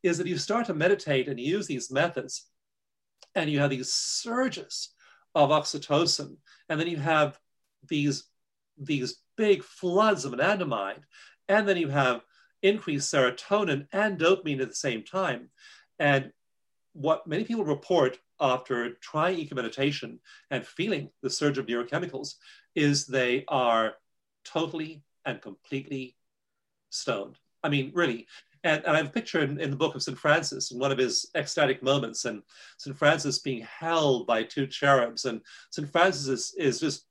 is 0.02 0.18
that 0.18 0.26
you 0.26 0.38
start 0.38 0.66
to 0.66 0.74
meditate 0.74 1.28
and 1.28 1.38
use 1.38 1.66
these 1.66 1.90
methods, 1.90 2.46
and 3.34 3.50
you 3.50 3.60
have 3.60 3.70
these 3.70 3.92
surges 3.92 4.93
of 5.34 5.50
oxytocin, 5.50 6.36
and 6.68 6.80
then 6.80 6.86
you 6.86 6.96
have 6.96 7.38
these 7.88 8.24
these 8.76 9.18
big 9.36 9.62
floods 9.62 10.24
of 10.24 10.32
anandamide, 10.32 11.02
and 11.48 11.68
then 11.68 11.76
you 11.76 11.88
have 11.88 12.24
increased 12.62 13.12
serotonin 13.12 13.86
and 13.92 14.18
dopamine 14.18 14.60
at 14.60 14.68
the 14.68 14.74
same 14.74 15.02
time. 15.02 15.50
And 15.98 16.32
what 16.92 17.26
many 17.26 17.44
people 17.44 17.64
report 17.64 18.18
after 18.40 18.94
trying 18.94 19.38
eco 19.38 19.54
meditation 19.54 20.18
and 20.50 20.66
feeling 20.66 21.10
the 21.22 21.30
surge 21.30 21.58
of 21.58 21.66
neurochemicals 21.66 22.34
is 22.74 23.06
they 23.06 23.44
are 23.48 23.94
totally 24.44 25.02
and 25.24 25.40
completely 25.40 26.16
stoned. 26.90 27.38
I 27.62 27.68
mean, 27.68 27.92
really, 27.94 28.26
and, 28.64 28.82
and 28.84 28.94
I 28.94 28.96
have 28.96 29.06
a 29.06 29.10
picture 29.10 29.42
in, 29.42 29.60
in, 29.60 29.70
the 29.70 29.76
book 29.76 29.94
of 29.94 30.02
St. 30.02 30.18
Francis 30.18 30.72
in 30.72 30.78
one 30.78 30.90
of 30.90 30.98
his 30.98 31.30
ecstatic 31.34 31.82
moments, 31.82 32.24
and 32.24 32.42
St. 32.78 32.96
Francis 32.96 33.38
being 33.38 33.62
held 33.62 34.26
by 34.26 34.42
two 34.42 34.66
cherubs. 34.66 35.26
And 35.26 35.42
St. 35.70 35.88
Francis 35.90 36.26
is, 36.26 36.54
is 36.56 36.80
just 36.80 37.06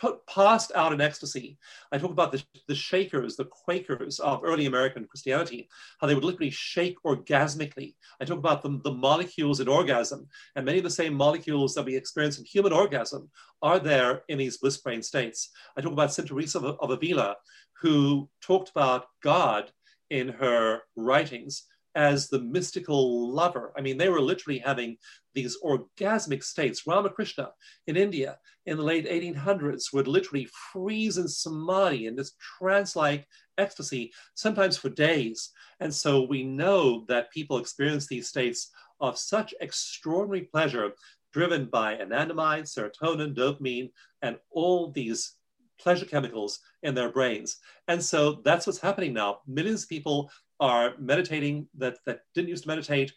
put, 0.00 0.26
passed 0.26 0.72
out 0.74 0.92
in 0.92 1.00
ecstasy. 1.00 1.56
I 1.92 1.98
talk 1.98 2.10
about 2.10 2.32
the, 2.32 2.42
the 2.66 2.74
Shakers, 2.74 3.36
the 3.36 3.44
Quakers 3.44 4.18
of 4.18 4.40
early 4.42 4.66
American 4.66 5.06
Christianity, 5.06 5.68
how 6.00 6.08
they 6.08 6.16
would 6.16 6.24
literally 6.24 6.50
shake 6.50 6.96
orgasmically. 7.06 7.94
I 8.20 8.24
talk 8.24 8.38
about 8.38 8.62
the, 8.62 8.80
the 8.82 8.92
molecules 8.92 9.60
in 9.60 9.68
orgasm, 9.68 10.26
and 10.56 10.66
many 10.66 10.78
of 10.78 10.84
the 10.84 10.90
same 10.90 11.14
molecules 11.14 11.74
that 11.74 11.84
we 11.84 11.96
experience 11.96 12.38
in 12.38 12.44
human 12.44 12.72
orgasm 12.72 13.30
are 13.62 13.78
there 13.78 14.22
in 14.28 14.38
these 14.38 14.56
bliss 14.56 14.78
brain 14.78 15.02
states. 15.02 15.50
I 15.76 15.80
talk 15.80 15.92
about 15.92 16.12
St. 16.12 16.26
Teresa 16.26 16.58
of, 16.58 16.76
of 16.80 16.90
Avila, 16.90 17.36
who 17.80 18.28
talked 18.40 18.70
about 18.70 19.06
God 19.22 19.70
in 20.10 20.28
her 20.28 20.80
writings 20.96 21.64
as 21.94 22.28
the 22.28 22.40
mystical 22.40 23.32
lover. 23.32 23.72
I 23.76 23.80
mean, 23.80 23.98
they 23.98 24.08
were 24.08 24.20
literally 24.20 24.58
having 24.58 24.96
these 25.34 25.56
orgasmic 25.64 26.44
states. 26.44 26.86
Ramakrishna 26.86 27.50
in 27.86 27.96
India 27.96 28.38
in 28.66 28.76
the 28.76 28.82
late 28.82 29.06
1800s 29.06 29.92
would 29.92 30.06
literally 30.06 30.48
freeze 30.72 31.18
in 31.18 31.26
samadhi 31.26 32.06
in 32.06 32.14
this 32.14 32.34
trance 32.58 32.94
like 32.94 33.26
ecstasy, 33.56 34.12
sometimes 34.34 34.76
for 34.76 34.90
days. 34.90 35.50
And 35.80 35.92
so 35.92 36.22
we 36.22 36.44
know 36.44 37.04
that 37.08 37.32
people 37.32 37.58
experience 37.58 38.06
these 38.06 38.28
states 38.28 38.70
of 39.00 39.18
such 39.18 39.54
extraordinary 39.60 40.42
pleasure 40.42 40.92
driven 41.32 41.66
by 41.66 41.96
anandamide, 41.96 42.64
serotonin, 42.64 43.34
dopamine, 43.34 43.90
and 44.22 44.36
all 44.50 44.90
these 44.90 45.34
pleasure 45.80 46.06
chemicals 46.06 46.60
in 46.82 46.94
their 46.94 47.10
brains. 47.10 47.58
And 47.88 48.02
so 48.02 48.40
that's 48.44 48.66
what's 48.66 48.80
happening 48.80 49.12
now. 49.12 49.40
Millions 49.46 49.84
of 49.84 49.88
people 49.88 50.30
are 50.60 50.94
meditating 50.98 51.68
that, 51.78 51.98
that 52.06 52.20
didn't 52.34 52.48
used 52.48 52.64
to 52.64 52.68
meditate. 52.68 53.12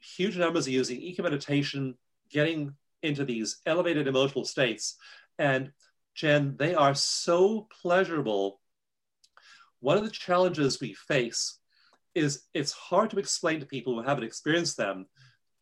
Huge 0.00 0.36
numbers 0.36 0.66
are 0.66 0.72
using 0.72 1.00
eco 1.00 1.22
meditation, 1.22 1.96
getting 2.30 2.74
into 3.02 3.24
these 3.24 3.58
elevated 3.66 4.06
emotional 4.06 4.44
states. 4.44 4.96
And 5.38 5.72
Jen, 6.14 6.56
they 6.58 6.74
are 6.74 6.94
so 6.94 7.68
pleasurable. 7.82 8.60
One 9.80 9.96
of 9.96 10.04
the 10.04 10.10
challenges 10.10 10.80
we 10.80 10.94
face 10.94 11.58
is 12.14 12.44
it's 12.54 12.72
hard 12.72 13.10
to 13.10 13.18
explain 13.18 13.60
to 13.60 13.66
people 13.66 13.94
who 13.94 14.06
haven't 14.06 14.24
experienced 14.24 14.76
them 14.76 15.06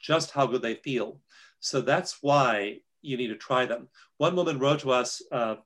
just 0.00 0.32
how 0.32 0.46
good 0.46 0.62
they 0.62 0.74
feel. 0.74 1.20
So 1.60 1.80
that's 1.80 2.18
why 2.20 2.78
you 3.02 3.16
need 3.16 3.28
to 3.28 3.36
try 3.36 3.66
them. 3.66 3.88
One 4.18 4.36
woman 4.36 4.58
wrote 4.58 4.80
to 4.80 4.90
us 4.90 5.22
uh, 5.30 5.56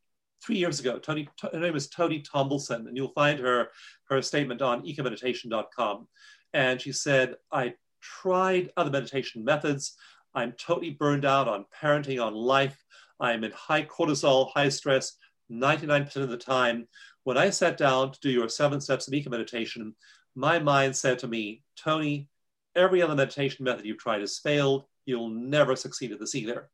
three 0.45 0.57
years 0.57 0.81
ago. 0.81 0.99
Tony, 0.99 1.29
her 1.41 1.59
name 1.59 1.77
is 1.77 1.89
Tony 1.89 2.23
Tombleson, 2.23 2.87
and 2.87 2.97
you'll 2.97 3.09
find 3.09 3.39
her 3.39 3.69
her 4.09 4.21
statement 4.23 4.63
on 4.63 4.83
ecomeditation.com. 4.83 6.07
And 6.53 6.81
she 6.81 6.93
said, 6.93 7.37
"I 7.51 7.75
tried 8.01 8.71
other 8.77 8.91
meditation 8.91 9.45
methods. 9.45 9.97
I'm 10.35 10.53
totally 10.53 10.91
burned 10.91 11.25
out 11.25 11.49
on 11.49 11.67
parenting, 11.81 12.25
on 12.25 12.35
life. 12.35 12.85
I'm 13.21 13.45
in 13.45 13.53
high 13.53 13.85
cortisol, 13.85 14.53
high 14.53 14.69
stress, 14.69 15.17
99% 15.51 16.17
of 16.17 16.29
the 16.29 16.37
time. 16.37 16.89
When 17.23 17.39
I 17.39 17.51
sat 17.51 17.77
down 17.77 18.13
to 18.13 18.21
do 18.21 18.31
your 18.31 18.49
seven 18.49 18.81
steps 18.81 19.09
of 19.09 19.15
eco 19.15 19.31
meditation, 19.31 19.95
my 20.35 20.59
mind 20.59 20.97
said 20.97 21.21
to 21.21 21.29
me, 21.29 21.63
Tony, 21.77 22.29
every 22.75 23.01
other 23.01 23.15
meditation 23.15 23.65
method 23.65 23.87
you've 23.87 23.99
tried 23.99 24.21
has 24.21 24.39
failed. 24.39 24.85
You'll 25.07 25.29
never 25.29 25.77
succeed 25.77 26.13
at 26.13 26.19
this 26.19 26.35
either. 26.35 26.71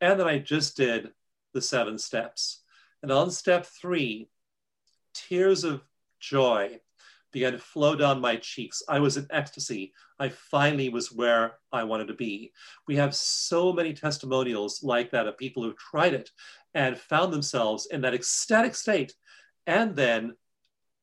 And 0.00 0.18
then 0.18 0.26
I 0.26 0.38
just 0.38 0.76
did 0.76 1.12
the 1.52 1.60
seven 1.60 1.98
steps. 1.98 2.62
And 3.06 3.12
on 3.12 3.30
step 3.30 3.64
three, 3.64 4.28
tears 5.14 5.62
of 5.62 5.84
joy 6.18 6.80
began 7.30 7.52
to 7.52 7.58
flow 7.60 7.94
down 7.94 8.20
my 8.20 8.34
cheeks. 8.34 8.82
I 8.88 8.98
was 8.98 9.16
in 9.16 9.28
ecstasy. 9.30 9.92
I 10.18 10.28
finally 10.28 10.88
was 10.88 11.12
where 11.12 11.52
I 11.70 11.84
wanted 11.84 12.08
to 12.08 12.14
be. 12.14 12.50
We 12.88 12.96
have 12.96 13.14
so 13.14 13.72
many 13.72 13.94
testimonials 13.94 14.82
like 14.82 15.12
that 15.12 15.28
of 15.28 15.38
people 15.38 15.62
who've 15.62 15.78
tried 15.78 16.14
it 16.14 16.30
and 16.74 16.98
found 16.98 17.32
themselves 17.32 17.86
in 17.86 18.00
that 18.00 18.12
ecstatic 18.12 18.74
state. 18.74 19.14
And 19.68 19.94
then 19.94 20.34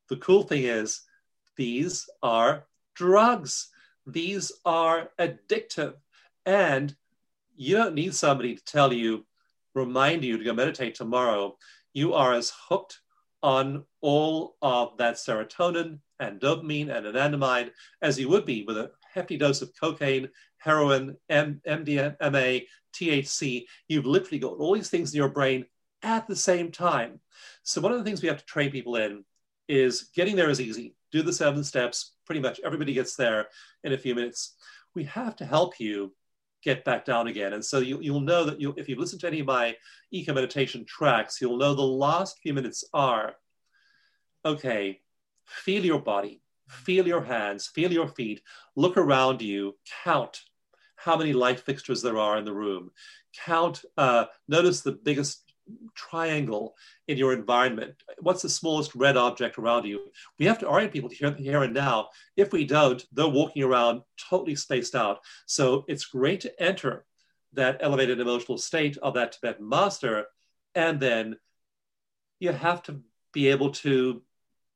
the 0.09 0.17
cool 0.17 0.43
thing 0.43 0.63
is, 0.63 1.03
these 1.55 2.09
are 2.21 2.65
drugs. 2.95 3.69
These 4.05 4.51
are 4.65 5.09
addictive. 5.17 5.93
And 6.45 6.93
you 7.55 7.77
don't 7.77 7.95
need 7.95 8.13
somebody 8.13 8.55
to 8.55 8.65
tell 8.65 8.91
you, 8.91 9.25
remind 9.73 10.25
you 10.25 10.37
to 10.37 10.43
go 10.43 10.53
meditate 10.53 10.95
tomorrow. 10.95 11.55
You 11.93 12.13
are 12.13 12.33
as 12.33 12.51
hooked 12.69 12.99
on 13.41 13.85
all 14.01 14.55
of 14.61 14.97
that 14.97 15.15
serotonin 15.15 15.99
and 16.19 16.39
dopamine 16.39 16.89
and 16.89 17.05
anandamide 17.05 17.71
as 18.01 18.19
you 18.19 18.29
would 18.29 18.45
be 18.45 18.63
with 18.63 18.77
a 18.77 18.91
hefty 19.13 19.37
dose 19.37 19.61
of 19.61 19.71
cocaine, 19.79 20.29
heroin, 20.57 21.17
M- 21.29 21.61
MDMA, 21.67 22.63
THC. 22.93 23.65
You've 23.87 24.05
literally 24.05 24.39
got 24.39 24.57
all 24.57 24.73
these 24.73 24.89
things 24.89 25.13
in 25.13 25.17
your 25.17 25.29
brain 25.29 25.65
at 26.01 26.27
the 26.27 26.35
same 26.35 26.71
time. 26.71 27.19
So, 27.63 27.81
one 27.81 27.91
of 27.91 27.97
the 27.97 28.03
things 28.03 28.21
we 28.21 28.27
have 28.29 28.39
to 28.39 28.45
train 28.45 28.71
people 28.71 28.95
in 28.95 29.23
is 29.67 30.09
getting 30.15 30.35
there 30.35 30.49
is 30.49 30.61
easy. 30.61 30.95
Do 31.11 31.21
the 31.21 31.33
seven 31.33 31.63
steps. 31.63 32.15
Pretty 32.25 32.41
much 32.41 32.59
everybody 32.63 32.93
gets 32.93 33.15
there 33.15 33.47
in 33.83 33.93
a 33.93 33.97
few 33.97 34.15
minutes. 34.15 34.55
We 34.95 35.03
have 35.05 35.35
to 35.37 35.45
help 35.45 35.79
you 35.79 36.13
get 36.63 36.85
back 36.85 37.05
down 37.05 37.27
again. 37.27 37.53
And 37.53 37.63
so 37.63 37.79
you, 37.79 37.99
you'll 38.01 38.21
know 38.21 38.45
that 38.45 38.59
you, 38.59 38.73
if 38.77 38.87
you've 38.87 38.99
listened 38.99 39.21
to 39.21 39.27
any 39.27 39.41
of 39.41 39.47
my 39.47 39.75
eco 40.11 40.33
meditation 40.33 40.85
tracks, 40.85 41.39
you'll 41.41 41.57
know 41.57 41.73
the 41.73 41.81
last 41.81 42.39
few 42.39 42.53
minutes 42.53 42.83
are 42.93 43.35
okay, 44.45 44.99
feel 45.45 45.85
your 45.85 45.99
body, 45.99 46.41
feel 46.67 47.07
your 47.07 47.23
hands, 47.23 47.67
feel 47.67 47.91
your 47.91 48.07
feet, 48.07 48.41
look 48.75 48.97
around 48.97 49.41
you, 49.41 49.75
count 50.03 50.41
how 50.95 51.17
many 51.17 51.33
light 51.33 51.59
fixtures 51.59 52.01
there 52.01 52.17
are 52.17 52.37
in 52.37 52.45
the 52.45 52.53
room, 52.53 52.91
count, 53.45 53.83
uh, 53.97 54.25
notice 54.47 54.81
the 54.81 54.91
biggest 54.91 55.52
triangle 55.95 56.75
in 57.07 57.17
your 57.17 57.33
environment? 57.33 57.95
What's 58.19 58.41
the 58.41 58.49
smallest 58.49 58.95
red 58.95 59.17
object 59.17 59.57
around 59.57 59.85
you? 59.85 60.11
We 60.39 60.45
have 60.45 60.59
to 60.59 60.67
orient 60.67 60.93
people 60.93 61.09
to 61.09 61.15
here, 61.15 61.33
here 61.33 61.63
and 61.63 61.73
now. 61.73 62.09
If 62.35 62.51
we 62.51 62.65
don't, 62.65 63.03
they're 63.11 63.27
walking 63.27 63.63
around 63.63 64.01
totally 64.29 64.55
spaced 64.55 64.95
out. 64.95 65.19
So 65.45 65.85
it's 65.87 66.05
great 66.05 66.41
to 66.41 66.61
enter 66.61 67.05
that 67.53 67.77
elevated 67.81 68.19
emotional 68.19 68.57
state 68.57 68.97
of 68.97 69.13
that 69.13 69.33
Tibetan 69.33 69.67
master. 69.67 70.25
And 70.75 70.99
then 70.99 71.37
you 72.39 72.51
have 72.51 72.83
to 72.83 73.01
be 73.31 73.49
able 73.49 73.71
to 73.71 74.21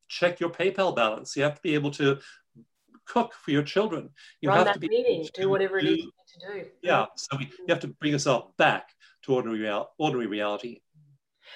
check 0.08 0.40
your 0.40 0.50
PayPal 0.50 0.96
balance. 0.96 1.36
You 1.36 1.44
have 1.44 1.56
to 1.56 1.62
be 1.62 1.74
able 1.74 1.92
to 1.92 2.20
cook 3.08 3.34
for 3.34 3.52
your 3.52 3.64
children. 3.64 4.10
You 4.42 4.50
Run 4.50 4.58
have 4.60 4.66
that 4.68 4.74
to 4.76 4.80
be 4.80 4.90
meeting, 4.90 5.28
do 5.34 5.50
whatever 5.50 5.78
it 5.78 5.86
is 5.86 5.98
you 5.98 6.04
need 6.04 6.12
to 6.40 6.64
do. 6.64 6.70
Yeah. 6.82 7.06
So 7.16 7.38
we, 7.38 7.46
you 7.46 7.66
have 7.70 7.80
to 7.82 7.88
bring 7.88 8.12
yourself 8.12 8.56
back 8.58 8.90
to 9.24 9.36
ordinary, 9.36 9.62
real, 9.62 9.90
ordinary 9.98 10.28
reality. 10.28 10.82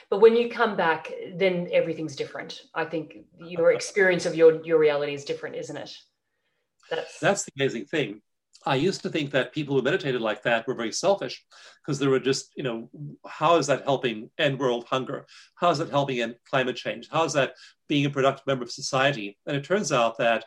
But 0.10 0.22
when 0.22 0.36
you 0.36 0.50
come 0.50 0.76
back, 0.76 1.12
then 1.36 1.68
everything's 1.72 2.16
different. 2.16 2.62
I 2.74 2.86
think 2.86 3.18
your 3.38 3.72
experience 3.72 4.26
of 4.26 4.36
your 4.36 4.64
your 4.66 4.80
reality 4.80 5.14
is 5.14 5.26
different, 5.26 5.56
isn't 5.56 5.78
it? 5.78 5.92
That's 6.90 7.20
That's 7.20 7.44
the 7.44 7.52
amazing 7.58 7.86
thing. 7.86 8.22
I 8.66 8.76
used 8.76 9.02
to 9.02 9.10
think 9.10 9.32
that 9.32 9.54
people 9.54 9.76
who 9.76 9.82
meditated 9.82 10.22
like 10.22 10.44
that 10.44 10.68
were 10.68 10.76
very 10.76 10.92
selfish 10.92 11.44
because 11.82 11.98
they 11.98 12.08
were 12.08 12.20
just, 12.20 12.52
you 12.56 12.64
know, 12.64 12.90
how 13.26 13.56
is 13.56 13.68
that 13.68 13.84
helping 13.84 14.30
end 14.38 14.60
world 14.60 14.86
hunger? 14.88 15.26
How 15.56 15.72
is 15.72 15.80
that 15.80 15.90
helping 15.90 16.22
end 16.22 16.36
climate 16.48 16.76
change? 16.76 17.10
How 17.10 17.24
is 17.24 17.34
that 17.34 17.56
being 17.90 18.06
a 18.06 18.10
productive 18.10 18.46
member 18.46 18.64
of 18.64 18.72
society? 18.72 19.38
And 19.48 19.58
it 19.58 19.64
turns 19.64 19.92
out 19.92 20.20
that 20.20 20.46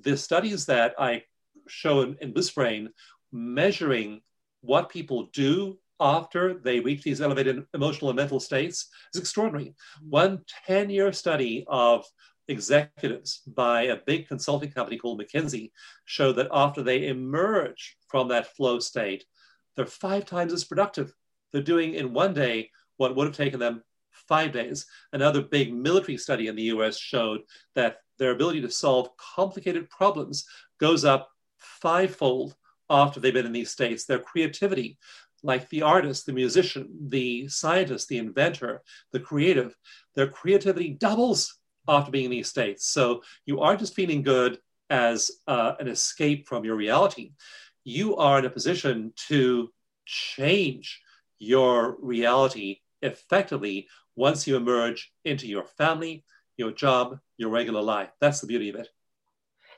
the 0.00 0.16
studies 0.16 0.66
that 0.66 0.94
I 0.98 1.24
show 1.68 2.02
in, 2.02 2.16
in 2.20 2.34
Brain 2.54 2.90
measuring 3.32 4.20
what 4.60 4.88
people 4.88 5.28
do 5.32 5.78
after 6.00 6.54
they 6.54 6.80
reach 6.80 7.02
these 7.02 7.20
elevated 7.20 7.64
emotional 7.74 8.10
and 8.10 8.16
mental 8.16 8.40
states 8.40 8.88
is 9.14 9.20
extraordinary. 9.20 9.74
One 10.08 10.40
10 10.66 10.90
year 10.90 11.12
study 11.12 11.64
of 11.68 12.04
executives 12.48 13.42
by 13.46 13.82
a 13.82 14.00
big 14.06 14.26
consulting 14.26 14.72
company 14.72 14.96
called 14.98 15.20
McKinsey 15.20 15.70
showed 16.04 16.32
that 16.36 16.48
after 16.52 16.82
they 16.82 17.06
emerge 17.06 17.96
from 18.08 18.28
that 18.28 18.54
flow 18.56 18.80
state, 18.80 19.24
they're 19.76 19.86
five 19.86 20.24
times 20.24 20.52
as 20.52 20.64
productive. 20.64 21.14
They're 21.52 21.62
doing 21.62 21.94
in 21.94 22.12
one 22.12 22.34
day 22.34 22.70
what 22.96 23.14
would 23.14 23.26
have 23.26 23.36
taken 23.36 23.60
them 23.60 23.82
five 24.28 24.52
days. 24.52 24.86
Another 25.12 25.40
big 25.42 25.72
military 25.72 26.16
study 26.16 26.48
in 26.48 26.56
the 26.56 26.64
US 26.74 26.98
showed 26.98 27.42
that 27.74 27.98
their 28.22 28.30
ability 28.30 28.60
to 28.60 28.70
solve 28.70 29.16
complicated 29.16 29.90
problems 29.90 30.46
goes 30.78 31.04
up 31.04 31.28
fivefold 31.58 32.54
after 32.88 33.18
they've 33.18 33.34
been 33.34 33.46
in 33.46 33.52
these 33.52 33.72
states. 33.72 34.04
Their 34.04 34.20
creativity, 34.20 34.96
like 35.42 35.68
the 35.70 35.82
artist, 35.82 36.24
the 36.26 36.32
musician, 36.32 36.88
the 37.08 37.48
scientist, 37.48 38.08
the 38.08 38.18
inventor, 38.18 38.82
the 39.10 39.18
creative, 39.18 39.76
their 40.14 40.28
creativity 40.28 40.90
doubles 40.90 41.58
after 41.88 42.12
being 42.12 42.26
in 42.26 42.30
these 42.30 42.48
states. 42.48 42.86
So 42.86 43.22
you 43.44 43.60
aren't 43.60 43.80
just 43.80 43.94
feeling 43.94 44.22
good 44.22 44.60
as 44.88 45.32
uh, 45.48 45.72
an 45.80 45.88
escape 45.88 46.46
from 46.46 46.64
your 46.64 46.76
reality. 46.76 47.32
You 47.82 48.16
are 48.18 48.38
in 48.38 48.44
a 48.44 48.50
position 48.50 49.12
to 49.28 49.72
change 50.06 51.02
your 51.40 51.96
reality 52.00 52.78
effectively 53.00 53.88
once 54.14 54.46
you 54.46 54.56
emerge 54.56 55.12
into 55.24 55.48
your 55.48 55.64
family, 55.64 56.24
your 56.56 56.72
job, 56.72 57.18
your 57.36 57.50
regular 57.50 57.82
life. 57.82 58.10
That's 58.20 58.40
the 58.40 58.46
beauty 58.46 58.68
of 58.70 58.76
it. 58.76 58.88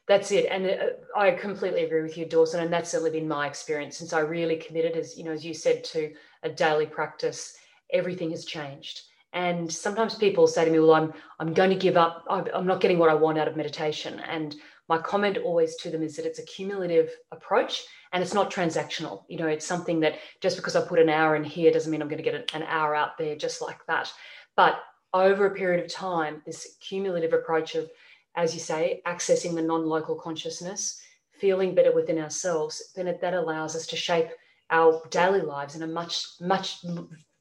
that's 0.06 0.30
it. 0.32 0.46
And 0.50 0.66
uh, 0.66 1.18
I 1.18 1.30
completely 1.32 1.84
agree 1.84 2.02
with 2.02 2.18
you, 2.18 2.26
Dawson. 2.26 2.60
And 2.60 2.72
that's 2.72 2.90
certainly 2.90 3.10
been 3.18 3.28
my 3.28 3.46
experience 3.46 3.96
since 3.96 4.12
I 4.12 4.20
really 4.20 4.56
committed, 4.56 4.96
as 4.96 5.16
you 5.16 5.24
know, 5.24 5.32
as 5.32 5.44
you 5.44 5.54
said, 5.54 5.82
to 5.84 6.12
a 6.42 6.50
daily 6.50 6.86
practice. 6.86 7.56
Everything 7.92 8.30
has 8.30 8.44
changed. 8.44 9.02
And 9.32 9.72
sometimes 9.72 10.14
people 10.14 10.46
say 10.46 10.64
to 10.64 10.70
me, 10.70 10.78
"Well, 10.78 10.94
I'm 10.94 11.12
I'm 11.40 11.54
going 11.54 11.70
to 11.70 11.76
give 11.76 11.96
up. 11.96 12.24
I'm 12.28 12.46
I'm 12.54 12.66
not 12.66 12.80
getting 12.80 12.98
what 12.98 13.10
I 13.10 13.14
want 13.14 13.38
out 13.38 13.48
of 13.48 13.56
meditation." 13.56 14.20
And 14.20 14.54
my 14.88 14.98
comment 14.98 15.38
always 15.38 15.76
to 15.76 15.90
them 15.90 16.02
is 16.02 16.16
that 16.16 16.26
it's 16.26 16.38
a 16.38 16.44
cumulative 16.44 17.10
approach 17.32 17.84
and 18.12 18.22
it's 18.22 18.34
not 18.34 18.50
transactional. 18.50 19.24
You 19.28 19.38
know, 19.38 19.46
it's 19.46 19.66
something 19.66 20.00
that 20.00 20.18
just 20.42 20.56
because 20.56 20.76
I 20.76 20.86
put 20.86 20.98
an 20.98 21.08
hour 21.08 21.34
in 21.36 21.44
here 21.44 21.72
doesn't 21.72 21.90
mean 21.90 22.02
I'm 22.02 22.08
going 22.08 22.22
to 22.22 22.30
get 22.30 22.54
an 22.54 22.62
hour 22.64 22.94
out 22.94 23.16
there 23.16 23.34
just 23.34 23.62
like 23.62 23.78
that. 23.86 24.12
But 24.56 24.74
over 25.14 25.46
a 25.46 25.54
period 25.54 25.82
of 25.82 25.90
time, 25.90 26.42
this 26.44 26.76
cumulative 26.80 27.32
approach 27.32 27.76
of, 27.76 27.88
as 28.34 28.52
you 28.52 28.60
say, 28.60 29.00
accessing 29.06 29.54
the 29.54 29.62
non-local 29.62 30.16
consciousness, 30.16 31.00
feeling 31.32 31.74
better 31.74 31.94
within 31.94 32.18
ourselves, 32.18 32.92
then 32.94 33.16
that 33.20 33.34
allows 33.34 33.74
us 33.76 33.86
to 33.86 33.96
shape 33.96 34.28
our 34.70 35.00
daily 35.10 35.40
lives 35.40 35.76
in 35.76 35.82
a 35.82 35.86
much, 35.86 36.26
much 36.40 36.84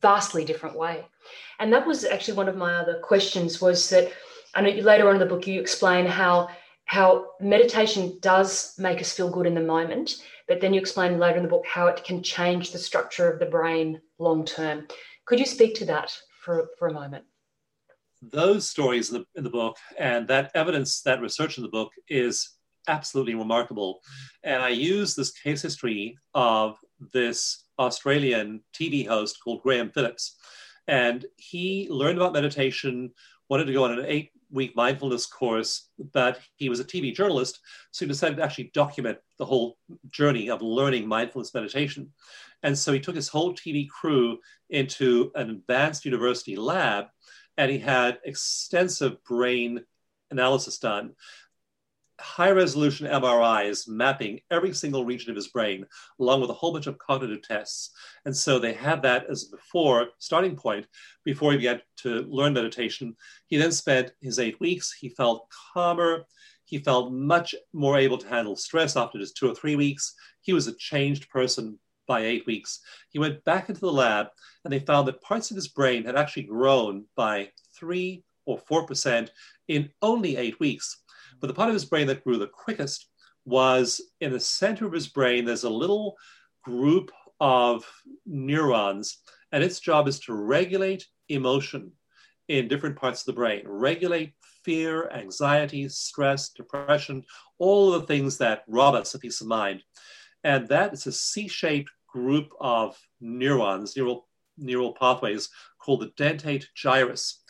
vastly 0.01 0.45
different 0.45 0.77
way. 0.77 1.05
And 1.59 1.73
that 1.73 1.87
was 1.87 2.05
actually 2.05 2.37
one 2.37 2.47
of 2.47 2.55
my 2.55 2.75
other 2.75 2.99
questions 2.99 3.59
was 3.59 3.89
that 3.89 4.11
I 4.53 4.61
know 4.61 4.69
you- 4.69 4.83
later 4.83 5.07
on 5.07 5.15
in 5.15 5.19
the 5.19 5.25
book 5.25 5.47
you 5.47 5.59
explain 5.59 6.05
how 6.05 6.49
how 6.85 7.31
meditation 7.39 8.19
does 8.19 8.77
make 8.77 8.99
us 8.99 9.13
feel 9.13 9.29
good 9.29 9.47
in 9.47 9.55
the 9.55 9.61
moment, 9.61 10.21
but 10.49 10.59
then 10.59 10.73
you 10.73 10.81
explain 10.81 11.17
later 11.17 11.37
in 11.37 11.43
the 11.43 11.49
book 11.49 11.65
how 11.65 11.87
it 11.87 12.03
can 12.03 12.21
change 12.21 12.71
the 12.71 12.77
structure 12.77 13.31
of 13.31 13.39
the 13.39 13.45
brain 13.45 14.01
long 14.19 14.43
term. 14.43 14.85
Could 15.25 15.39
you 15.39 15.45
speak 15.45 15.75
to 15.75 15.85
that 15.85 16.15
for, 16.41 16.69
for 16.77 16.89
a 16.89 16.93
moment? 16.93 17.23
Those 18.31 18.69
stories 18.69 19.11
in 19.11 19.19
the, 19.19 19.25
in 19.35 19.43
the 19.43 19.49
book 19.49 19.77
and 19.97 20.27
that 20.27 20.51
evidence, 20.55 21.01
that 21.01 21.21
research 21.21 21.57
in 21.57 21.63
the 21.63 21.69
book 21.69 21.91
is 22.07 22.57
absolutely 22.87 23.35
remarkable. 23.35 23.99
And 24.43 24.61
I 24.61 24.69
use 24.69 25.15
this 25.15 25.31
case 25.31 25.61
history 25.61 26.17
of 26.33 26.77
this 27.11 27.65
Australian 27.79 28.61
TV 28.73 29.07
host 29.07 29.37
called 29.43 29.63
Graham 29.63 29.91
Phillips. 29.91 30.37
And 30.87 31.25
he 31.37 31.87
learned 31.89 32.17
about 32.17 32.33
meditation, 32.33 33.11
wanted 33.49 33.65
to 33.65 33.73
go 33.73 33.85
on 33.85 33.97
an 33.97 34.05
eight 34.05 34.31
week 34.51 34.75
mindfulness 34.75 35.25
course, 35.25 35.89
but 36.13 36.39
he 36.55 36.69
was 36.69 36.79
a 36.79 36.85
TV 36.85 37.13
journalist. 37.13 37.59
So 37.91 38.05
he 38.05 38.09
decided 38.09 38.37
to 38.37 38.43
actually 38.43 38.71
document 38.73 39.17
the 39.39 39.45
whole 39.45 39.77
journey 40.11 40.49
of 40.49 40.61
learning 40.61 41.07
mindfulness 41.07 41.53
meditation. 41.53 42.11
And 42.61 42.77
so 42.77 42.93
he 42.93 42.99
took 42.99 43.15
his 43.15 43.27
whole 43.27 43.53
TV 43.53 43.89
crew 43.89 44.37
into 44.69 45.31
an 45.35 45.49
advanced 45.49 46.05
university 46.05 46.55
lab 46.55 47.07
and 47.57 47.71
he 47.71 47.79
had 47.79 48.19
extensive 48.23 49.23
brain 49.23 49.81
analysis 50.31 50.77
done. 50.79 51.11
High 52.19 52.51
resolution 52.51 53.07
MRIs 53.07 53.87
mapping 53.87 54.39
every 54.49 54.73
single 54.73 55.03
region 55.03 55.29
of 55.29 55.35
his 55.35 55.47
brain, 55.47 55.85
along 56.19 56.41
with 56.41 56.49
a 56.49 56.53
whole 56.53 56.71
bunch 56.71 56.87
of 56.87 56.97
cognitive 56.97 57.41
tests. 57.41 57.91
And 58.25 58.35
so 58.35 58.59
they 58.59 58.73
had 58.73 59.01
that 59.01 59.25
as 59.29 59.43
a 59.43 59.55
before 59.55 60.09
starting 60.19 60.55
point 60.55 60.87
before 61.25 61.51
he 61.51 61.57
began 61.57 61.81
to 61.97 62.21
learn 62.29 62.53
meditation. 62.53 63.15
He 63.47 63.57
then 63.57 63.71
spent 63.71 64.13
his 64.21 64.39
eight 64.39 64.59
weeks. 64.59 64.93
He 64.93 65.09
felt 65.09 65.49
calmer. 65.73 66.25
He 66.65 66.79
felt 66.79 67.11
much 67.11 67.55
more 67.73 67.97
able 67.97 68.17
to 68.19 68.27
handle 68.27 68.55
stress 68.55 68.95
after 68.95 69.19
just 69.19 69.35
two 69.35 69.49
or 69.49 69.55
three 69.55 69.75
weeks. 69.75 70.13
He 70.41 70.53
was 70.53 70.67
a 70.67 70.75
changed 70.75 71.29
person 71.29 71.77
by 72.07 72.21
eight 72.21 72.45
weeks. 72.45 72.79
He 73.09 73.19
went 73.19 73.43
back 73.43 73.69
into 73.69 73.81
the 73.81 73.91
lab 73.91 74.27
and 74.63 74.73
they 74.73 74.79
found 74.79 75.07
that 75.07 75.21
parts 75.21 75.51
of 75.51 75.55
his 75.55 75.67
brain 75.67 76.05
had 76.05 76.15
actually 76.15 76.43
grown 76.43 77.05
by 77.15 77.49
three 77.77 78.23
or 78.45 78.59
4% 78.59 79.29
in 79.67 79.89
only 80.01 80.37
eight 80.37 80.59
weeks. 80.59 81.03
But 81.39 81.47
the 81.47 81.53
part 81.53 81.69
of 81.69 81.75
his 81.75 81.85
brain 81.85 82.07
that 82.07 82.23
grew 82.23 82.37
the 82.37 82.47
quickest 82.47 83.07
was 83.45 84.01
in 84.21 84.31
the 84.31 84.39
center 84.39 84.85
of 84.85 84.93
his 84.93 85.07
brain, 85.07 85.45
there's 85.45 85.63
a 85.63 85.69
little 85.69 86.15
group 86.63 87.11
of 87.39 87.85
neurons, 88.25 89.17
and 89.51 89.63
its 89.63 89.79
job 89.79 90.07
is 90.07 90.19
to 90.21 90.33
regulate 90.33 91.05
emotion 91.29 91.91
in 92.47 92.67
different 92.67 92.95
parts 92.95 93.21
of 93.21 93.25
the 93.27 93.33
brain, 93.33 93.63
regulate 93.65 94.33
fear, 94.63 95.09
anxiety, 95.09 95.89
stress, 95.89 96.49
depression, 96.49 97.23
all 97.59 97.91
the 97.91 98.03
things 98.03 98.37
that 98.37 98.63
rob 98.67 98.95
us 98.95 99.13
of 99.13 99.21
peace 99.21 99.41
of 99.41 99.47
mind. 99.47 99.81
And 100.43 100.67
that 100.67 100.93
is 100.93 101.07
a 101.07 101.11
C 101.11 101.47
shaped 101.47 101.91
group 102.07 102.53
of 102.59 102.97
neurons, 103.21 103.95
neural, 103.95 104.27
neural 104.57 104.93
pathways 104.93 105.49
called 105.79 106.01
the 106.01 106.23
dentate 106.23 106.65
gyrus. 106.75 107.41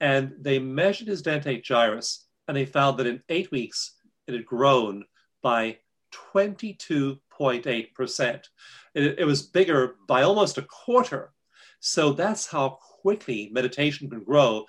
And 0.00 0.32
they 0.40 0.58
measured 0.58 1.08
his 1.08 1.22
dentate 1.22 1.62
gyrus 1.62 2.26
and 2.48 2.56
they 2.56 2.66
found 2.66 2.98
that 2.98 3.06
in 3.06 3.22
eight 3.28 3.50
weeks 3.50 3.96
it 4.26 4.34
had 4.34 4.46
grown 4.46 5.04
by 5.42 5.78
22.8%. 6.34 8.44
It, 8.94 9.18
it 9.18 9.24
was 9.24 9.42
bigger 9.42 9.96
by 10.06 10.22
almost 10.22 10.58
a 10.58 10.62
quarter. 10.62 11.32
So 11.80 12.12
that's 12.12 12.46
how 12.46 12.78
quickly 13.02 13.50
meditation 13.52 14.10
can 14.10 14.24
grow 14.24 14.66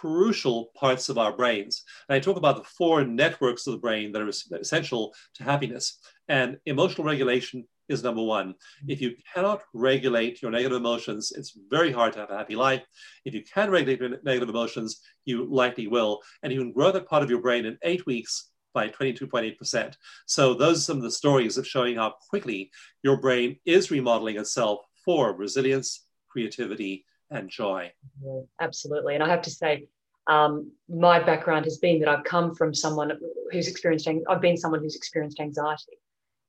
crucial 0.00 0.70
parts 0.76 1.08
of 1.08 1.18
our 1.18 1.32
brains. 1.32 1.84
And 2.08 2.16
I 2.16 2.20
talk 2.20 2.36
about 2.36 2.56
the 2.56 2.64
four 2.64 3.04
networks 3.04 3.66
of 3.66 3.72
the 3.72 3.78
brain 3.78 4.12
that 4.12 4.22
are 4.22 4.58
essential 4.58 5.14
to 5.34 5.44
happiness. 5.44 5.98
And 6.28 6.58
emotional 6.66 7.06
regulation 7.06 7.66
is 7.88 8.02
number 8.02 8.22
one. 8.22 8.54
If 8.86 9.00
you 9.00 9.14
cannot 9.34 9.62
regulate 9.72 10.42
your 10.42 10.50
negative 10.50 10.76
emotions, 10.76 11.32
it's 11.34 11.56
very 11.70 11.90
hard 11.90 12.12
to 12.12 12.20
have 12.20 12.30
a 12.30 12.36
happy 12.36 12.54
life. 12.54 12.82
If 13.24 13.34
you 13.34 13.42
can 13.42 13.70
regulate 13.70 14.00
your 14.00 14.18
negative 14.22 14.48
emotions, 14.48 15.00
you 15.24 15.46
likely 15.46 15.86
will. 15.86 16.20
And 16.42 16.52
you 16.52 16.60
can 16.60 16.72
grow 16.72 16.92
that 16.92 17.08
part 17.08 17.22
of 17.22 17.30
your 17.30 17.40
brain 17.40 17.64
in 17.64 17.78
eight 17.82 18.04
weeks 18.06 18.50
by 18.74 18.88
22.8%. 18.88 19.94
So 20.26 20.54
those 20.54 20.78
are 20.78 20.82
some 20.82 20.98
of 20.98 21.02
the 21.02 21.10
stories 21.10 21.56
of 21.56 21.66
showing 21.66 21.96
how 21.96 22.14
quickly 22.28 22.70
your 23.02 23.16
brain 23.20 23.58
is 23.64 23.90
remodeling 23.90 24.36
itself 24.36 24.80
for 25.04 25.34
resilience, 25.34 26.04
creativity, 26.28 27.06
and 27.30 27.48
joy. 27.48 27.90
Yeah, 28.22 28.40
absolutely. 28.60 29.14
And 29.14 29.22
I 29.22 29.28
have 29.28 29.42
to 29.42 29.50
say, 29.50 29.86
um, 30.26 30.70
my 30.90 31.18
background 31.18 31.64
has 31.64 31.78
been 31.78 32.00
that 32.00 32.08
I've 32.08 32.24
come 32.24 32.54
from 32.54 32.74
someone 32.74 33.12
who's 33.50 33.66
experienced, 33.66 34.08
I've 34.28 34.42
been 34.42 34.58
someone 34.58 34.80
who's 34.80 34.96
experienced 34.96 35.40
anxiety. 35.40 35.98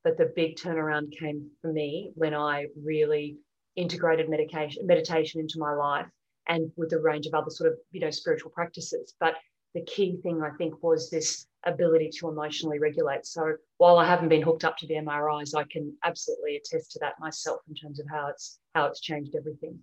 But 0.03 0.17
the 0.17 0.31
big 0.35 0.55
turnaround 0.55 1.11
came 1.17 1.49
for 1.61 1.71
me 1.71 2.11
when 2.15 2.33
I 2.33 2.67
really 2.81 3.37
integrated 3.75 4.29
medication, 4.29 4.85
meditation 4.85 5.39
into 5.39 5.59
my 5.59 5.73
life 5.73 6.07
and 6.47 6.71
with 6.77 6.93
a 6.93 6.99
range 6.99 7.27
of 7.27 7.33
other 7.33 7.49
sort 7.49 7.71
of, 7.71 7.77
you 7.91 7.99
know, 7.99 8.09
spiritual 8.09 8.51
practices. 8.51 9.13
But 9.19 9.35
the 9.73 9.83
key 9.83 10.17
thing 10.23 10.41
I 10.41 10.49
think 10.57 10.81
was 10.81 11.09
this 11.09 11.45
ability 11.65 12.09
to 12.19 12.29
emotionally 12.29 12.79
regulate. 12.79 13.25
So 13.25 13.55
while 13.77 13.97
I 13.97 14.05
haven't 14.05 14.29
been 14.29 14.41
hooked 14.41 14.63
up 14.63 14.77
to 14.77 14.87
the 14.87 14.95
MRIs, 14.95 15.55
I 15.55 15.63
can 15.65 15.95
absolutely 16.03 16.55
attest 16.57 16.91
to 16.91 16.99
that 16.99 17.19
myself 17.19 17.59
in 17.69 17.75
terms 17.75 17.99
of 17.99 18.07
how 18.09 18.27
it's 18.27 18.59
how 18.73 18.85
it's 18.85 19.01
changed 19.01 19.35
everything. 19.35 19.77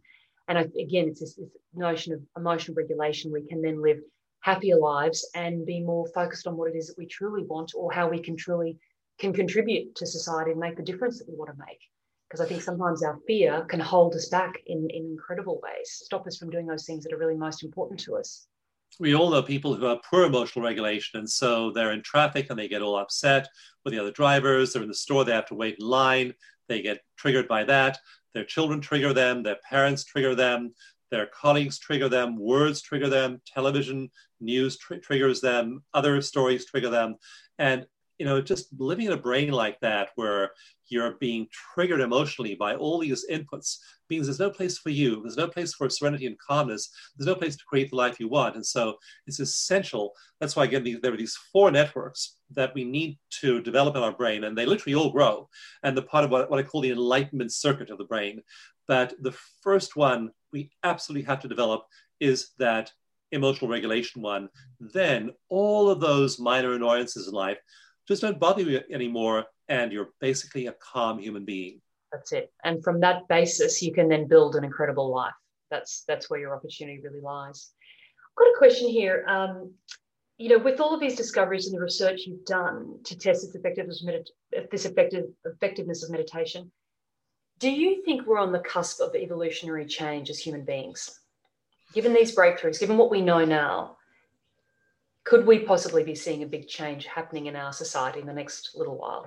And 0.49 0.59
I, 0.59 0.62
again, 0.81 1.09
it's 1.09 1.21
this, 1.21 1.35
this 1.35 1.49
notion 1.75 2.12
of 2.14 2.21
emotional 2.37 2.77
regulation. 2.77 3.33
We 3.33 3.47
can 3.47 3.62
then 3.62 3.83
live 3.83 3.99
happier 4.41 4.77
lives 4.77 5.29
and 5.35 5.67
be 5.67 5.81
more 5.81 6.07
focused 6.14 6.47
on 6.47 6.57
what 6.57 6.71
it 6.71 6.77
is 6.77 6.87
that 6.87 6.99
we 6.99 7.07
truly 7.07 7.45
want 7.45 7.73
or 7.77 7.93
how 7.93 8.09
we 8.09 8.21
can 8.21 8.37
truly 8.37 8.79
can 9.19 9.33
contribute 9.33 9.95
to 9.97 10.07
society 10.07 10.51
and 10.51 10.61
make 10.61 10.77
the 10.77 10.83
difference 10.83 11.19
that 11.19 11.29
we 11.29 11.37
want 11.37 11.51
to 11.51 11.64
make. 11.64 11.81
Because 12.29 12.45
I 12.45 12.49
think 12.49 12.62
sometimes 12.62 13.03
our 13.03 13.19
fear 13.27 13.64
can 13.69 13.81
hold 13.81 14.14
us 14.14 14.29
back 14.29 14.55
in, 14.67 14.89
in 14.91 15.07
incredible 15.07 15.61
ways, 15.62 16.01
stop 16.05 16.27
us 16.27 16.37
from 16.37 16.51
doing 16.51 16.67
those 16.67 16.85
things 16.85 17.05
that 17.05 17.12
are 17.12 17.19
really 17.19 17.37
most 17.37 17.62
important 17.62 18.01
to 18.01 18.17
us. 18.17 18.49
We 18.99 19.14
all 19.14 19.31
know 19.31 19.43
people 19.43 19.75
who 19.75 19.85
have 19.87 20.03
poor 20.09 20.25
emotional 20.25 20.64
regulation, 20.64 21.21
and 21.21 21.31
so 21.31 21.71
they're 21.71 21.93
in 21.93 22.03
traffic 22.03 22.47
and 22.51 22.59
they 22.59 22.69
get 22.69 22.83
all 22.83 22.97
upset 22.97 23.47
with 23.85 23.93
the 23.93 24.01
other 24.01 24.11
drivers. 24.11 24.73
They're 24.73 24.83
in 24.83 24.89
the 24.89 24.95
store, 24.95 25.25
they 25.25 25.33
have 25.33 25.47
to 25.47 25.55
wait 25.55 25.77
in 25.79 25.87
line, 25.87 26.35
they 26.69 26.83
get 26.83 27.01
triggered 27.17 27.47
by 27.47 27.64
that. 27.64 27.99
Their 28.35 28.45
children 28.45 28.81
trigger 28.81 29.12
them, 29.12 29.43
their 29.43 29.59
parents 29.69 30.05
trigger 30.05 30.35
them, 30.35 30.75
their 31.11 31.27
colleagues 31.27 31.79
trigger 31.79 32.09
them, 32.09 32.39
words 32.39 32.83
trigger 32.83 33.09
them, 33.09 33.41
television 33.47 34.11
news 34.41 34.77
tr- 34.79 34.97
triggers 34.97 35.41
them, 35.41 35.85
other 35.95 36.21
stories 36.21 36.67
trigger 36.67 36.91
them. 36.91 37.17
And 37.59 37.87
you 38.19 38.25
know, 38.27 38.41
just 38.41 38.69
living 38.79 39.07
in 39.07 39.12
a 39.12 39.17
brain 39.17 39.51
like 39.53 39.79
that 39.81 40.11
where 40.17 40.51
you're 40.89 41.14
being 41.14 41.47
triggered 41.75 42.01
emotionally 42.01 42.55
by 42.55 42.75
all 42.75 42.99
these 42.99 43.27
inputs 43.31 43.79
means 44.09 44.27
there's 44.27 44.39
no 44.39 44.51
place 44.51 44.79
for 44.79 44.91
you. 44.91 45.21
There's 45.23 45.37
no 45.37 45.49
place 45.49 45.75
for 45.75 45.91
serenity 45.91 46.27
and 46.27 46.39
calmness. 46.39 46.91
There's 47.17 47.27
no 47.27 47.35
place 47.35 47.57
to 47.57 47.64
create 47.64 47.91
the 47.91 47.97
life 47.97 48.21
you 48.21 48.29
want. 48.29 48.55
And 48.55 48.64
so 48.64 48.97
it's 49.27 49.41
essential. 49.41 50.12
That's 50.41 50.55
why, 50.57 50.64
again, 50.64 50.99
there 51.03 51.12
are 51.12 51.17
these 51.17 51.39
four 51.53 51.71
networks 51.71 52.37
that 52.53 52.73
we 52.75 52.85
need 52.85 53.19
to 53.41 53.61
develop 53.61 53.97
in 53.97 54.03
our 54.03 54.12
brain, 54.12 54.45
and 54.45 54.57
they 54.57 54.67
literally 54.67 54.95
all 54.95 55.11
grow. 55.11 55.49
And 55.83 55.97
the 55.97 56.03
part 56.03 56.25
of 56.25 56.31
what, 56.31 56.49
what 56.51 56.61
I 56.61 56.62
call 56.62 56.81
the 56.81 56.93
enlightenment 56.93 57.53
circuit 57.53 57.91
of 57.91 57.99
the 57.99 58.05
brain. 58.05 58.43
But 58.87 59.14
the 59.21 59.37
first 59.62 59.97
one 59.97 60.31
we 60.53 60.71
absolutely 60.85 61.27
have 61.27 61.41
to 61.41 61.49
develop 61.49 61.83
is 62.21 62.51
that 62.59 62.93
emotional 63.33 63.71
regulation 63.71 64.23
one. 64.23 64.49
Then 64.81 65.33
all 65.49 65.91
of 65.91 66.01
those 66.01 66.39
minor 66.39 66.75
annoyances 66.75 67.27
in 67.27 67.35
life 67.35 67.59
just 68.07 68.23
don't 68.23 68.39
bother 68.39 68.63
you 68.63 68.81
anymore 68.91 69.47
and 69.69 69.93
you're 69.93 70.11
basically 70.21 70.67
a 70.67 70.73
calm 70.73 71.19
human 71.19 71.45
being. 71.45 71.81
That's 72.13 72.33
it. 72.33 72.53
And 72.65 72.83
from 72.83 73.01
that 73.01 73.29
basis 73.29 73.83
you 73.83 73.93
can 73.93 74.09
then 74.09 74.27
build 74.27 74.57
an 74.57 74.65
incredible 74.65 75.13
life. 75.13 75.35
That's 75.71 76.05
that's 76.07 76.31
where 76.31 76.41
your 76.41 76.55
opportunity 76.55 77.01
really 77.03 77.21
lies. 77.21 77.73
I've 78.33 78.45
got 78.45 78.55
a 78.55 78.59
question 78.59 78.89
here. 78.89 79.25
Um, 79.27 79.75
you 80.39 80.51
know 80.51 80.59
with 80.59 80.81
all 80.81 80.95
of 80.95 81.01
these 81.01 81.17
discoveries 81.17 81.67
and 81.67 81.77
the 81.77 81.83
research 81.83 82.23
you've 82.27 82.45
done 82.45 82.99
to 83.05 83.19
test 83.19 83.45
its 83.45 83.55
effectiveness 83.55 84.05
of 84.05 84.69
this 84.71 84.85
effective 84.85 85.25
effectiveness 85.45 86.05
of 86.05 86.11
meditation 86.11 86.71
do 87.59 87.71
you 87.71 88.03
think 88.05 88.27
we're 88.27 88.39
on 88.39 88.53
the 88.53 88.59
cusp 88.59 89.01
of 89.01 89.15
evolutionary 89.15 89.87
change 89.87 90.29
as 90.29 90.39
human 90.39 90.65
beings? 90.65 91.21
Given 91.95 92.13
these 92.13 92.37
breakthroughs 92.37 92.79
given 92.79 92.99
what 92.99 93.11
we 93.11 93.23
know 93.23 93.45
now 93.45 93.97
could 95.27 95.45
we 95.45 95.59
possibly 95.59 96.05
be 96.05 96.14
seeing 96.14 96.45
a 96.45 96.47
big 96.47 96.68
change 96.68 97.05
happening 97.05 97.47
in 97.47 97.57
our 97.57 97.72
society 97.72 98.20
in 98.20 98.27
the 98.27 98.33
next 98.33 98.70
little 98.77 98.97
while? 98.97 99.27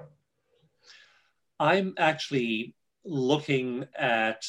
I'm 1.59 1.93
actually 1.97 2.73
looking 3.03 3.85
at 3.97 4.43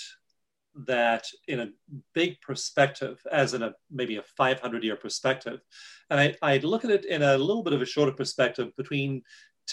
that 0.86 1.26
in 1.48 1.59
a 1.59 1.70
big 2.14 2.40
perspective, 2.40 3.20
as 3.32 3.53
in 3.53 3.64
a 3.64 3.74
maybe 3.90 4.16
a 4.16 4.22
500 4.22 4.84
year 4.84 4.94
perspective. 4.94 5.61
And 6.09 6.20
I, 6.20 6.36
I 6.40 6.59
look 6.59 6.84
at 6.84 6.92
it 6.92 7.05
in 7.05 7.22
a 7.22 7.36
little 7.36 7.64
bit 7.64 7.72
of 7.72 7.82
a 7.82 7.86
shorter 7.86 8.12
perspective 8.12 8.68
between 8.76 9.22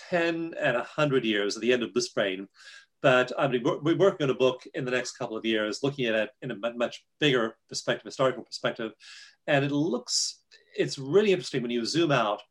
10 0.09 0.55
and 0.59 0.75
100 0.75 1.25
years 1.25 1.55
at 1.55 1.61
the 1.61 1.71
end 1.71 1.84
of 1.84 1.93
Bliss 1.93 2.09
Brain. 2.09 2.47
But 3.03 3.32
I'm 3.38 3.51
we're 3.84 3.95
working 3.95 4.23
on 4.23 4.32
a 4.32 4.34
book 4.36 4.63
in 4.73 4.84
the 4.84 4.91
next 4.91 5.11
couple 5.11 5.38
of 5.38 5.45
years, 5.45 5.84
looking 5.84 6.07
at 6.07 6.15
it 6.15 6.30
in 6.41 6.49
a 6.49 6.55
much 6.55 7.05
bigger 7.19 7.55
perspective, 7.69 8.05
historical 8.05 8.43
perspective. 8.43 8.93
And 9.45 9.63
it 9.63 9.71
looks 9.71 10.39
it's 10.78 10.97
really 10.97 11.32
interesting 11.32 11.61
when 11.61 11.71
you 11.71 11.86
zoom 11.86 12.11
out 12.11 12.41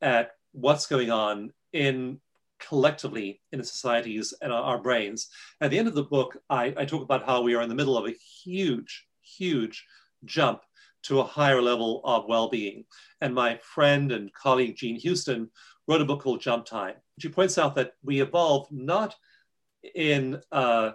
at 0.00 0.32
what's 0.52 0.86
going 0.86 1.10
on 1.10 1.52
in 1.72 2.20
collectively 2.60 3.40
in 3.50 3.58
the 3.58 3.64
societies 3.64 4.34
and 4.40 4.52
our, 4.52 4.78
brains. 4.78 5.28
At 5.60 5.70
the 5.70 5.78
end 5.78 5.88
of 5.88 5.94
the 5.94 6.04
book, 6.04 6.36
I, 6.48 6.74
I 6.76 6.84
talk 6.84 7.02
about 7.02 7.26
how 7.26 7.42
we 7.42 7.54
are 7.54 7.62
in 7.62 7.68
the 7.68 7.74
middle 7.74 7.96
of 7.96 8.06
a 8.06 8.16
huge, 8.44 9.06
huge 9.20 9.84
jump 10.24 10.60
to 11.04 11.20
a 11.20 11.24
higher 11.24 11.60
level 11.60 12.00
of 12.04 12.26
well-being. 12.28 12.84
And 13.20 13.34
my 13.34 13.58
friend 13.62 14.12
and 14.12 14.32
colleague 14.32 14.76
Jean 14.76 14.96
Houston 14.96 15.50
wrote 15.88 16.00
a 16.00 16.04
book 16.04 16.22
called 16.22 16.40
Jump 16.40 16.64
Time. 16.64 16.94
She 17.18 17.28
points 17.28 17.58
out 17.58 17.74
that 17.74 17.92
we 18.04 18.20
evolve 18.20 18.68
not 18.70 19.16
in 19.94 20.40
uh, 20.52 20.92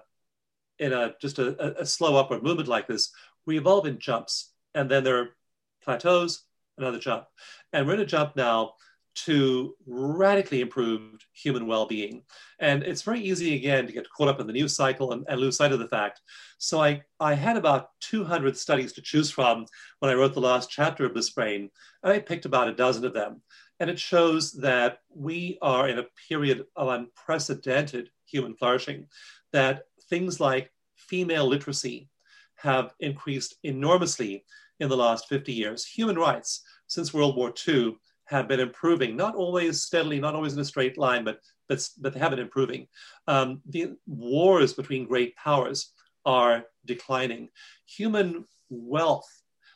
in 0.79 0.93
a 0.93 1.13
just 1.21 1.39
a, 1.39 1.81
a 1.81 1.85
slow 1.85 2.15
upward 2.15 2.43
movement 2.43 2.69
like 2.69 2.87
this. 2.87 3.11
We 3.45 3.57
evolve 3.57 3.85
in 3.85 3.99
jumps, 3.99 4.53
and 4.73 4.89
then 4.89 5.03
there 5.03 5.19
are 5.19 5.29
plateaus, 5.83 6.43
another 6.77 6.99
jump. 6.99 7.25
And 7.73 7.87
we're 7.87 7.95
in 7.95 8.01
a 8.01 8.05
jump 8.05 8.35
now 8.35 8.73
to 9.25 9.75
radically 9.87 10.61
improved 10.61 11.25
human 11.33 11.65
well-being. 11.65 12.21
And 12.59 12.83
it's 12.83 13.01
very 13.01 13.19
easy 13.19 13.55
again 13.55 13.87
to 13.87 13.93
get 13.93 14.09
caught 14.15 14.27
up 14.27 14.39
in 14.39 14.45
the 14.45 14.53
news 14.53 14.75
cycle 14.75 15.11
and, 15.11 15.25
and, 15.27 15.39
lose 15.39 15.57
sight 15.57 15.71
of 15.71 15.79
the 15.79 15.87
fact. 15.87 16.21
So 16.59 16.81
I, 16.81 17.01
I 17.19 17.33
had 17.33 17.57
about 17.57 17.89
200 18.01 18.55
studies 18.55 18.93
to 18.93 19.01
choose 19.01 19.31
from 19.31 19.65
when 19.99 20.11
I 20.11 20.13
wrote 20.13 20.35
the 20.35 20.39
last 20.39 20.69
chapter 20.69 21.05
of 21.05 21.13
Bliss 21.13 21.31
Brain, 21.31 21.71
and 22.03 22.13
I 22.13 22.19
picked 22.19 22.45
about 22.45 22.67
a 22.67 22.75
dozen 22.75 23.05
of 23.05 23.13
them. 23.13 23.41
And 23.79 23.89
it 23.89 23.99
shows 23.99 24.53
that 24.53 24.99
we 25.09 25.57
are 25.63 25.89
in 25.89 25.97
a 25.97 26.07
period 26.29 26.65
of 26.75 26.89
unprecedented 26.89 28.09
human 28.25 28.55
flourishing, 28.55 29.07
that 29.51 29.83
things 30.09 30.39
like 30.39 30.71
female 30.95 31.47
literacy 31.47 32.09
have 32.57 32.93
increased 32.99 33.55
enormously 33.63 34.45
in 34.79 34.89
the 34.89 34.97
last 34.97 35.27
50 35.27 35.53
years. 35.53 35.85
Human 35.85 36.17
rights 36.17 36.61
since 36.87 37.13
World 37.13 37.35
War 37.35 37.53
II 37.67 37.97
have 38.25 38.47
been 38.47 38.59
improving, 38.59 39.15
not 39.15 39.35
always 39.35 39.81
steadily, 39.81 40.19
not 40.19 40.35
always 40.35 40.53
in 40.53 40.59
a 40.59 40.65
straight 40.65 40.97
line, 40.97 41.23
but 41.23 41.39
but, 41.67 41.85
but 41.99 42.13
they 42.13 42.19
have 42.19 42.31
been 42.31 42.39
improving. 42.39 42.87
Um, 43.27 43.61
the 43.67 43.97
wars 44.05 44.73
between 44.73 45.05
great 45.05 45.35
powers 45.35 45.91
are 46.25 46.63
declining. 46.85 47.49
Human 47.85 48.45
wealth, 48.69 49.29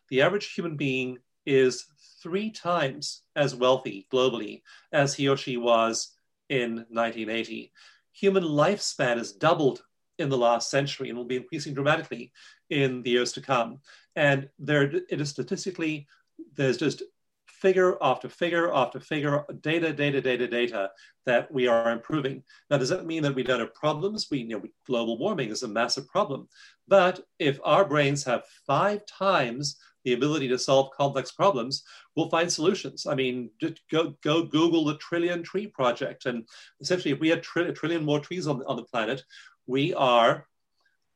the 0.10 0.22
average 0.22 0.54
human 0.54 0.78
being 0.78 1.18
is 1.45 1.86
three 2.22 2.52
times 2.52 3.24
as 3.36 3.56
wealthy 3.56 4.08
globally 4.14 4.62
as 4.93 5.14
he 5.14 5.28
or 5.28 5.38
she 5.38 5.58
was 5.58 6.12
in 6.49 6.86
1980. 6.89 7.72
Human 8.14 8.43
lifespan 8.43 9.18
has 9.18 9.32
doubled 9.32 9.82
in 10.20 10.30
the 10.30 10.38
last 10.38 10.70
century 10.70 11.10
and 11.10 11.18
will 11.18 11.26
be 11.26 11.38
increasing 11.38 11.74
dramatically 11.74 12.32
in 12.70 13.02
the 13.02 13.12
years 13.12 13.32
to 13.34 13.41
come. 13.41 13.80
And 14.16 14.49
there, 14.59 14.84
it 14.84 15.22
is 15.22 15.30
statistically, 15.30 16.07
there's 16.55 16.78
just 16.78 17.03
figure 17.47 17.95
after 18.01 18.28
figure 18.28 18.74
after 18.74 18.99
figure, 18.99 19.45
data, 19.62 19.93
data, 19.93 20.20
data, 20.20 20.47
data 20.47 20.89
that 21.28 21.51
we 21.51 21.68
are 21.68 21.91
improving. 21.91 22.43
Now, 22.70 22.78
does 22.78 22.89
that 22.89 23.05
mean 23.05 23.22
that 23.24 23.36
we 23.36 23.43
don't 23.43 23.59
have 23.59 23.76
problems? 23.76 24.28
We, 24.32 24.39
you 24.39 24.57
know, 24.57 24.64
global 24.88 25.20
warming 25.20 25.49
is 25.49 25.62
a 25.64 25.68
massive 25.68 26.07
problem. 26.07 26.49
But 26.88 27.22
if 27.38 27.59
our 27.64 27.86
brains 27.86 28.24
have 28.24 28.43
five 28.66 29.05
times 29.05 29.78
the 30.03 30.14
ability 30.14 30.47
to 30.47 30.57
solve 30.57 30.89
complex 30.97 31.32
problems, 31.32 31.84
we'll 32.16 32.30
find 32.30 32.51
solutions. 32.51 33.05
I 33.05 33.14
mean, 33.14 33.51
just 33.59 33.80
go, 33.91 34.16
go 34.24 34.43
Google 34.43 34.86
the 34.86 34.97
Trillion 34.97 35.43
Tree 35.43 35.68
Project. 35.68 36.26
And 36.26 36.47
essentially, 36.80 37.14
if 37.14 37.20
we 37.20 37.30
had 37.30 37.43
tri- 37.43 37.68
a 37.68 37.72
trillion 37.72 38.03
more 38.03 38.20
trees 38.20 38.47
on, 38.47 38.64
on 38.66 38.78
the 38.78 38.84
planet, 38.84 39.24
we 39.68 39.93
are, 39.93 40.47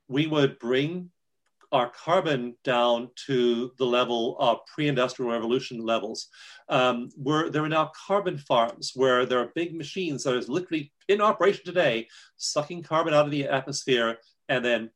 we 0.07 0.27
would 0.27 0.59
bring 0.59 1.09
our 1.71 1.89
carbon 1.89 2.55
down 2.63 3.09
to 3.27 3.71
the 3.77 3.85
level 3.85 4.37
of 4.39 4.59
pre-industrial 4.73 5.31
revolution 5.31 5.79
levels. 5.79 6.27
Um, 6.69 7.09
where 7.15 7.49
there 7.49 7.63
are 7.63 7.69
now 7.69 7.91
carbon 8.07 8.37
farms 8.37 8.91
where 8.95 9.25
there 9.25 9.39
are 9.39 9.51
big 9.55 9.75
machines 9.75 10.23
that 10.23 10.33
are 10.33 10.41
literally 10.41 10.91
in 11.07 11.21
operation 11.21 11.63
today, 11.65 12.07
sucking 12.37 12.83
carbon 12.83 13.13
out 13.13 13.25
of 13.25 13.31
the 13.31 13.47
atmosphere 13.47 14.17
and 14.49 14.63
then 14.63 14.89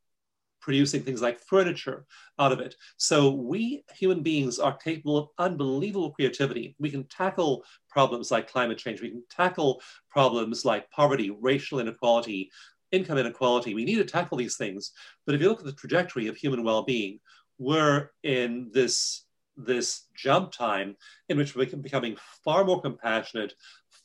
producing 0.61 1.01
things 1.01 1.21
like 1.21 1.39
furniture 1.39 2.05
out 2.37 2.51
of 2.51 2.59
it. 2.59 2.75
So 2.97 3.31
we 3.31 3.83
human 3.95 4.21
beings 4.21 4.59
are 4.59 4.75
capable 4.77 5.17
of 5.17 5.27
unbelievable 5.37 6.11
creativity. 6.11 6.75
We 6.79 6.91
can 6.91 7.05
tackle 7.05 7.63
problems 7.89 8.31
like 8.31 8.51
climate 8.51 8.77
change. 8.77 9.01
We 9.01 9.09
can 9.09 9.23
tackle 9.29 9.81
problems 10.09 10.65
like 10.65 10.91
poverty, 10.91 11.29
racial 11.29 11.79
inequality, 11.79 12.51
income 12.91 13.17
inequality. 13.17 13.73
We 13.73 13.85
need 13.85 13.95
to 13.95 14.05
tackle 14.05 14.37
these 14.37 14.57
things. 14.57 14.91
But 15.25 15.35
if 15.35 15.41
you 15.41 15.49
look 15.49 15.59
at 15.59 15.65
the 15.65 15.73
trajectory 15.73 16.27
of 16.27 16.35
human 16.35 16.63
well-being, 16.63 17.19
we're 17.57 18.11
in 18.23 18.71
this 18.73 19.25
this 19.65 20.05
jump 20.15 20.51
time 20.51 20.95
in 21.27 21.37
which 21.37 21.55
we're 21.55 21.65
becoming 21.65 22.15
far 22.45 22.63
more 22.63 22.81
compassionate, 22.81 23.53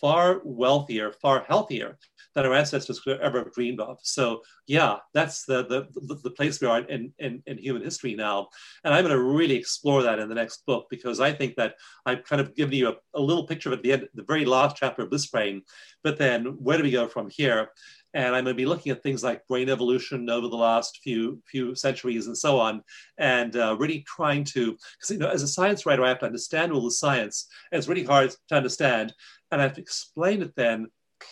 far 0.01 0.41
wealthier, 0.45 1.12
far 1.12 1.45
healthier 1.45 1.97
than 2.35 2.45
our 2.45 2.55
ancestors 2.55 3.01
could 3.01 3.12
have 3.12 3.35
ever 3.35 3.51
dreamed 3.55 3.80
of. 3.80 3.99
So 4.03 4.43
yeah, 4.66 4.97
that's 5.12 5.45
the 5.45 5.64
the, 5.64 6.18
the, 6.22 6.30
place 6.30 6.61
we 6.61 6.66
are 6.66 6.80
in, 6.80 7.12
in, 7.20 7.43
in 7.47 7.59
human 7.59 7.82
history 7.82 8.14
now. 8.14 8.49
And 8.82 8.93
I'm 8.93 9.05
going 9.05 9.16
to 9.16 9.22
really 9.22 9.55
explore 9.55 10.03
that 10.03 10.18
in 10.18 10.28
the 10.28 10.35
next 10.35 10.66
book 10.66 10.87
because 10.91 11.20
I 11.20 11.32
think 11.32 11.55
that 11.57 11.76
I've 12.05 12.24
kind 12.24 12.41
of 12.41 12.57
given 12.57 12.74
you 12.74 12.89
a, 12.89 12.95
a 13.14 13.20
little 13.20 13.47
picture 13.47 13.68
of 13.68 13.78
at 13.78 13.82
the 13.82 13.93
end, 13.93 14.09
the 14.14 14.24
very 14.24 14.45
last 14.45 14.76
chapter 14.76 15.03
of 15.03 15.11
Bliss 15.11 15.28
Brain. 15.28 15.62
But 16.03 16.18
then 16.18 16.45
where 16.59 16.76
do 16.76 16.82
we 16.82 16.91
go 16.91 17.07
from 17.07 17.30
here? 17.30 17.68
And 18.15 18.27
I'm 18.27 18.45
going 18.45 18.55
to 18.55 18.55
be 18.55 18.65
looking 18.65 18.93
at 18.93 19.03
things 19.03 19.25
like 19.25 19.47
brain 19.49 19.69
evolution 19.69 20.31
over 20.31 20.49
the 20.49 20.57
last 20.57 21.01
few 21.03 21.43
few 21.47 21.75
centuries 21.75 22.29
and 22.29 22.39
so 22.39 22.59
on, 22.59 22.83
and 23.19 23.57
uh, 23.57 23.77
really 23.79 24.05
trying 24.07 24.45
to 24.45 24.73
because 24.73 25.11
you 25.11 25.19
know 25.19 25.29
as 25.29 25.43
a 25.43 25.49
science 25.49 25.85
writer 25.85 26.05
I 26.05 26.09
have 26.09 26.21
to 26.21 26.27
understand 26.27 26.73
all 26.73 26.83
the 26.83 26.91
science, 26.91 27.49
and 27.71 27.79
it's 27.79 27.89
really 27.89 28.05
hard 28.05 28.35
to 28.49 28.55
understand, 28.55 29.12
and 29.51 29.61
I 29.61 29.65
have 29.65 29.75
to 29.75 29.81
explain 29.81 30.43
it 30.43 30.55
then 30.57 30.87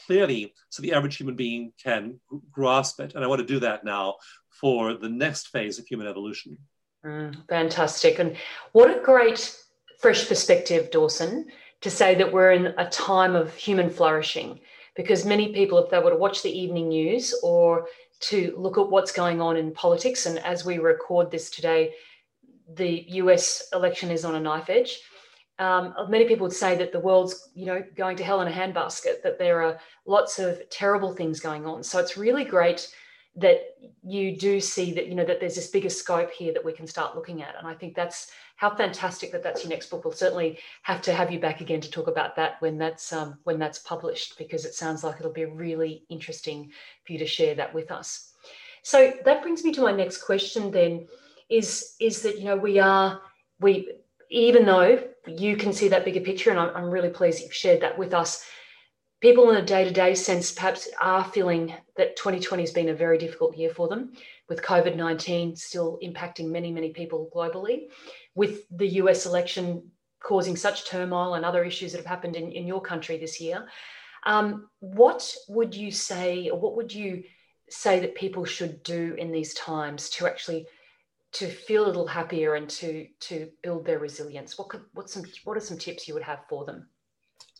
clearly 0.06 0.54
so 0.70 0.82
the 0.82 0.92
average 0.92 1.16
human 1.16 1.36
being 1.36 1.72
can 1.82 2.20
grasp 2.50 3.00
it, 3.00 3.14
and 3.14 3.24
I 3.24 3.28
want 3.28 3.40
to 3.40 3.46
do 3.46 3.60
that 3.60 3.84
now 3.84 4.16
for 4.50 4.94
the 4.94 5.08
next 5.08 5.48
phase 5.48 5.78
of 5.78 5.86
human 5.86 6.06
evolution. 6.06 6.58
Mm, 7.04 7.48
fantastic, 7.48 8.18
and 8.18 8.36
what 8.72 8.90
a 8.90 9.00
great 9.00 9.56
fresh 10.00 10.28
perspective, 10.28 10.90
Dawson, 10.90 11.46
to 11.80 11.90
say 11.90 12.16
that 12.16 12.32
we're 12.32 12.52
in 12.52 12.66
a 12.76 12.88
time 12.90 13.36
of 13.36 13.54
human 13.54 13.88
flourishing 13.88 14.58
because 14.94 15.24
many 15.24 15.52
people, 15.52 15.78
if 15.78 15.90
they 15.90 15.98
were 15.98 16.10
to 16.10 16.16
watch 16.16 16.42
the 16.42 16.50
evening 16.50 16.88
news 16.88 17.34
or 17.42 17.86
to 18.20 18.54
look 18.56 18.78
at 18.78 18.88
what's 18.88 19.12
going 19.12 19.40
on 19.40 19.56
in 19.56 19.72
politics, 19.72 20.26
and 20.26 20.38
as 20.40 20.64
we 20.64 20.78
record 20.78 21.30
this 21.30 21.50
today, 21.50 21.92
the 22.74 23.04
US 23.08 23.68
election 23.72 24.10
is 24.10 24.24
on 24.24 24.34
a 24.34 24.40
knife 24.40 24.70
edge. 24.70 25.00
Um, 25.58 25.94
many 26.08 26.24
people 26.26 26.46
would 26.46 26.56
say 26.56 26.76
that 26.76 26.92
the 26.92 27.00
world's, 27.00 27.50
you 27.54 27.66
know, 27.66 27.84
going 27.96 28.16
to 28.16 28.24
hell 28.24 28.40
in 28.40 28.48
a 28.48 28.50
handbasket. 28.50 29.22
That 29.22 29.38
there 29.38 29.62
are 29.62 29.78
lots 30.06 30.38
of 30.38 30.60
terrible 30.70 31.14
things 31.14 31.40
going 31.40 31.66
on. 31.66 31.82
So 31.82 31.98
it's 31.98 32.16
really 32.16 32.44
great 32.44 32.92
that 33.36 33.60
you 34.02 34.36
do 34.36 34.60
see 34.60 34.92
that, 34.92 35.06
you 35.06 35.14
know, 35.14 35.24
that 35.24 35.40
there's 35.40 35.54
this 35.54 35.70
bigger 35.70 35.88
scope 35.88 36.30
here 36.30 36.52
that 36.52 36.64
we 36.64 36.72
can 36.72 36.86
start 36.86 37.14
looking 37.16 37.42
at. 37.42 37.54
And 37.58 37.66
I 37.66 37.74
think 37.74 37.94
that's 37.94 38.30
how 38.62 38.70
fantastic 38.70 39.32
that 39.32 39.42
that's 39.42 39.64
your 39.64 39.70
next 39.70 39.90
book. 39.90 40.04
We'll 40.04 40.14
certainly 40.14 40.56
have 40.82 41.02
to 41.02 41.12
have 41.12 41.32
you 41.32 41.40
back 41.40 41.60
again 41.60 41.80
to 41.80 41.90
talk 41.90 42.06
about 42.06 42.36
that 42.36 42.62
when 42.62 42.78
that's 42.78 43.12
um, 43.12 43.36
when 43.42 43.58
that's 43.58 43.80
published, 43.80 44.38
because 44.38 44.64
it 44.64 44.72
sounds 44.72 45.02
like 45.02 45.16
it'll 45.18 45.32
be 45.32 45.46
really 45.46 46.04
interesting 46.08 46.70
for 47.04 47.12
you 47.12 47.18
to 47.18 47.26
share 47.26 47.56
that 47.56 47.74
with 47.74 47.90
us. 47.90 48.30
So 48.84 49.14
that 49.24 49.42
brings 49.42 49.64
me 49.64 49.72
to 49.72 49.80
my 49.80 49.90
next 49.90 50.18
question. 50.18 50.70
Then 50.70 51.08
is 51.50 51.96
is 52.00 52.22
that 52.22 52.38
you 52.38 52.44
know 52.44 52.56
we 52.56 52.78
are 52.78 53.20
we 53.58 53.94
even 54.30 54.64
though 54.64 55.08
you 55.26 55.56
can 55.56 55.72
see 55.72 55.88
that 55.88 56.04
bigger 56.04 56.20
picture, 56.20 56.50
and 56.50 56.60
I'm, 56.60 56.70
I'm 56.76 56.88
really 56.88 57.10
pleased 57.10 57.42
you've 57.42 57.52
shared 57.52 57.82
that 57.82 57.98
with 57.98 58.14
us. 58.14 58.44
People 59.20 59.50
in 59.50 59.56
a 59.56 59.66
day 59.66 59.82
to 59.82 59.90
day 59.90 60.14
sense 60.14 60.52
perhaps 60.52 60.88
are 61.00 61.24
feeling 61.24 61.74
that 61.96 62.16
2020 62.16 62.62
has 62.62 62.72
been 62.72 62.90
a 62.90 62.94
very 62.94 63.18
difficult 63.18 63.56
year 63.56 63.70
for 63.70 63.88
them, 63.88 64.12
with 64.48 64.62
COVID 64.62 64.94
19 64.94 65.56
still 65.56 65.98
impacting 66.00 66.48
many, 66.50 66.70
many 66.70 66.90
people 66.90 67.28
globally 67.34 67.88
with 68.34 68.62
the 68.70 68.86
US 68.86 69.26
election 69.26 69.90
causing 70.22 70.56
such 70.56 70.86
turmoil 70.86 71.34
and 71.34 71.44
other 71.44 71.64
issues 71.64 71.92
that 71.92 71.98
have 71.98 72.06
happened 72.06 72.36
in, 72.36 72.52
in 72.52 72.66
your 72.66 72.80
country 72.80 73.18
this 73.18 73.40
year. 73.40 73.66
Um, 74.24 74.68
what 74.78 75.34
would 75.48 75.74
you 75.74 75.90
say, 75.90 76.48
or 76.48 76.58
what 76.58 76.76
would 76.76 76.92
you 76.92 77.24
say 77.68 78.00
that 78.00 78.14
people 78.14 78.44
should 78.44 78.82
do 78.82 79.14
in 79.18 79.32
these 79.32 79.54
times 79.54 80.10
to 80.10 80.26
actually 80.26 80.66
to 81.32 81.48
feel 81.48 81.86
a 81.86 81.88
little 81.88 82.06
happier 82.06 82.54
and 82.54 82.68
to 82.68 83.06
to 83.20 83.48
build 83.62 83.84
their 83.84 83.98
resilience? 83.98 84.56
What 84.56 84.68
could 84.68 84.82
what 84.92 85.10
some 85.10 85.24
what 85.44 85.56
are 85.56 85.60
some 85.60 85.78
tips 85.78 86.06
you 86.06 86.14
would 86.14 86.22
have 86.22 86.40
for 86.48 86.64
them? 86.64 86.88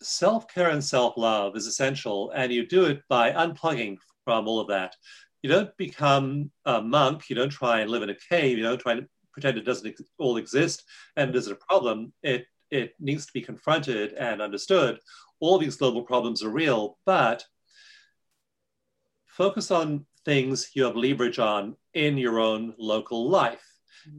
Self 0.01 0.47
care 0.47 0.69
and 0.69 0.83
self 0.83 1.17
love 1.17 1.57
is 1.57 1.67
essential, 1.67 2.31
and 2.31 2.51
you 2.51 2.65
do 2.65 2.85
it 2.85 3.01
by 3.09 3.31
unplugging 3.31 3.97
from 4.23 4.47
all 4.47 4.59
of 4.59 4.69
that. 4.69 4.95
You 5.41 5.49
don't 5.49 5.75
become 5.75 6.51
a 6.63 6.81
monk. 6.81 7.29
You 7.29 7.35
don't 7.35 7.49
try 7.49 7.81
and 7.81 7.91
live 7.91 8.03
in 8.03 8.09
a 8.09 8.15
cave. 8.29 8.57
You 8.57 8.63
don't 8.63 8.79
try 8.79 8.95
to 8.95 9.05
pretend 9.33 9.57
it 9.57 9.65
doesn't 9.65 9.87
ex- 9.87 10.01
all 10.17 10.37
exist 10.37 10.83
and 11.17 11.35
is 11.35 11.47
a 11.47 11.55
problem. 11.55 12.13
It 12.23 12.45
it 12.71 12.95
needs 12.99 13.25
to 13.25 13.33
be 13.33 13.41
confronted 13.41 14.13
and 14.13 14.41
understood. 14.41 14.99
All 15.39 15.59
these 15.59 15.75
global 15.75 16.03
problems 16.03 16.43
are 16.43 16.49
real, 16.49 16.97
but 17.05 17.45
focus 19.27 19.71
on 19.71 20.05
things 20.25 20.71
you 20.73 20.83
have 20.85 20.95
leverage 20.95 21.39
on 21.39 21.75
in 21.93 22.17
your 22.17 22.39
own 22.39 22.73
local 22.77 23.29
life, 23.29 23.63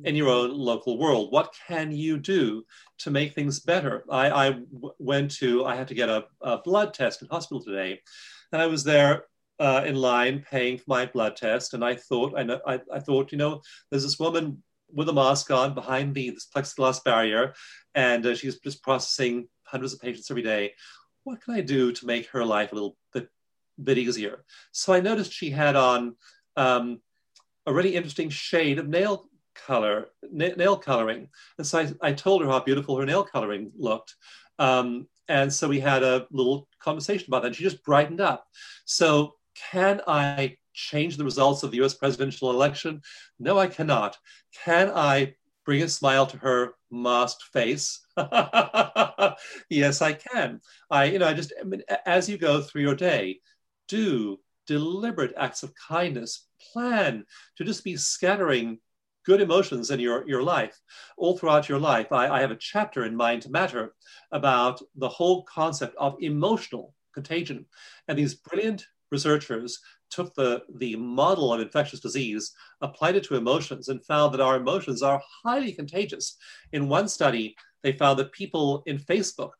in 0.05 0.15
your 0.15 0.29
own 0.29 0.51
local 0.53 0.99
world. 0.99 1.33
What 1.33 1.55
can 1.67 1.93
you 1.93 2.19
do 2.19 2.65
to 2.99 3.11
make 3.11 3.35
things 3.35 3.61
better? 3.61 4.05
I, 4.11 4.31
I 4.31 4.51
w- 4.51 4.95
went 4.99 5.31
to, 5.39 5.65
I 5.65 5.77
had 5.77 5.89
to 5.89 5.95
get 5.95 6.09
a, 6.09 6.25
a, 6.41 6.59
blood 6.59 6.95
test 6.95 7.23
in 7.23 7.29
hospital 7.29 7.63
today, 7.63 8.01
and 8.53 8.63
I 8.63 8.67
was 8.67 8.85
there 8.85 9.25
uh, 9.59 9.83
in 9.87 9.97
line 9.97 10.45
paying 10.51 10.79
for 10.79 10.85
my 10.89 11.07
blood 11.07 11.37
test, 11.37 11.75
and 11.75 11.85
I 11.85 11.95
thought, 11.97 12.35
I, 12.37 12.59
I, 12.67 12.81
I 12.93 13.01
thought, 13.01 13.33
you 13.33 13.39
know, 13.39 13.63
there's 13.91 14.05
this 14.05 14.19
woman 14.19 14.63
with 14.95 15.09
a 15.09 15.13
mask 15.13 15.51
on 15.51 15.75
behind 15.75 16.15
me, 16.15 16.31
this 16.31 16.47
plexiglass 16.55 17.03
barrier, 17.03 17.55
and 17.95 18.25
uh, 18.25 18.35
she's 18.35 18.59
just 18.61 18.83
processing 18.83 19.49
hundreds 19.65 19.93
of 19.93 20.01
patients 20.01 20.31
every 20.31 20.43
day. 20.43 20.73
What 21.25 21.41
can 21.43 21.55
I 21.55 21.61
do 21.61 21.93
to 21.93 22.07
make 22.07 22.29
her 22.29 22.45
life 22.45 22.73
a 22.73 22.75
little 22.75 22.97
bit, 23.13 23.29
bit 23.83 23.99
easier? 23.99 24.45
So 24.73 24.93
I 24.93 25.01
noticed 25.01 25.33
she 25.33 25.51
had 25.51 25.77
on 25.77 26.17
um, 26.57 27.01
a 27.67 27.73
really 27.73 27.95
interesting 27.95 28.29
shade 28.29 28.79
of 28.79 28.89
nail 28.89 29.29
color, 29.55 30.09
na- 30.31 30.55
nail 30.57 30.77
coloring. 30.77 31.29
And 31.59 31.67
so 31.67 31.79
I, 31.81 32.09
I, 32.09 32.13
told 32.13 32.43
her 32.43 32.49
how 32.49 32.61
beautiful 32.61 32.97
her 32.99 33.07
nail 33.07 33.25
coloring 33.25 33.73
looked. 33.77 34.15
Um, 34.59 35.07
and 35.29 35.53
so 35.53 35.69
we 35.69 35.81
had 35.81 36.03
a 36.03 36.27
little 36.31 36.69
conversation 36.81 37.27
about 37.29 37.43
that. 37.43 37.49
And 37.49 37.57
she 37.57 37.65
just 37.65 37.85
brightened 37.85 38.21
up. 38.21 38.47
So 38.85 39.35
can 39.71 40.01
I 40.07 40.57
change 40.75 41.17
the 41.17 41.25
results 41.25 41.63
of 41.63 41.71
the 41.71 41.83
US 41.83 41.95
presidential 41.95 42.51
election? 42.51 43.01
No, 43.39 43.59
I 43.59 43.67
cannot. 43.67 44.19
Can 44.65 44.91
I 44.95 45.35
bring 45.65 45.83
a 45.83 45.89
smile 45.89 46.27
to 46.27 46.37
her 46.39 46.75
masked 46.91 47.45
face? 47.53 48.01
yes, 49.71 50.03
I 50.03 50.13
can. 50.13 50.61
I, 50.91 51.05
you 51.05 51.19
know, 51.19 51.29
I 51.29 51.35
just, 51.35 51.53
I 51.61 51.65
mean, 51.65 51.83
as 52.05 52.29
you 52.29 52.39
go 52.39 52.61
through 52.61 52.83
your 52.83 52.95
day, 52.95 53.41
do 53.89 54.39
deliberate 54.67 55.35
acts 55.37 55.63
of 55.63 55.75
kindness, 55.75 56.47
plan 56.73 57.25
to 57.57 57.65
just 57.65 57.85
be 57.85 57.97
scattering 57.97 58.79
good 59.25 59.41
emotions 59.41 59.91
in 59.91 60.01
your, 60.01 60.27
your 60.29 60.43
life 60.43 60.79
all 61.17 61.37
throughout 61.37 61.69
your 61.69 61.79
life. 61.79 62.13
I, 62.13 62.29
I 62.29 62.41
have 62.41 62.51
a 62.51 62.57
chapter 62.57 63.05
in 63.05 63.17
Mind 63.17 63.43
to 63.43 63.51
Matter 63.51 63.95
about 64.33 64.81
the 64.97 65.09
whole 65.09 65.45
concept 65.45 65.95
of 65.97 66.17
emotional 66.21 66.95
contagion. 67.15 67.67
And 68.09 68.19
these 68.19 68.35
brilliant 68.35 68.87
researchers 69.11 69.81
took 70.15 70.35
the, 70.35 70.63
the 70.83 70.95
model 70.97 71.53
of 71.53 71.61
infectious 71.61 72.01
disease, 72.01 72.45
applied 72.81 73.17
it 73.17 73.25
to 73.25 73.37
emotions, 73.37 73.89
and 73.89 74.05
found 74.05 74.29
that 74.33 74.47
our 74.47 74.57
emotions 74.57 75.01
are 75.03 75.21
highly 75.45 75.73
contagious. 75.73 76.27
In 76.73 76.89
one 76.89 77.09
study, 77.09 77.47
they 77.83 77.93
found 77.93 78.19
that 78.19 78.33
people 78.41 78.83
in 78.87 78.99
Facebook, 78.99 79.53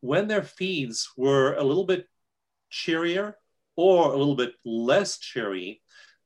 when 0.00 0.28
their 0.28 0.42
feeds 0.58 0.98
were 1.16 1.54
a 1.54 1.64
little 1.70 1.86
bit 1.92 2.02
cheerier 2.70 3.36
or 3.76 4.12
a 4.12 4.18
little 4.20 4.38
bit 4.42 4.52
less 4.64 5.18
cheery, 5.18 5.82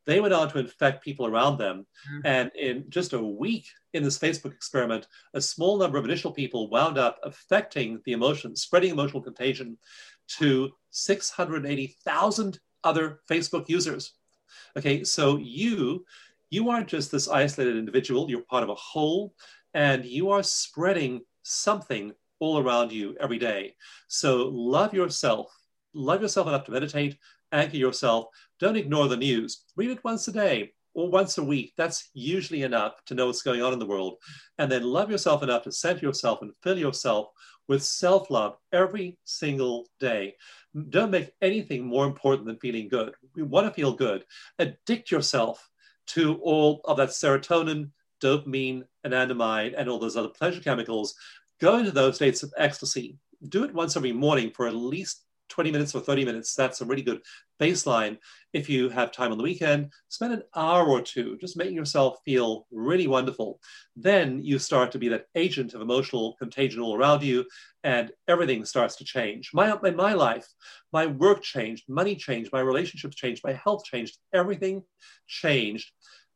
They 0.07 0.21
went 0.21 0.35
on 0.35 0.51
to 0.51 0.59
infect 0.59 1.05
people 1.05 1.27
around 1.27 1.59
them. 1.59 1.87
Mm. 2.13 2.21
And 2.25 2.51
in 2.55 2.85
just 2.91 3.13
a 3.13 3.23
week 3.23 3.67
in 3.93 4.03
this 4.03 4.19
Facebook 4.19 4.53
experiment, 4.53 5.07
a 5.33 5.41
small 5.41 5.79
number 5.79 5.99
of 5.99 6.05
initial 6.05 6.33
people 6.33 6.69
wound 6.69 6.99
up 6.99 7.19
affecting 7.23 8.01
the 8.05 8.13
emotions, 8.13 8.61
spreading 8.61 8.91
emotional 8.91 9.23
contagion 9.23 9.79
to 10.39 10.71
680,000 10.91 12.61
other 12.85 13.21
Facebook 13.31 13.69
users. 13.69 14.15
Okay, 14.77 15.05
so 15.05 15.37
you 15.39 16.05
you 16.51 16.71
aren't 16.71 16.89
just 16.89 17.11
this 17.11 17.29
isolated 17.29 17.77
individual, 17.77 18.31
you're 18.31 18.43
part 18.43 18.63
of 18.63 18.69
a 18.69 18.75
whole, 18.77 19.35
and 19.73 20.05
you 20.05 20.31
are 20.31 20.43
spreading 20.43 21.23
something 21.43 22.13
all 22.39 22.59
around 22.59 22.93
you 22.93 23.17
every 23.21 23.39
day. 23.39 23.75
So 24.09 24.51
love 24.53 24.95
yourself, 24.95 25.53
love 25.95 26.23
yourself 26.23 26.47
enough 26.47 26.65
to 26.67 26.71
meditate, 26.71 27.19
anchor 27.51 27.77
yourself. 27.77 28.27
Don't 28.61 28.77
ignore 28.77 29.09
the 29.09 29.17
news. 29.17 29.65
Read 29.77 29.91
it 29.91 30.05
once 30.05 30.29
a 30.29 30.33
day 30.33 30.73
or 30.95 31.11
once 31.11 31.39
a 31.39 31.43
week. 31.43 31.73
That's 31.77 32.11
usually 32.15 32.63
enough 32.63 33.05
to 33.07 33.15
know 33.15 33.27
what's 33.27 33.43
going 33.43 33.63
on 33.63 33.73
in 33.73 33.79
the 33.79 33.87
world. 33.87 34.19
And 34.59 34.71
then 34.71 34.83
love 34.85 35.11
yourself 35.11 35.43
enough 35.43 35.65
to 35.65 35.73
center 35.73 36.07
yourself 36.07 36.41
and 36.43 36.53
fill 36.63 36.79
yourself 36.79 37.29
with 37.69 37.83
self 37.83 38.31
love 38.31 38.57
every 38.73 39.19
single 39.25 39.89
day. 40.01 40.37
Don't 40.89 41.11
make 41.11 41.31
anything 41.41 41.85
more 41.85 42.07
important 42.07 42.47
than 42.47 42.59
feeling 42.59 42.89
good. 42.89 43.15
We 43.37 43.43
want 43.43 43.67
to 43.67 43.73
feel 43.73 43.93
good. 43.93 44.25
Addict 44.59 45.11
yourself 45.11 45.71
to 46.09 46.37
all 46.43 46.81
of 46.85 46.97
that 46.97 47.11
serotonin, 47.11 47.91
dopamine, 48.23 48.83
anandamide, 49.07 49.75
and 49.77 49.89
all 49.89 49.99
those 49.99 50.17
other 50.17 50.29
pleasure 50.29 50.61
chemicals. 50.61 51.15
Go 51.61 51.79
into 51.79 51.93
those 51.93 52.17
states 52.17 52.43
of 52.43 52.53
ecstasy. 52.57 53.19
Do 53.49 53.65
it 53.65 53.75
once 53.75 53.97
every 53.97 54.13
morning 54.13 54.51
for 54.51 54.67
at 54.67 54.75
least 54.75 55.24
20 55.49 55.71
minutes 55.71 55.95
or 55.95 56.01
30 56.01 56.25
minutes. 56.25 56.55
That's 56.55 56.81
a 56.81 56.85
really 56.85 57.03
good 57.03 57.21
baseline. 57.61 58.19
If 58.53 58.69
you 58.69 58.89
have 58.89 59.13
time 59.13 59.33
on 59.33 59.39
the 59.39 59.45
weekend, 59.45 59.93
spend 60.09 60.33
an 60.33 60.43
hour 60.55 60.87
or 60.87 61.01
two 61.01 61.37
just 61.41 61.57
making 61.57 61.77
yourself 61.77 62.17
feel 62.25 62.67
really 62.71 63.07
wonderful. 63.07 63.61
Then 63.97 64.43
you 64.43 64.59
start 64.59 64.93
to 64.93 64.99
be 64.99 65.09
that 65.09 65.27
agent 65.35 65.75
of 65.75 65.81
emotional 65.81 66.35
contagion 66.39 66.81
all 66.81 66.97
around 66.97 67.23
you, 67.23 67.45
and 67.83 68.13
everything 68.29 68.65
starts 68.65 68.97
to 68.97 69.05
change. 69.05 69.51
My, 69.53 69.77
in 69.85 69.97
my 69.97 70.15
life, 70.15 70.47
my 70.93 71.07
work 71.07 71.43
changed, 71.43 71.85
money 71.89 72.17
changed, 72.17 72.53
my 72.53 72.61
relationships 72.61 73.17
changed, 73.17 73.43
my 73.45 73.53
health 73.53 73.85
changed, 73.85 74.19
everything 74.33 74.83
changed 75.27 75.91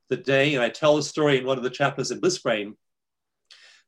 the 0.08 0.16
day, 0.16 0.54
and 0.54 0.62
I 0.62 0.70
tell 0.70 0.96
the 0.96 1.02
story 1.02 1.38
in 1.38 1.46
one 1.46 1.58
of 1.58 1.64
the 1.64 1.70
chapters 1.70 2.10
in 2.10 2.20
Bliss 2.20 2.38
Brain, 2.38 2.76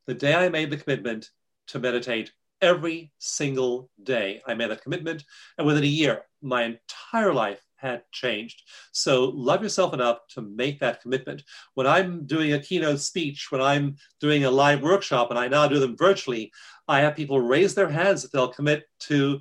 the 0.07 0.15
day 0.15 0.35
I 0.35 0.49
made 0.49 0.71
the 0.71 0.77
commitment 0.77 1.31
to 1.69 1.79
meditate 1.79 2.33
every 2.63 3.13
single 3.19 3.91
day. 4.03 4.43
I 4.47 4.55
made 4.55 4.71
that 4.71 4.83
commitment, 4.83 5.25
and 5.59 5.67
within 5.67 5.85
a 5.85 5.87
year, 5.87 6.23
my 6.43 6.65
entire 6.65 7.33
life 7.33 7.61
had 7.77 8.03
changed. 8.13 8.63
So 8.93 9.25
love 9.35 9.63
yourself 9.63 9.95
enough 9.95 10.19
to 10.35 10.43
make 10.43 10.81
that 10.81 11.01
commitment. 11.01 11.43
When 11.75 11.87
I'm 11.87 12.27
doing 12.27 12.53
a 12.53 12.61
keynote 12.61 13.01
speech, 13.01 13.47
when 13.51 13.63
I'm 13.63 13.97
doing 14.21 14.45
a 14.45 14.51
live 14.51 14.83
workshop, 14.83 15.31
and 15.31 15.39
I 15.39 15.49
now 15.49 15.67
do 15.67 15.79
them 15.79 15.97
virtually, 15.97 16.53
I 16.89 17.01
have 17.01 17.17
people 17.17 17.41
raise 17.41 17.75
their 17.75 17.89
hands 17.89 18.23
that 18.23 18.33
they'll 18.33 18.49
commit 18.49 18.85
to 19.01 19.41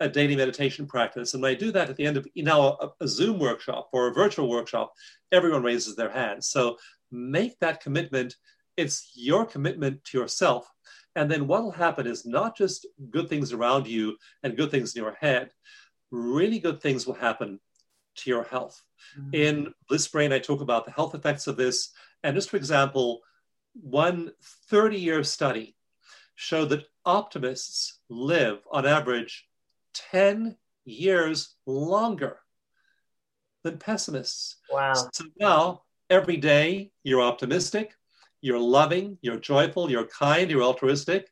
a 0.00 0.08
daily 0.08 0.34
meditation 0.34 0.86
practice. 0.86 1.34
And 1.34 1.42
when 1.42 1.52
I 1.52 1.54
do 1.54 1.70
that 1.72 1.90
at 1.90 1.96
the 1.96 2.06
end 2.06 2.16
of 2.16 2.26
you 2.34 2.42
know 2.42 2.76
a, 2.80 3.04
a 3.04 3.08
Zoom 3.08 3.38
workshop 3.38 3.88
or 3.92 4.08
a 4.08 4.14
virtual 4.14 4.48
workshop, 4.48 4.92
everyone 5.30 5.62
raises 5.62 5.94
their 5.94 6.10
hands. 6.10 6.48
So 6.48 6.76
make 7.10 7.58
that 7.60 7.82
commitment. 7.82 8.36
It's 8.76 9.12
your 9.14 9.44
commitment 9.44 10.02
to 10.04 10.18
yourself. 10.18 10.66
And 11.16 11.30
then 11.30 11.46
what 11.46 11.62
will 11.62 11.72
happen 11.72 12.06
is 12.06 12.24
not 12.24 12.56
just 12.56 12.86
good 13.10 13.28
things 13.28 13.52
around 13.52 13.86
you 13.86 14.16
and 14.42 14.56
good 14.56 14.70
things 14.70 14.94
in 14.94 15.02
your 15.02 15.16
head, 15.20 15.50
really 16.10 16.58
good 16.58 16.80
things 16.80 17.06
will 17.06 17.14
happen 17.14 17.60
to 18.16 18.30
your 18.30 18.44
health. 18.44 18.82
Mm-hmm. 19.18 19.34
In 19.34 19.74
Bliss 19.88 20.08
Brain, 20.08 20.32
I 20.32 20.38
talk 20.38 20.60
about 20.60 20.84
the 20.84 20.92
health 20.92 21.14
effects 21.14 21.46
of 21.46 21.56
this. 21.56 21.90
And 22.22 22.34
just 22.34 22.50
for 22.50 22.56
example, 22.56 23.20
one 23.72 24.32
30 24.68 24.98
year 24.98 25.24
study 25.24 25.76
showed 26.34 26.70
that 26.70 26.86
optimists 27.04 28.00
live 28.08 28.60
on 28.70 28.86
average 28.86 29.46
10 29.94 30.56
years 30.84 31.56
longer 31.66 32.38
than 33.62 33.78
pessimists. 33.78 34.56
Wow. 34.70 34.94
So 34.94 35.24
now, 35.38 35.82
every 36.08 36.36
day, 36.36 36.92
you're 37.04 37.22
optimistic, 37.22 37.92
you're 38.40 38.58
loving, 38.58 39.18
you're 39.22 39.38
joyful, 39.38 39.90
you're 39.90 40.06
kind, 40.06 40.50
you're 40.50 40.62
altruistic. 40.62 41.28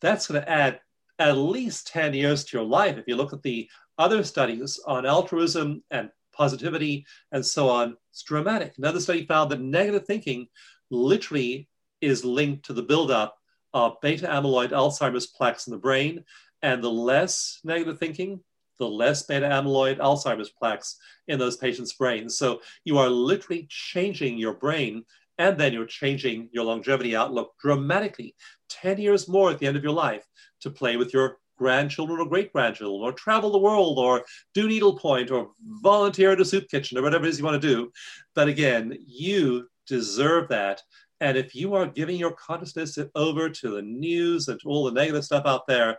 That's 0.00 0.26
going 0.26 0.42
to 0.42 0.48
add 0.48 0.80
at 1.18 1.36
least 1.36 1.88
10 1.88 2.14
years 2.14 2.44
to 2.44 2.56
your 2.56 2.66
life. 2.66 2.98
If 2.98 3.04
you 3.08 3.16
look 3.16 3.32
at 3.32 3.42
the 3.42 3.68
other 3.98 4.22
studies 4.22 4.78
on 4.86 5.06
altruism 5.06 5.82
and 5.90 6.10
positivity 6.32 7.04
and 7.32 7.44
so 7.44 7.68
on, 7.68 7.96
it's 8.12 8.22
dramatic. 8.22 8.74
Another 8.78 9.00
study 9.00 9.26
found 9.26 9.50
that 9.50 9.60
negative 9.60 10.06
thinking 10.06 10.46
literally 10.90 11.68
is 12.00 12.24
linked 12.24 12.64
to 12.66 12.72
the 12.72 12.82
buildup 12.82 13.36
of 13.74 14.00
beta 14.00 14.26
amyloid 14.26 14.70
Alzheimer's 14.70 15.26
plaques 15.26 15.66
in 15.66 15.72
the 15.72 15.78
brain. 15.78 16.24
And 16.62 16.82
the 16.82 16.90
less 16.90 17.60
negative 17.64 17.98
thinking, 17.98 18.40
the 18.78 18.88
less 18.88 19.24
beta 19.24 19.46
amyloid 19.46 19.98
Alzheimer's 19.98 20.50
plaques 20.50 20.96
in 21.26 21.38
those 21.38 21.56
patients' 21.56 21.92
brains. 21.92 22.38
So 22.38 22.60
you 22.84 22.98
are 22.98 23.08
literally 23.08 23.66
changing 23.68 24.38
your 24.38 24.54
brain 24.54 25.04
and 25.38 25.58
then 25.58 25.72
you're 25.72 25.86
changing 25.86 26.48
your 26.52 26.64
longevity 26.64 27.14
outlook 27.16 27.52
dramatically 27.62 28.34
10 28.68 28.98
years 28.98 29.28
more 29.28 29.50
at 29.50 29.58
the 29.58 29.66
end 29.66 29.76
of 29.76 29.84
your 29.84 29.92
life 29.92 30.24
to 30.60 30.70
play 30.70 30.96
with 30.96 31.14
your 31.14 31.38
grandchildren 31.56 32.20
or 32.20 32.26
great 32.26 32.52
grandchildren 32.52 33.02
or 33.02 33.12
travel 33.12 33.50
the 33.50 33.58
world 33.58 33.98
or 33.98 34.24
do 34.54 34.68
needlepoint 34.68 35.30
or 35.30 35.50
volunteer 35.82 36.32
at 36.32 36.40
a 36.40 36.44
soup 36.44 36.68
kitchen 36.70 36.96
or 36.96 37.02
whatever 37.02 37.24
it 37.24 37.28
is 37.28 37.38
you 37.38 37.44
want 37.44 37.60
to 37.60 37.68
do. 37.68 37.90
But 38.34 38.48
again, 38.48 38.96
you 39.06 39.68
deserve 39.86 40.48
that. 40.48 40.82
And 41.20 41.36
if 41.36 41.54
you 41.54 41.74
are 41.74 41.86
giving 41.86 42.16
your 42.16 42.32
consciousness 42.32 42.96
over 43.16 43.50
to 43.50 43.70
the 43.70 43.82
news 43.82 44.46
and 44.46 44.60
to 44.60 44.68
all 44.68 44.84
the 44.84 44.92
negative 44.92 45.24
stuff 45.24 45.46
out 45.46 45.66
there, 45.66 45.98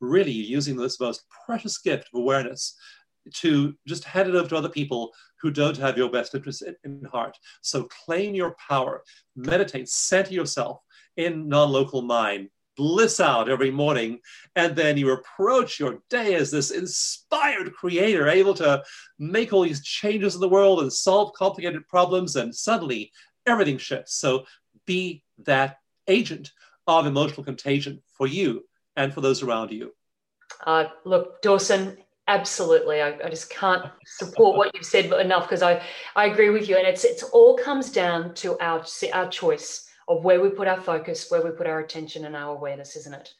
really 0.00 0.32
using 0.32 0.76
this 0.76 1.00
most 1.00 1.24
precious 1.44 1.78
gift 1.78 2.08
of 2.12 2.20
awareness 2.20 2.76
to 3.34 3.74
just 3.86 4.04
hand 4.04 4.28
it 4.28 4.34
over 4.34 4.48
to 4.48 4.56
other 4.56 4.68
people 4.68 5.12
who 5.40 5.50
don't 5.50 5.76
have 5.76 5.96
your 5.96 6.10
best 6.10 6.34
interest 6.34 6.62
in, 6.62 6.76
in 6.84 7.04
heart. 7.04 7.36
So 7.62 7.84
claim 8.04 8.34
your 8.34 8.56
power, 8.68 9.02
meditate, 9.36 9.88
center 9.88 10.34
yourself 10.34 10.80
in 11.16 11.48
non 11.48 11.70
local 11.70 12.02
mind, 12.02 12.48
bliss 12.76 13.20
out 13.20 13.48
every 13.48 13.70
morning, 13.70 14.20
and 14.56 14.76
then 14.76 14.96
you 14.96 15.10
approach 15.12 15.78
your 15.78 15.98
day 16.08 16.34
as 16.34 16.50
this 16.50 16.70
inspired 16.70 17.72
creator, 17.74 18.28
able 18.28 18.54
to 18.54 18.82
make 19.18 19.52
all 19.52 19.62
these 19.62 19.84
changes 19.84 20.34
in 20.34 20.40
the 20.40 20.48
world 20.48 20.80
and 20.80 20.92
solve 20.92 21.32
complicated 21.34 21.86
problems, 21.88 22.36
and 22.36 22.54
suddenly 22.54 23.10
everything 23.46 23.78
shifts. 23.78 24.14
So 24.14 24.44
be 24.86 25.22
that 25.44 25.76
agent 26.08 26.50
of 26.86 27.06
emotional 27.06 27.44
contagion 27.44 28.02
for 28.16 28.26
you 28.26 28.64
and 28.96 29.12
for 29.14 29.20
those 29.20 29.42
around 29.42 29.70
you. 29.70 29.92
Uh, 30.66 30.86
look, 31.04 31.40
Dawson, 31.42 31.96
absolutely. 32.30 33.02
I, 33.02 33.08
I, 33.24 33.28
just 33.28 33.50
can't 33.50 33.84
support 34.06 34.56
what 34.56 34.74
you've 34.74 34.86
said 34.86 35.06
enough 35.12 35.44
because 35.44 35.62
I, 35.62 35.82
I 36.14 36.26
agree 36.26 36.50
with 36.50 36.68
you. 36.68 36.76
And 36.76 36.86
it's 36.86 37.04
it's 37.04 37.22
all 37.22 37.56
comes 37.56 37.90
down 37.90 38.34
to 38.34 38.58
our 38.60 38.84
our 39.12 39.28
choice 39.28 39.88
of 40.08 40.24
where 40.24 40.40
we 40.40 40.48
put 40.50 40.68
our 40.68 40.80
focus, 40.80 41.30
where 41.30 41.42
we 41.42 41.50
put 41.50 41.66
our 41.66 41.80
attention 41.80 42.24
and 42.24 42.36
our 42.36 42.54
awareness, 42.54 42.96
isn't 42.96 43.14
it? 43.14 43.34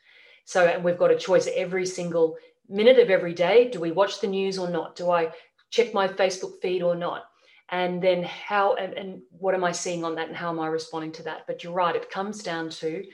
So 0.44 0.66
and 0.66 0.84
we've 0.84 0.98
got 0.98 1.10
a 1.10 1.18
choice 1.18 1.48
every 1.54 1.86
single 1.86 2.36
minute 2.68 2.98
of 2.98 3.10
every 3.10 3.34
day. 3.34 3.68
Do 3.70 3.80
we 3.80 3.92
watch 3.92 4.20
the 4.20 4.26
news 4.26 4.58
or 4.58 4.68
not? 4.68 4.96
Do 4.96 5.10
I 5.10 5.30
check 5.70 5.94
my 5.94 6.08
Facebook 6.08 6.60
feed 6.60 6.82
or 6.82 6.94
not? 6.94 7.24
And 7.70 8.02
then 8.02 8.24
how 8.24 8.74
and, 8.74 8.94
and 8.94 9.22
what 9.30 9.54
am 9.54 9.62
I 9.62 9.72
seeing 9.72 10.04
on 10.04 10.16
that 10.16 10.28
and 10.28 10.36
how 10.36 10.50
am 10.50 10.58
I 10.58 10.66
responding 10.66 11.12
to 11.12 11.22
that? 11.24 11.46
But 11.46 11.62
you're 11.62 11.72
right, 11.72 11.94
it 11.94 12.10
comes 12.10 12.42
down 12.42 12.70
to 12.70 13.04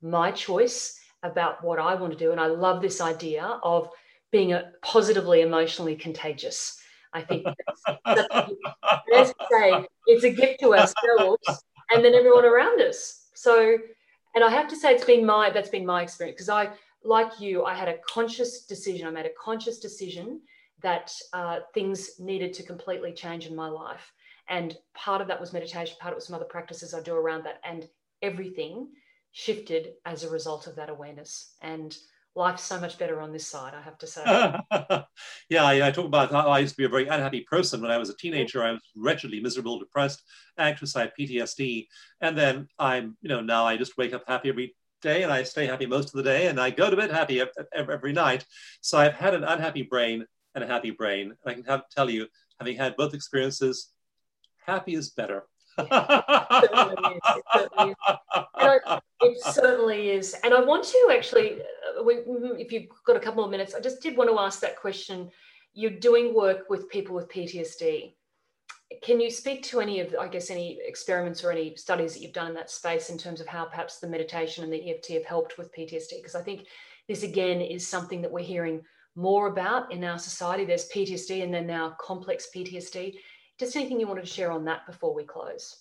my 0.00 0.30
choice 0.30 1.00
about 1.24 1.64
what 1.64 1.78
I 1.80 1.94
want 1.94 2.12
to 2.12 2.18
do. 2.18 2.30
And 2.30 2.40
I 2.40 2.46
love 2.46 2.80
this 2.80 3.00
idea 3.00 3.58
of 3.62 3.88
being 4.34 4.52
a 4.52 4.72
positively 4.82 5.42
emotionally 5.42 5.94
contagious. 5.94 6.80
I 7.12 7.22
think 7.22 7.46
that's, 8.04 8.26
that's 9.12 9.32
say 9.48 9.86
it's 10.06 10.24
a 10.24 10.30
gift 10.30 10.58
to 10.58 10.74
ourselves 10.74 11.62
and 11.92 12.04
then 12.04 12.16
everyone 12.16 12.44
around 12.44 12.80
us. 12.80 13.28
So, 13.34 13.78
and 14.34 14.42
I 14.42 14.50
have 14.50 14.66
to 14.70 14.76
say 14.76 14.92
it's 14.92 15.04
been 15.04 15.24
my 15.24 15.50
that's 15.50 15.68
been 15.68 15.86
my 15.86 16.02
experience 16.02 16.34
because 16.34 16.48
I, 16.48 16.70
like 17.04 17.38
you, 17.38 17.64
I 17.64 17.74
had 17.74 17.86
a 17.86 17.98
conscious 18.12 18.64
decision. 18.64 19.06
I 19.06 19.10
made 19.10 19.26
a 19.26 19.40
conscious 19.40 19.78
decision 19.78 20.40
that 20.82 21.14
uh, 21.32 21.60
things 21.72 22.18
needed 22.18 22.52
to 22.54 22.64
completely 22.64 23.12
change 23.12 23.46
in 23.46 23.54
my 23.54 23.68
life, 23.68 24.12
and 24.48 24.76
part 24.94 25.20
of 25.20 25.28
that 25.28 25.40
was 25.40 25.52
meditation. 25.52 25.96
Part 26.00 26.10
of 26.10 26.16
it 26.16 26.16
was 26.16 26.26
some 26.26 26.34
other 26.34 26.44
practices 26.44 26.92
I 26.92 27.02
do 27.02 27.14
around 27.14 27.44
that, 27.44 27.60
and 27.62 27.86
everything 28.20 28.88
shifted 29.30 29.92
as 30.06 30.24
a 30.24 30.30
result 30.30 30.66
of 30.66 30.74
that 30.74 30.90
awareness. 30.90 31.54
And 31.62 31.96
life's 32.34 32.62
so 32.62 32.80
much 32.80 32.98
better 32.98 33.20
on 33.20 33.32
this 33.32 33.46
side, 33.46 33.74
I 33.74 33.82
have 33.82 33.98
to 33.98 34.06
say. 34.06 34.22
yeah, 35.48 35.64
I, 35.64 35.88
I, 35.88 35.90
talk 35.90 36.06
about 36.06 36.32
how 36.32 36.48
I 36.48 36.58
used 36.58 36.74
to 36.74 36.78
be 36.78 36.84
a 36.84 36.88
very 36.88 37.06
unhappy 37.06 37.42
person 37.42 37.80
when 37.80 37.90
I 37.90 37.98
was 37.98 38.10
a 38.10 38.16
teenager. 38.16 38.62
I 38.62 38.72
was 38.72 38.80
wretchedly 38.96 39.40
miserable, 39.40 39.78
depressed, 39.78 40.22
anxious. 40.58 40.96
I 40.96 41.02
had 41.02 41.12
PTSD, 41.18 41.86
and 42.20 42.36
then 42.36 42.68
I'm, 42.78 43.16
you 43.20 43.28
know, 43.28 43.40
now 43.40 43.66
I 43.66 43.76
just 43.76 43.96
wake 43.96 44.14
up 44.14 44.24
happy 44.26 44.48
every 44.48 44.74
day, 45.00 45.22
and 45.22 45.32
I 45.32 45.42
stay 45.44 45.66
happy 45.66 45.86
most 45.86 46.08
of 46.08 46.14
the 46.14 46.22
day, 46.22 46.48
and 46.48 46.60
I 46.60 46.70
go 46.70 46.90
to 46.90 46.96
bed 46.96 47.10
happy 47.10 47.42
every 47.74 48.12
night. 48.12 48.44
So 48.80 48.98
I've 48.98 49.14
had 49.14 49.34
an 49.34 49.44
unhappy 49.44 49.82
brain 49.82 50.26
and 50.54 50.64
a 50.64 50.66
happy 50.66 50.90
brain, 50.90 51.34
and 51.44 51.50
I 51.50 51.54
can 51.54 51.64
have, 51.64 51.88
tell 51.90 52.10
you, 52.10 52.26
having 52.58 52.76
had 52.76 52.96
both 52.96 53.14
experiences, 53.14 53.90
happy 54.66 54.94
is 54.94 55.10
better. 55.10 55.44
It, 59.22 59.42
certainly 59.42 60.10
is. 60.10 60.34
And 60.44 60.54
I 60.54 60.60
want 60.60 60.84
to 60.84 61.10
actually, 61.12 61.60
uh, 61.98 62.04
if 62.58 62.72
you've 62.72 62.88
got 63.06 63.16
a 63.16 63.20
couple 63.20 63.42
more 63.42 63.50
minutes, 63.50 63.74
I 63.74 63.80
just 63.80 64.00
did 64.02 64.16
want 64.16 64.30
to 64.30 64.38
ask 64.38 64.60
that 64.60 64.76
question. 64.76 65.30
You're 65.72 65.90
doing 65.90 66.34
work 66.34 66.70
with 66.70 66.88
people 66.88 67.14
with 67.14 67.28
PTSD. 67.28 68.14
Can 69.02 69.20
you 69.20 69.30
speak 69.30 69.64
to 69.64 69.80
any 69.80 70.00
of, 70.00 70.14
I 70.18 70.28
guess, 70.28 70.50
any 70.50 70.78
experiments 70.86 71.42
or 71.42 71.50
any 71.50 71.74
studies 71.76 72.14
that 72.14 72.20
you've 72.20 72.32
done 72.32 72.48
in 72.48 72.54
that 72.54 72.70
space 72.70 73.10
in 73.10 73.18
terms 73.18 73.40
of 73.40 73.48
how 73.48 73.64
perhaps 73.64 73.98
the 73.98 74.06
meditation 74.06 74.62
and 74.62 74.72
the 74.72 74.90
EFT 74.90 75.08
have 75.14 75.24
helped 75.24 75.58
with 75.58 75.74
PTSD? 75.74 76.18
Because 76.18 76.36
I 76.36 76.42
think 76.42 76.66
this 77.08 77.24
again 77.24 77.60
is 77.60 77.86
something 77.86 78.22
that 78.22 78.30
we're 78.30 78.44
hearing 78.44 78.82
more 79.16 79.48
about 79.48 79.92
in 79.92 80.04
our 80.04 80.18
society. 80.18 80.64
There's 80.64 80.88
PTSD 80.88 81.42
and 81.42 81.52
then 81.52 81.66
now 81.66 81.96
complex 82.00 82.48
PTSD. 82.54 83.14
Just 83.58 83.76
anything 83.76 84.00
you 84.00 84.06
wanted 84.06 84.24
to 84.24 84.30
share 84.32 84.50
on 84.50 84.64
that 84.64 84.86
before 84.86 85.14
we 85.14 85.24
close? 85.24 85.76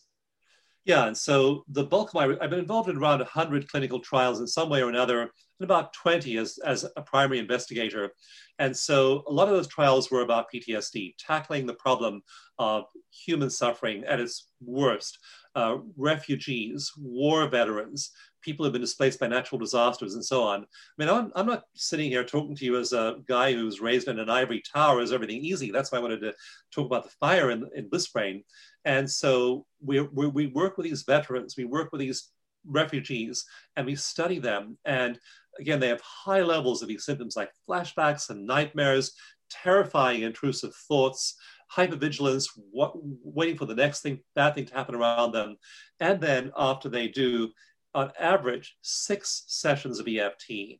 Yeah, 0.85 1.07
and 1.07 1.17
so 1.17 1.63
the 1.69 1.85
bulk 1.85 2.09
of 2.09 2.15
my, 2.15 2.35
I've 2.41 2.49
been 2.49 2.59
involved 2.59 2.89
in 2.89 2.97
around 2.97 3.19
100 3.19 3.69
clinical 3.69 3.99
trials 3.99 4.41
in 4.41 4.47
some 4.47 4.69
way 4.69 4.83
or 4.83 4.89
another, 4.89 5.21
and 5.21 5.31
about 5.61 5.93
20 5.93 6.37
as, 6.37 6.57
as 6.65 6.85
a 6.97 7.01
primary 7.01 7.39
investigator. 7.39 8.11
And 8.59 8.75
so 8.75 9.23
a 9.27 9.31
lot 9.31 9.47
of 9.47 9.53
those 9.53 9.67
trials 9.67 10.11
were 10.11 10.21
about 10.21 10.47
PTSD, 10.53 11.15
tackling 11.17 11.65
the 11.65 11.73
problem 11.75 12.21
of 12.59 12.85
human 13.11 13.49
suffering 13.49 14.03
at 14.03 14.19
its 14.19 14.49
worst, 14.59 15.19
uh, 15.55 15.77
refugees, 15.95 16.91
war 16.97 17.47
veterans, 17.47 18.11
people 18.43 18.65
who've 18.65 18.73
been 18.73 18.81
displaced 18.81 19.19
by 19.19 19.27
natural 19.27 19.59
disasters 19.59 20.13
and 20.13 20.23
so 20.23 20.43
on. 20.43 20.61
I 20.61 20.65
mean, 20.97 21.09
I'm, 21.09 21.31
I'm 21.35 21.47
not 21.47 21.63
sitting 21.73 22.09
here 22.09 22.23
talking 22.23 22.55
to 22.55 22.65
you 22.65 22.77
as 22.77 22.93
a 22.93 23.17
guy 23.27 23.53
who's 23.53 23.81
raised 23.81 24.07
in 24.07 24.19
an 24.19 24.29
ivory 24.29 24.61
tower, 24.61 25.01
is 25.01 25.11
everything 25.11 25.43
easy. 25.43 25.71
That's 25.71 25.91
why 25.91 25.97
I 25.97 26.01
wanted 26.01 26.21
to 26.21 26.33
talk 26.71 26.85
about 26.85 27.03
the 27.03 27.09
fire 27.19 27.51
in, 27.51 27.67
in 27.75 27.89
Brain. 28.13 28.43
And 28.85 29.09
so 29.09 29.65
we, 29.81 30.01
we, 30.01 30.27
we 30.27 30.47
work 30.47 30.77
with 30.77 30.85
these 30.85 31.03
veterans, 31.03 31.55
we 31.57 31.65
work 31.65 31.91
with 31.91 32.01
these 32.01 32.29
refugees, 32.65 33.45
and 33.75 33.85
we 33.85 33.95
study 33.95 34.39
them. 34.39 34.77
And 34.85 35.19
again, 35.59 35.79
they 35.79 35.87
have 35.87 36.01
high 36.01 36.41
levels 36.41 36.81
of 36.81 36.87
these 36.87 37.05
symptoms 37.05 37.35
like 37.35 37.51
flashbacks 37.69 38.29
and 38.29 38.45
nightmares, 38.45 39.13
terrifying 39.49 40.23
intrusive 40.23 40.75
thoughts, 40.87 41.35
hypervigilance, 41.75 42.49
what, 42.71 42.93
waiting 42.95 43.57
for 43.57 43.65
the 43.65 43.75
next 43.75 44.01
thing, 44.01 44.19
bad 44.35 44.55
thing 44.55 44.65
to 44.65 44.73
happen 44.73 44.95
around 44.95 45.31
them. 45.31 45.57
And 45.99 46.19
then 46.21 46.51
after 46.57 46.89
they 46.89 47.07
do, 47.07 47.51
on 47.95 48.11
average, 48.19 48.75
six 48.81 49.43
sessions 49.47 49.99
of 49.99 50.07
EFT. 50.07 50.79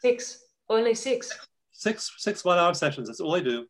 Six, 0.00 0.44
only 0.68 0.94
six. 0.94 1.36
Six, 1.72 2.12
six 2.18 2.44
one 2.44 2.58
hour 2.58 2.74
sessions, 2.74 3.08
that's 3.08 3.20
all 3.20 3.32
they 3.32 3.42
do. 3.42 3.66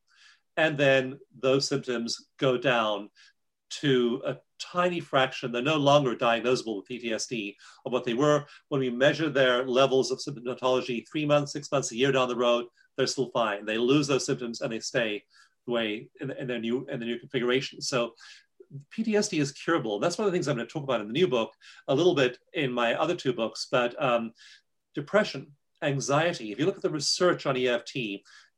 And 0.56 0.78
then 0.78 1.18
those 1.38 1.68
symptoms 1.68 2.28
go 2.38 2.56
down 2.56 3.10
to 3.68 4.22
a 4.24 4.36
tiny 4.58 5.00
fraction. 5.00 5.52
They're 5.52 5.62
no 5.62 5.76
longer 5.76 6.14
diagnosable 6.14 6.76
with 6.76 6.88
PTSD 6.88 7.54
of 7.84 7.92
what 7.92 8.04
they 8.04 8.14
were 8.14 8.44
when 8.68 8.80
we 8.80 8.90
measure 8.90 9.28
their 9.28 9.66
levels 9.66 10.10
of 10.10 10.18
symptomatology 10.18 11.04
three 11.10 11.26
months, 11.26 11.52
six 11.52 11.70
months, 11.70 11.92
a 11.92 11.96
year 11.96 12.12
down 12.12 12.28
the 12.28 12.36
road. 12.36 12.66
They're 12.96 13.06
still 13.06 13.30
fine. 13.30 13.66
They 13.66 13.76
lose 13.76 14.06
those 14.06 14.24
symptoms 14.24 14.60
and 14.60 14.72
they 14.72 14.80
stay 14.80 15.24
the 15.66 15.72
way 15.72 16.08
in, 16.20 16.30
in 16.30 16.46
their 16.46 16.60
new 16.60 16.86
in 16.90 17.00
the 17.00 17.06
new 17.06 17.18
configuration. 17.18 17.80
So 17.80 18.14
PTSD 18.96 19.40
is 19.40 19.52
curable. 19.52 19.98
That's 19.98 20.18
one 20.18 20.26
of 20.26 20.32
the 20.32 20.36
things 20.36 20.48
I'm 20.48 20.56
going 20.56 20.66
to 20.66 20.72
talk 20.72 20.82
about 20.82 21.00
in 21.00 21.06
the 21.06 21.12
new 21.12 21.28
book, 21.28 21.52
a 21.88 21.94
little 21.94 22.14
bit 22.14 22.38
in 22.54 22.72
my 22.72 22.94
other 22.94 23.14
two 23.14 23.32
books. 23.32 23.68
But 23.70 24.00
um, 24.02 24.32
depression, 24.94 25.52
anxiety. 25.82 26.52
If 26.52 26.58
you 26.58 26.66
look 26.66 26.76
at 26.76 26.82
the 26.82 26.90
research 26.90 27.46
on 27.46 27.56
EFT 27.56 27.96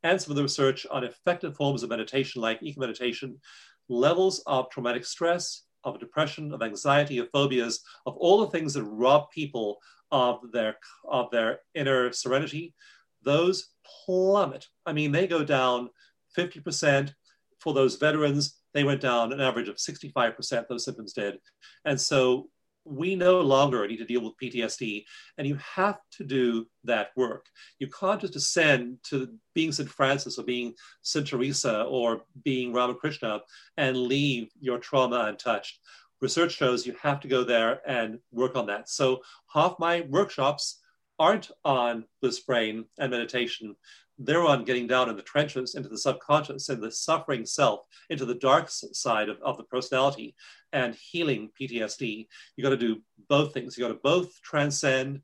and 0.02 0.20
some 0.20 0.30
of 0.30 0.36
the 0.36 0.42
research 0.42 0.86
on 0.90 1.04
effective 1.04 1.56
forms 1.56 1.82
of 1.82 1.90
meditation, 1.90 2.40
like 2.40 2.62
eco 2.62 2.80
meditation, 2.80 3.40
levels 3.88 4.42
of 4.46 4.70
traumatic 4.70 5.04
stress, 5.04 5.64
of 5.84 6.00
depression, 6.00 6.52
of 6.52 6.62
anxiety, 6.62 7.18
of 7.18 7.30
phobias, 7.30 7.80
of 8.06 8.16
all 8.16 8.40
the 8.40 8.50
things 8.50 8.74
that 8.74 8.84
rob 8.84 9.30
people 9.30 9.78
of 10.10 10.40
their 10.52 10.76
of 11.04 11.30
their 11.30 11.60
inner 11.74 12.12
serenity, 12.12 12.74
those 13.22 13.68
plummet. 14.06 14.66
I 14.86 14.92
mean, 14.92 15.12
they 15.12 15.26
go 15.26 15.44
down 15.44 15.90
50% 16.36 17.14
for 17.60 17.74
those 17.74 17.96
veterans. 17.96 18.57
They 18.74 18.84
went 18.84 19.00
down 19.00 19.32
an 19.32 19.40
average 19.40 19.68
of 19.68 19.76
65%, 19.76 20.68
those 20.68 20.84
symptoms 20.84 21.12
did. 21.12 21.38
And 21.84 22.00
so 22.00 22.48
we 22.88 23.14
no 23.14 23.40
longer 23.40 23.86
need 23.86 23.98
to 23.98 24.04
deal 24.04 24.22
with 24.22 24.38
PTSD, 24.42 25.04
and 25.36 25.46
you 25.46 25.56
have 25.56 25.98
to 26.12 26.24
do 26.24 26.66
that 26.84 27.10
work. 27.16 27.46
You 27.78 27.88
can't 27.88 28.20
just 28.20 28.36
ascend 28.36 28.98
to 29.04 29.28
being 29.54 29.72
St. 29.72 29.88
Francis 29.88 30.38
or 30.38 30.44
being 30.44 30.74
St. 31.02 31.26
Teresa 31.26 31.82
or 31.84 32.22
being 32.44 32.72
Ramakrishna 32.72 33.40
and 33.76 33.96
leave 33.96 34.48
your 34.60 34.78
trauma 34.78 35.26
untouched. 35.28 35.80
Research 36.20 36.52
shows 36.52 36.86
you 36.86 36.94
have 37.00 37.20
to 37.20 37.28
go 37.28 37.44
there 37.44 37.80
and 37.86 38.18
work 38.32 38.56
on 38.56 38.66
that. 38.66 38.88
So, 38.88 39.20
half 39.52 39.76
my 39.78 40.00
workshops 40.08 40.80
aren't 41.18 41.50
on 41.64 42.04
bliss 42.20 42.40
brain 42.40 42.84
and 42.98 43.10
meditation 43.10 43.76
they're 44.18 44.44
on 44.44 44.64
getting 44.64 44.86
down 44.86 45.08
in 45.08 45.16
the 45.16 45.22
trenches 45.22 45.74
into 45.74 45.88
the 45.88 45.98
subconscious 45.98 46.68
and 46.68 46.82
the 46.82 46.90
suffering 46.90 47.46
self, 47.46 47.80
into 48.10 48.24
the 48.24 48.34
dark 48.34 48.68
side 48.68 49.28
of, 49.28 49.38
of 49.42 49.56
the 49.56 49.64
personality 49.64 50.34
and 50.72 50.94
healing 50.94 51.50
PTSD. 51.60 52.26
You 52.56 52.64
got 52.64 52.70
to 52.70 52.76
do 52.76 53.00
both 53.28 53.54
things. 53.54 53.76
You 53.76 53.84
got 53.84 53.92
to 53.92 54.00
both 54.02 54.40
transcend, 54.42 55.22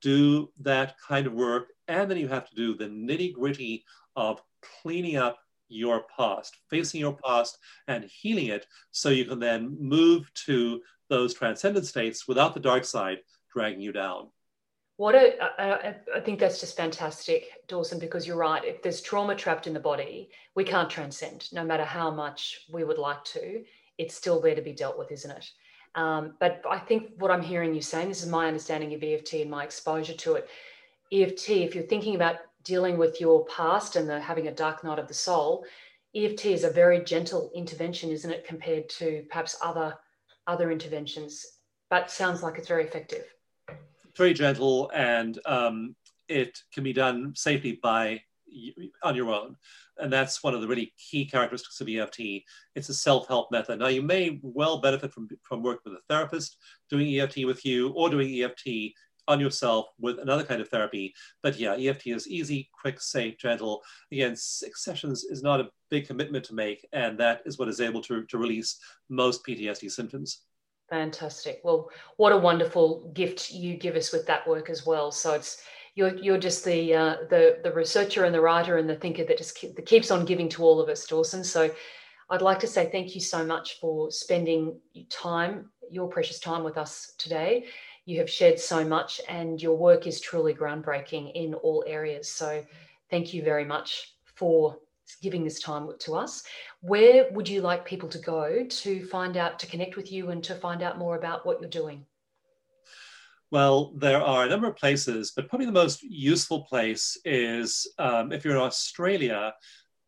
do 0.00 0.50
that 0.60 0.96
kind 0.98 1.26
of 1.26 1.32
work, 1.32 1.68
and 1.88 2.10
then 2.10 2.18
you 2.18 2.28
have 2.28 2.48
to 2.48 2.54
do 2.54 2.74
the 2.74 2.86
nitty 2.86 3.32
gritty 3.32 3.84
of 4.16 4.42
cleaning 4.82 5.16
up 5.16 5.38
your 5.68 6.04
past, 6.16 6.58
facing 6.68 7.00
your 7.00 7.16
past 7.24 7.58
and 7.88 8.04
healing 8.04 8.48
it 8.48 8.66
so 8.90 9.08
you 9.08 9.24
can 9.24 9.38
then 9.38 9.76
move 9.80 10.30
to 10.34 10.80
those 11.08 11.32
transcendent 11.34 11.86
states 11.86 12.28
without 12.28 12.54
the 12.54 12.60
dark 12.60 12.84
side 12.84 13.18
dragging 13.52 13.80
you 13.80 13.92
down. 13.92 14.28
What 15.02 15.16
a, 15.16 15.34
I, 15.60 15.96
I 16.14 16.20
think 16.20 16.38
that's 16.38 16.60
just 16.60 16.76
fantastic, 16.76 17.66
Dawson, 17.66 17.98
because 17.98 18.24
you're 18.24 18.36
right. 18.36 18.64
If 18.64 18.82
there's 18.82 19.00
trauma 19.00 19.34
trapped 19.34 19.66
in 19.66 19.72
the 19.72 19.80
body, 19.80 20.30
we 20.54 20.62
can't 20.62 20.88
transcend, 20.88 21.52
no 21.52 21.64
matter 21.64 21.84
how 21.84 22.08
much 22.08 22.66
we 22.72 22.84
would 22.84 22.98
like 22.98 23.24
to. 23.24 23.64
It's 23.98 24.14
still 24.14 24.40
there 24.40 24.54
to 24.54 24.62
be 24.62 24.72
dealt 24.72 24.96
with, 24.96 25.10
isn't 25.10 25.32
it? 25.32 25.50
Um, 25.96 26.34
but 26.38 26.62
I 26.70 26.78
think 26.78 27.14
what 27.18 27.32
I'm 27.32 27.42
hearing 27.42 27.74
you 27.74 27.82
saying, 27.82 28.10
this 28.10 28.22
is 28.22 28.28
my 28.28 28.46
understanding 28.46 28.94
of 28.94 29.02
EFT 29.02 29.32
and 29.40 29.50
my 29.50 29.64
exposure 29.64 30.14
to 30.14 30.34
it. 30.34 30.48
EFT, 31.10 31.50
if 31.50 31.74
you're 31.74 31.82
thinking 31.82 32.14
about 32.14 32.36
dealing 32.62 32.96
with 32.96 33.20
your 33.20 33.44
past 33.46 33.96
and 33.96 34.08
the, 34.08 34.20
having 34.20 34.46
a 34.46 34.54
dark 34.54 34.84
night 34.84 35.00
of 35.00 35.08
the 35.08 35.14
soul, 35.14 35.64
EFT 36.14 36.46
is 36.46 36.62
a 36.62 36.70
very 36.70 37.02
gentle 37.02 37.50
intervention, 37.56 38.10
isn't 38.10 38.30
it, 38.30 38.46
compared 38.46 38.88
to 38.90 39.24
perhaps 39.28 39.56
other 39.64 39.98
other 40.46 40.70
interventions? 40.70 41.44
But 41.90 42.08
sounds 42.08 42.40
like 42.44 42.56
it's 42.56 42.68
very 42.68 42.84
effective 42.84 43.24
very 44.16 44.34
gentle 44.34 44.90
and 44.94 45.38
um, 45.46 45.94
it 46.28 46.58
can 46.72 46.84
be 46.84 46.92
done 46.92 47.32
safely 47.34 47.78
by 47.82 48.20
on 49.02 49.16
your 49.16 49.30
own. 49.30 49.56
And 49.98 50.12
that's 50.12 50.42
one 50.42 50.54
of 50.54 50.60
the 50.60 50.68
really 50.68 50.92
key 50.98 51.24
characteristics 51.24 51.80
of 51.80 51.88
EFT. 51.88 52.42
It's 52.74 52.88
a 52.88 52.94
self-help 52.94 53.50
method. 53.50 53.78
Now 53.78 53.88
you 53.88 54.02
may 54.02 54.40
well 54.42 54.78
benefit 54.78 55.12
from, 55.12 55.28
from 55.42 55.62
working 55.62 55.92
with 55.92 56.00
a 56.00 56.12
therapist, 56.12 56.56
doing 56.90 57.18
EFT 57.18 57.44
with 57.46 57.64
you, 57.64 57.90
or 57.90 58.10
doing 58.10 58.42
EFT 58.42 58.94
on 59.28 59.38
yourself 59.38 59.86
with 60.00 60.18
another 60.18 60.42
kind 60.42 60.60
of 60.60 60.68
therapy. 60.68 61.14
But 61.42 61.58
yeah, 61.58 61.76
EFT 61.76 62.08
is 62.08 62.28
easy, 62.28 62.68
quick, 62.78 63.00
safe, 63.00 63.38
gentle. 63.38 63.82
Again, 64.10 64.34
six 64.36 64.84
sessions 64.84 65.24
is 65.24 65.42
not 65.42 65.60
a 65.60 65.68
big 65.90 66.06
commitment 66.06 66.44
to 66.46 66.54
make, 66.54 66.86
and 66.92 67.18
that 67.18 67.42
is 67.44 67.58
what 67.58 67.68
is 67.68 67.80
able 67.80 68.02
to, 68.02 68.24
to 68.24 68.38
release 68.38 68.78
most 69.08 69.46
PTSD 69.46 69.90
symptoms. 69.90 70.42
Fantastic. 70.92 71.62
Well, 71.64 71.88
what 72.18 72.32
a 72.32 72.36
wonderful 72.36 73.10
gift 73.14 73.50
you 73.50 73.78
give 73.78 73.96
us 73.96 74.12
with 74.12 74.26
that 74.26 74.46
work 74.46 74.68
as 74.68 74.84
well. 74.84 75.10
So 75.10 75.32
it's 75.32 75.62
you're 75.94 76.14
you're 76.16 76.36
just 76.36 76.66
the 76.66 76.94
uh, 76.94 77.16
the 77.30 77.60
the 77.64 77.72
researcher 77.72 78.26
and 78.26 78.34
the 78.34 78.42
writer 78.42 78.76
and 78.76 78.86
the 78.86 78.96
thinker 78.96 79.24
that 79.24 79.38
just 79.38 79.56
keep, 79.56 79.74
that 79.74 79.86
keeps 79.86 80.10
on 80.10 80.26
giving 80.26 80.50
to 80.50 80.62
all 80.62 80.82
of 80.82 80.90
us, 80.90 81.06
Dawson. 81.06 81.44
So 81.44 81.70
I'd 82.28 82.42
like 82.42 82.58
to 82.58 82.66
say 82.66 82.90
thank 82.90 83.14
you 83.14 83.22
so 83.22 83.42
much 83.42 83.80
for 83.80 84.10
spending 84.10 84.78
your 84.92 85.06
time, 85.06 85.70
your 85.90 86.08
precious 86.08 86.38
time 86.38 86.62
with 86.62 86.76
us 86.76 87.14
today. 87.16 87.64
You 88.04 88.18
have 88.18 88.28
shared 88.28 88.60
so 88.60 88.84
much, 88.84 89.18
and 89.30 89.62
your 89.62 89.78
work 89.78 90.06
is 90.06 90.20
truly 90.20 90.52
groundbreaking 90.52 91.32
in 91.34 91.54
all 91.54 91.82
areas. 91.86 92.30
So 92.30 92.62
thank 93.08 93.32
you 93.32 93.42
very 93.42 93.64
much 93.64 94.12
for 94.34 94.76
giving 95.20 95.44
this 95.44 95.60
time 95.60 95.88
to 96.00 96.14
us. 96.14 96.44
Where 96.80 97.30
would 97.32 97.48
you 97.48 97.60
like 97.60 97.84
people 97.84 98.08
to 98.08 98.18
go 98.18 98.64
to 98.64 99.06
find 99.06 99.36
out, 99.36 99.58
to 99.60 99.66
connect 99.66 99.96
with 99.96 100.10
you 100.12 100.30
and 100.30 100.42
to 100.44 100.54
find 100.54 100.82
out 100.82 100.98
more 100.98 101.16
about 101.16 101.44
what 101.44 101.60
you're 101.60 101.70
doing? 101.70 102.06
Well, 103.50 103.92
there 103.96 104.22
are 104.22 104.44
a 104.44 104.48
number 104.48 104.66
of 104.66 104.76
places, 104.76 105.32
but 105.36 105.48
probably 105.48 105.66
the 105.66 105.72
most 105.72 106.02
useful 106.02 106.64
place 106.64 107.18
is 107.24 107.86
um, 107.98 108.32
if 108.32 108.44
you're 108.44 108.56
in 108.56 108.62
Australia, 108.62 109.54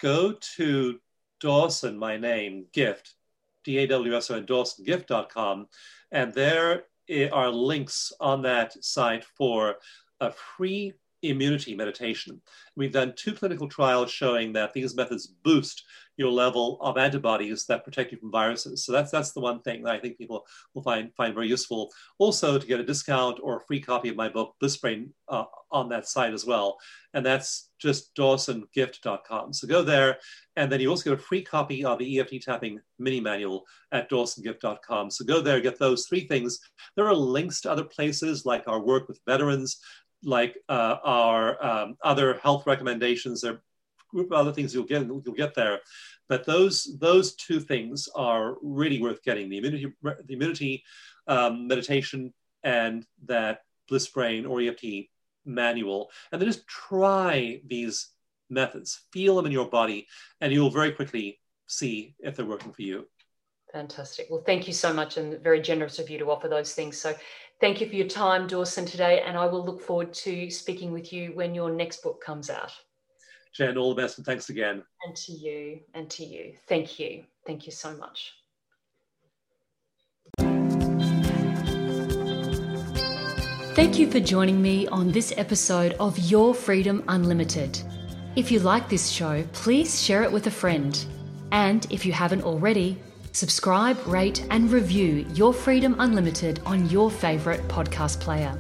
go 0.01 0.33
to 0.57 0.99
Dawson, 1.41 1.99
my 1.99 2.17
name, 2.17 2.67
gift, 2.73 3.15
D 3.63 3.79
A 3.79 3.87
W 3.87 4.17
S 4.17 4.31
O 4.31 4.37
N, 4.37 4.47
dawsongift.com. 4.47 5.67
And 6.11 6.33
there 6.33 6.85
are 7.33 7.51
links 7.51 8.13
on 8.19 8.43
that 8.43 8.83
site 8.83 9.25
for 9.37 9.77
a 10.21 10.33
free 10.33 10.95
immunity 11.31 11.75
meditation. 11.75 12.41
We've 12.77 12.93
done 12.93 13.15
two 13.17 13.33
clinical 13.33 13.69
trials 13.69 14.11
showing 14.11 14.53
that 14.55 14.73
these 14.73 14.95
methods 14.95 15.27
boost 15.27 15.85
your 16.17 16.31
level 16.31 16.79
of 16.81 16.97
antibodies 16.97 17.67
that 17.67 17.85
protect 17.85 18.13
you 18.13 18.19
from 18.19 18.31
viruses. 18.31 18.85
So 18.85 18.93
that's 18.93 19.11
that's 19.11 19.33
the 19.33 19.41
one 19.41 19.61
thing 19.61 19.83
that 19.83 19.95
I 19.95 19.99
think 19.99 20.19
people 20.19 20.47
will 20.75 20.83
find 20.83 21.13
find 21.17 21.35
very 21.35 21.49
useful. 21.49 21.93
Also, 22.19 22.59
to 22.59 22.67
get 22.67 22.81
a 22.81 22.85
discount 22.85 23.39
or 23.43 23.57
a 23.57 23.65
free 23.67 23.81
copy 23.81 24.09
of 24.09 24.17
my 24.17 24.29
book 24.29 24.55
Bliss 24.61 24.77
Brain 24.77 25.13
uh, 25.29 25.45
on 25.73 25.89
that 25.89 26.09
site 26.09 26.33
as 26.33 26.47
well, 26.47 26.79
and 27.15 27.27
that's 27.27 27.71
just 27.81 28.15
dawsongift.com. 28.15 29.53
So 29.53 29.67
go 29.67 29.83
there, 29.83 30.19
and 30.57 30.71
then 30.71 30.81
you 30.81 30.89
also 30.89 31.11
get 31.11 31.19
a 31.19 31.23
free 31.23 31.43
copy 31.43 31.85
of 31.85 31.99
the 31.99 32.21
EFT 32.21 32.43
tapping 32.43 32.81
mini 32.99 33.21
manual 33.21 33.65
at 33.93 34.09
dawsongift.com. 34.09 35.11
So 35.11 35.25
go 35.25 35.41
there, 35.41 35.61
get 35.61 35.79
those 35.79 36.07
three 36.07 36.27
things. 36.27 36.61
There 36.97 37.07
are 37.07 37.15
links 37.15 37.61
to 37.63 37.73
other 37.73 37.85
places 37.85 38.47
like 38.47 38.65
our 38.69 38.81
work 38.81 39.09
with 39.09 39.21
veterans, 39.27 39.81
like 40.25 40.57
uh, 40.69 40.97
our 41.05 41.65
um, 41.65 41.97
other 42.03 42.35
health 42.35 42.67
recommendations. 42.67 43.41
There 43.41 43.53
are 43.53 43.57
a 43.57 43.61
group 44.11 44.27
of 44.33 44.39
other 44.39 44.53
things 44.53 44.75
you'll 44.75 44.85
get 44.85 45.07
you'll 45.07 45.21
get 45.21 45.55
there. 45.55 45.81
But 46.29 46.47
those 46.47 46.97
those 46.99 47.35
two 47.35 47.61
things 47.61 48.09
are 48.15 48.57
really 48.63 49.01
worth 49.01 49.23
getting: 49.23 49.49
the 49.49 49.59
immunity 49.59 49.93
the 50.03 50.35
immunity 50.35 50.85
um, 51.27 51.67
meditation 51.67 52.33
and 52.63 53.07
that 53.27 53.61
Bliss 53.89 54.09
Brain 54.09 54.47
or 54.47 54.61
EFT 54.61 55.09
manual, 55.45 56.11
and 56.33 56.41
then 56.41 56.49
just 56.49 56.67
try 56.67 57.61
these 57.67 58.09
methods, 58.51 59.03
feel 59.13 59.37
them 59.37 59.47
in 59.47 59.53
your 59.53 59.69
body, 59.69 60.07
and 60.41 60.53
you'll 60.53 60.71
very 60.71 60.93
quickly 60.93 61.41
see 61.67 62.15
if 62.21 62.37
they're 62.37 62.47
working 62.47 62.73
for 62.73 62.83
you. 62.83 63.07
Fantastic. 63.73 64.29
Well, 64.31 64.43
thank 64.47 64.69
you 64.69 64.73
so 64.73 64.93
much, 64.93 65.17
and 65.17 65.43
very 65.43 65.61
generous 65.61 65.99
of 65.99 66.09
you 66.09 66.19
to 66.19 66.31
offer 66.31 66.47
those 66.49 66.75
things. 66.75 66.97
So, 66.97 67.13
thank 67.65 67.81
you 67.81 67.89
for 67.89 67.95
your 67.95 68.07
time, 68.07 68.47
Dawson, 68.47 68.85
today, 68.85 69.23
and 69.27 69.39
I 69.39 69.47
will 69.47 69.65
look 69.65 69.81
forward 69.81 70.13
to 70.13 70.51
speaking 70.51 70.93
with 70.93 71.15
you 71.15 71.31
when 71.33 71.55
your 71.55 71.71
next 71.71 72.03
book 72.03 72.23
comes 72.23 72.51
out. 72.51 72.71
Jen, 73.55 73.79
all 73.79 73.95
the 73.95 74.03
best 74.03 74.19
and 74.19 74.27
thanks 74.27 74.51
again. 74.51 74.83
And 75.07 75.17
to 75.17 75.33
you, 75.33 75.81
and 75.95 76.11
to 76.11 76.27
you. 76.27 76.53
Thank 76.69 76.99
you. 76.99 77.25
Thank 77.47 77.65
you 77.65 77.73
so 77.73 77.97
much. 77.97 78.35
Thank 83.75 83.99
you 83.99 84.11
for 84.11 84.21
joining 84.21 84.61
me 84.61 84.87
on 84.89 85.11
this 85.11 85.33
episode 85.39 85.95
of 85.99 86.19
Your 86.19 86.53
Freedom 86.55 87.03
Unlimited. 87.09 87.81
If 88.37 88.53
you 88.53 88.61
like 88.61 88.91
this 88.91 89.09
show, 89.09 89.43
please 89.55 90.03
share 90.03 90.23
it 90.23 90.31
with 90.31 90.49
a 90.49 90.51
friend. 90.51 91.03
And 91.51 91.87
if 91.91 92.05
you 92.05 92.13
haven't 92.13 92.43
already, 92.43 92.99
subscribe, 93.35 93.99
rate, 94.07 94.47
and 94.51 94.71
review 94.71 95.27
Your 95.35 95.53
Freedom 95.53 95.95
Unlimited 95.99 96.61
on 96.65 96.89
your 96.89 97.11
favourite 97.11 97.61
podcast 97.69 98.21
player. 98.21 98.59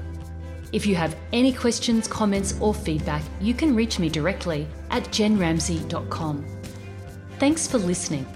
If 0.72 0.86
you 0.86 0.96
have 0.96 1.16
any 1.32 1.52
questions, 1.52 2.08
comments, 2.08 2.58
or 2.60 2.74
feedback, 2.74 3.22
you 3.40 3.54
can 3.54 3.74
reach 3.74 3.98
me 3.98 4.08
directly 4.08 4.66
at 4.90 5.04
jenramsey.com. 5.04 6.44
Thanks 7.38 7.66
for 7.66 7.78
listening. 7.78 8.26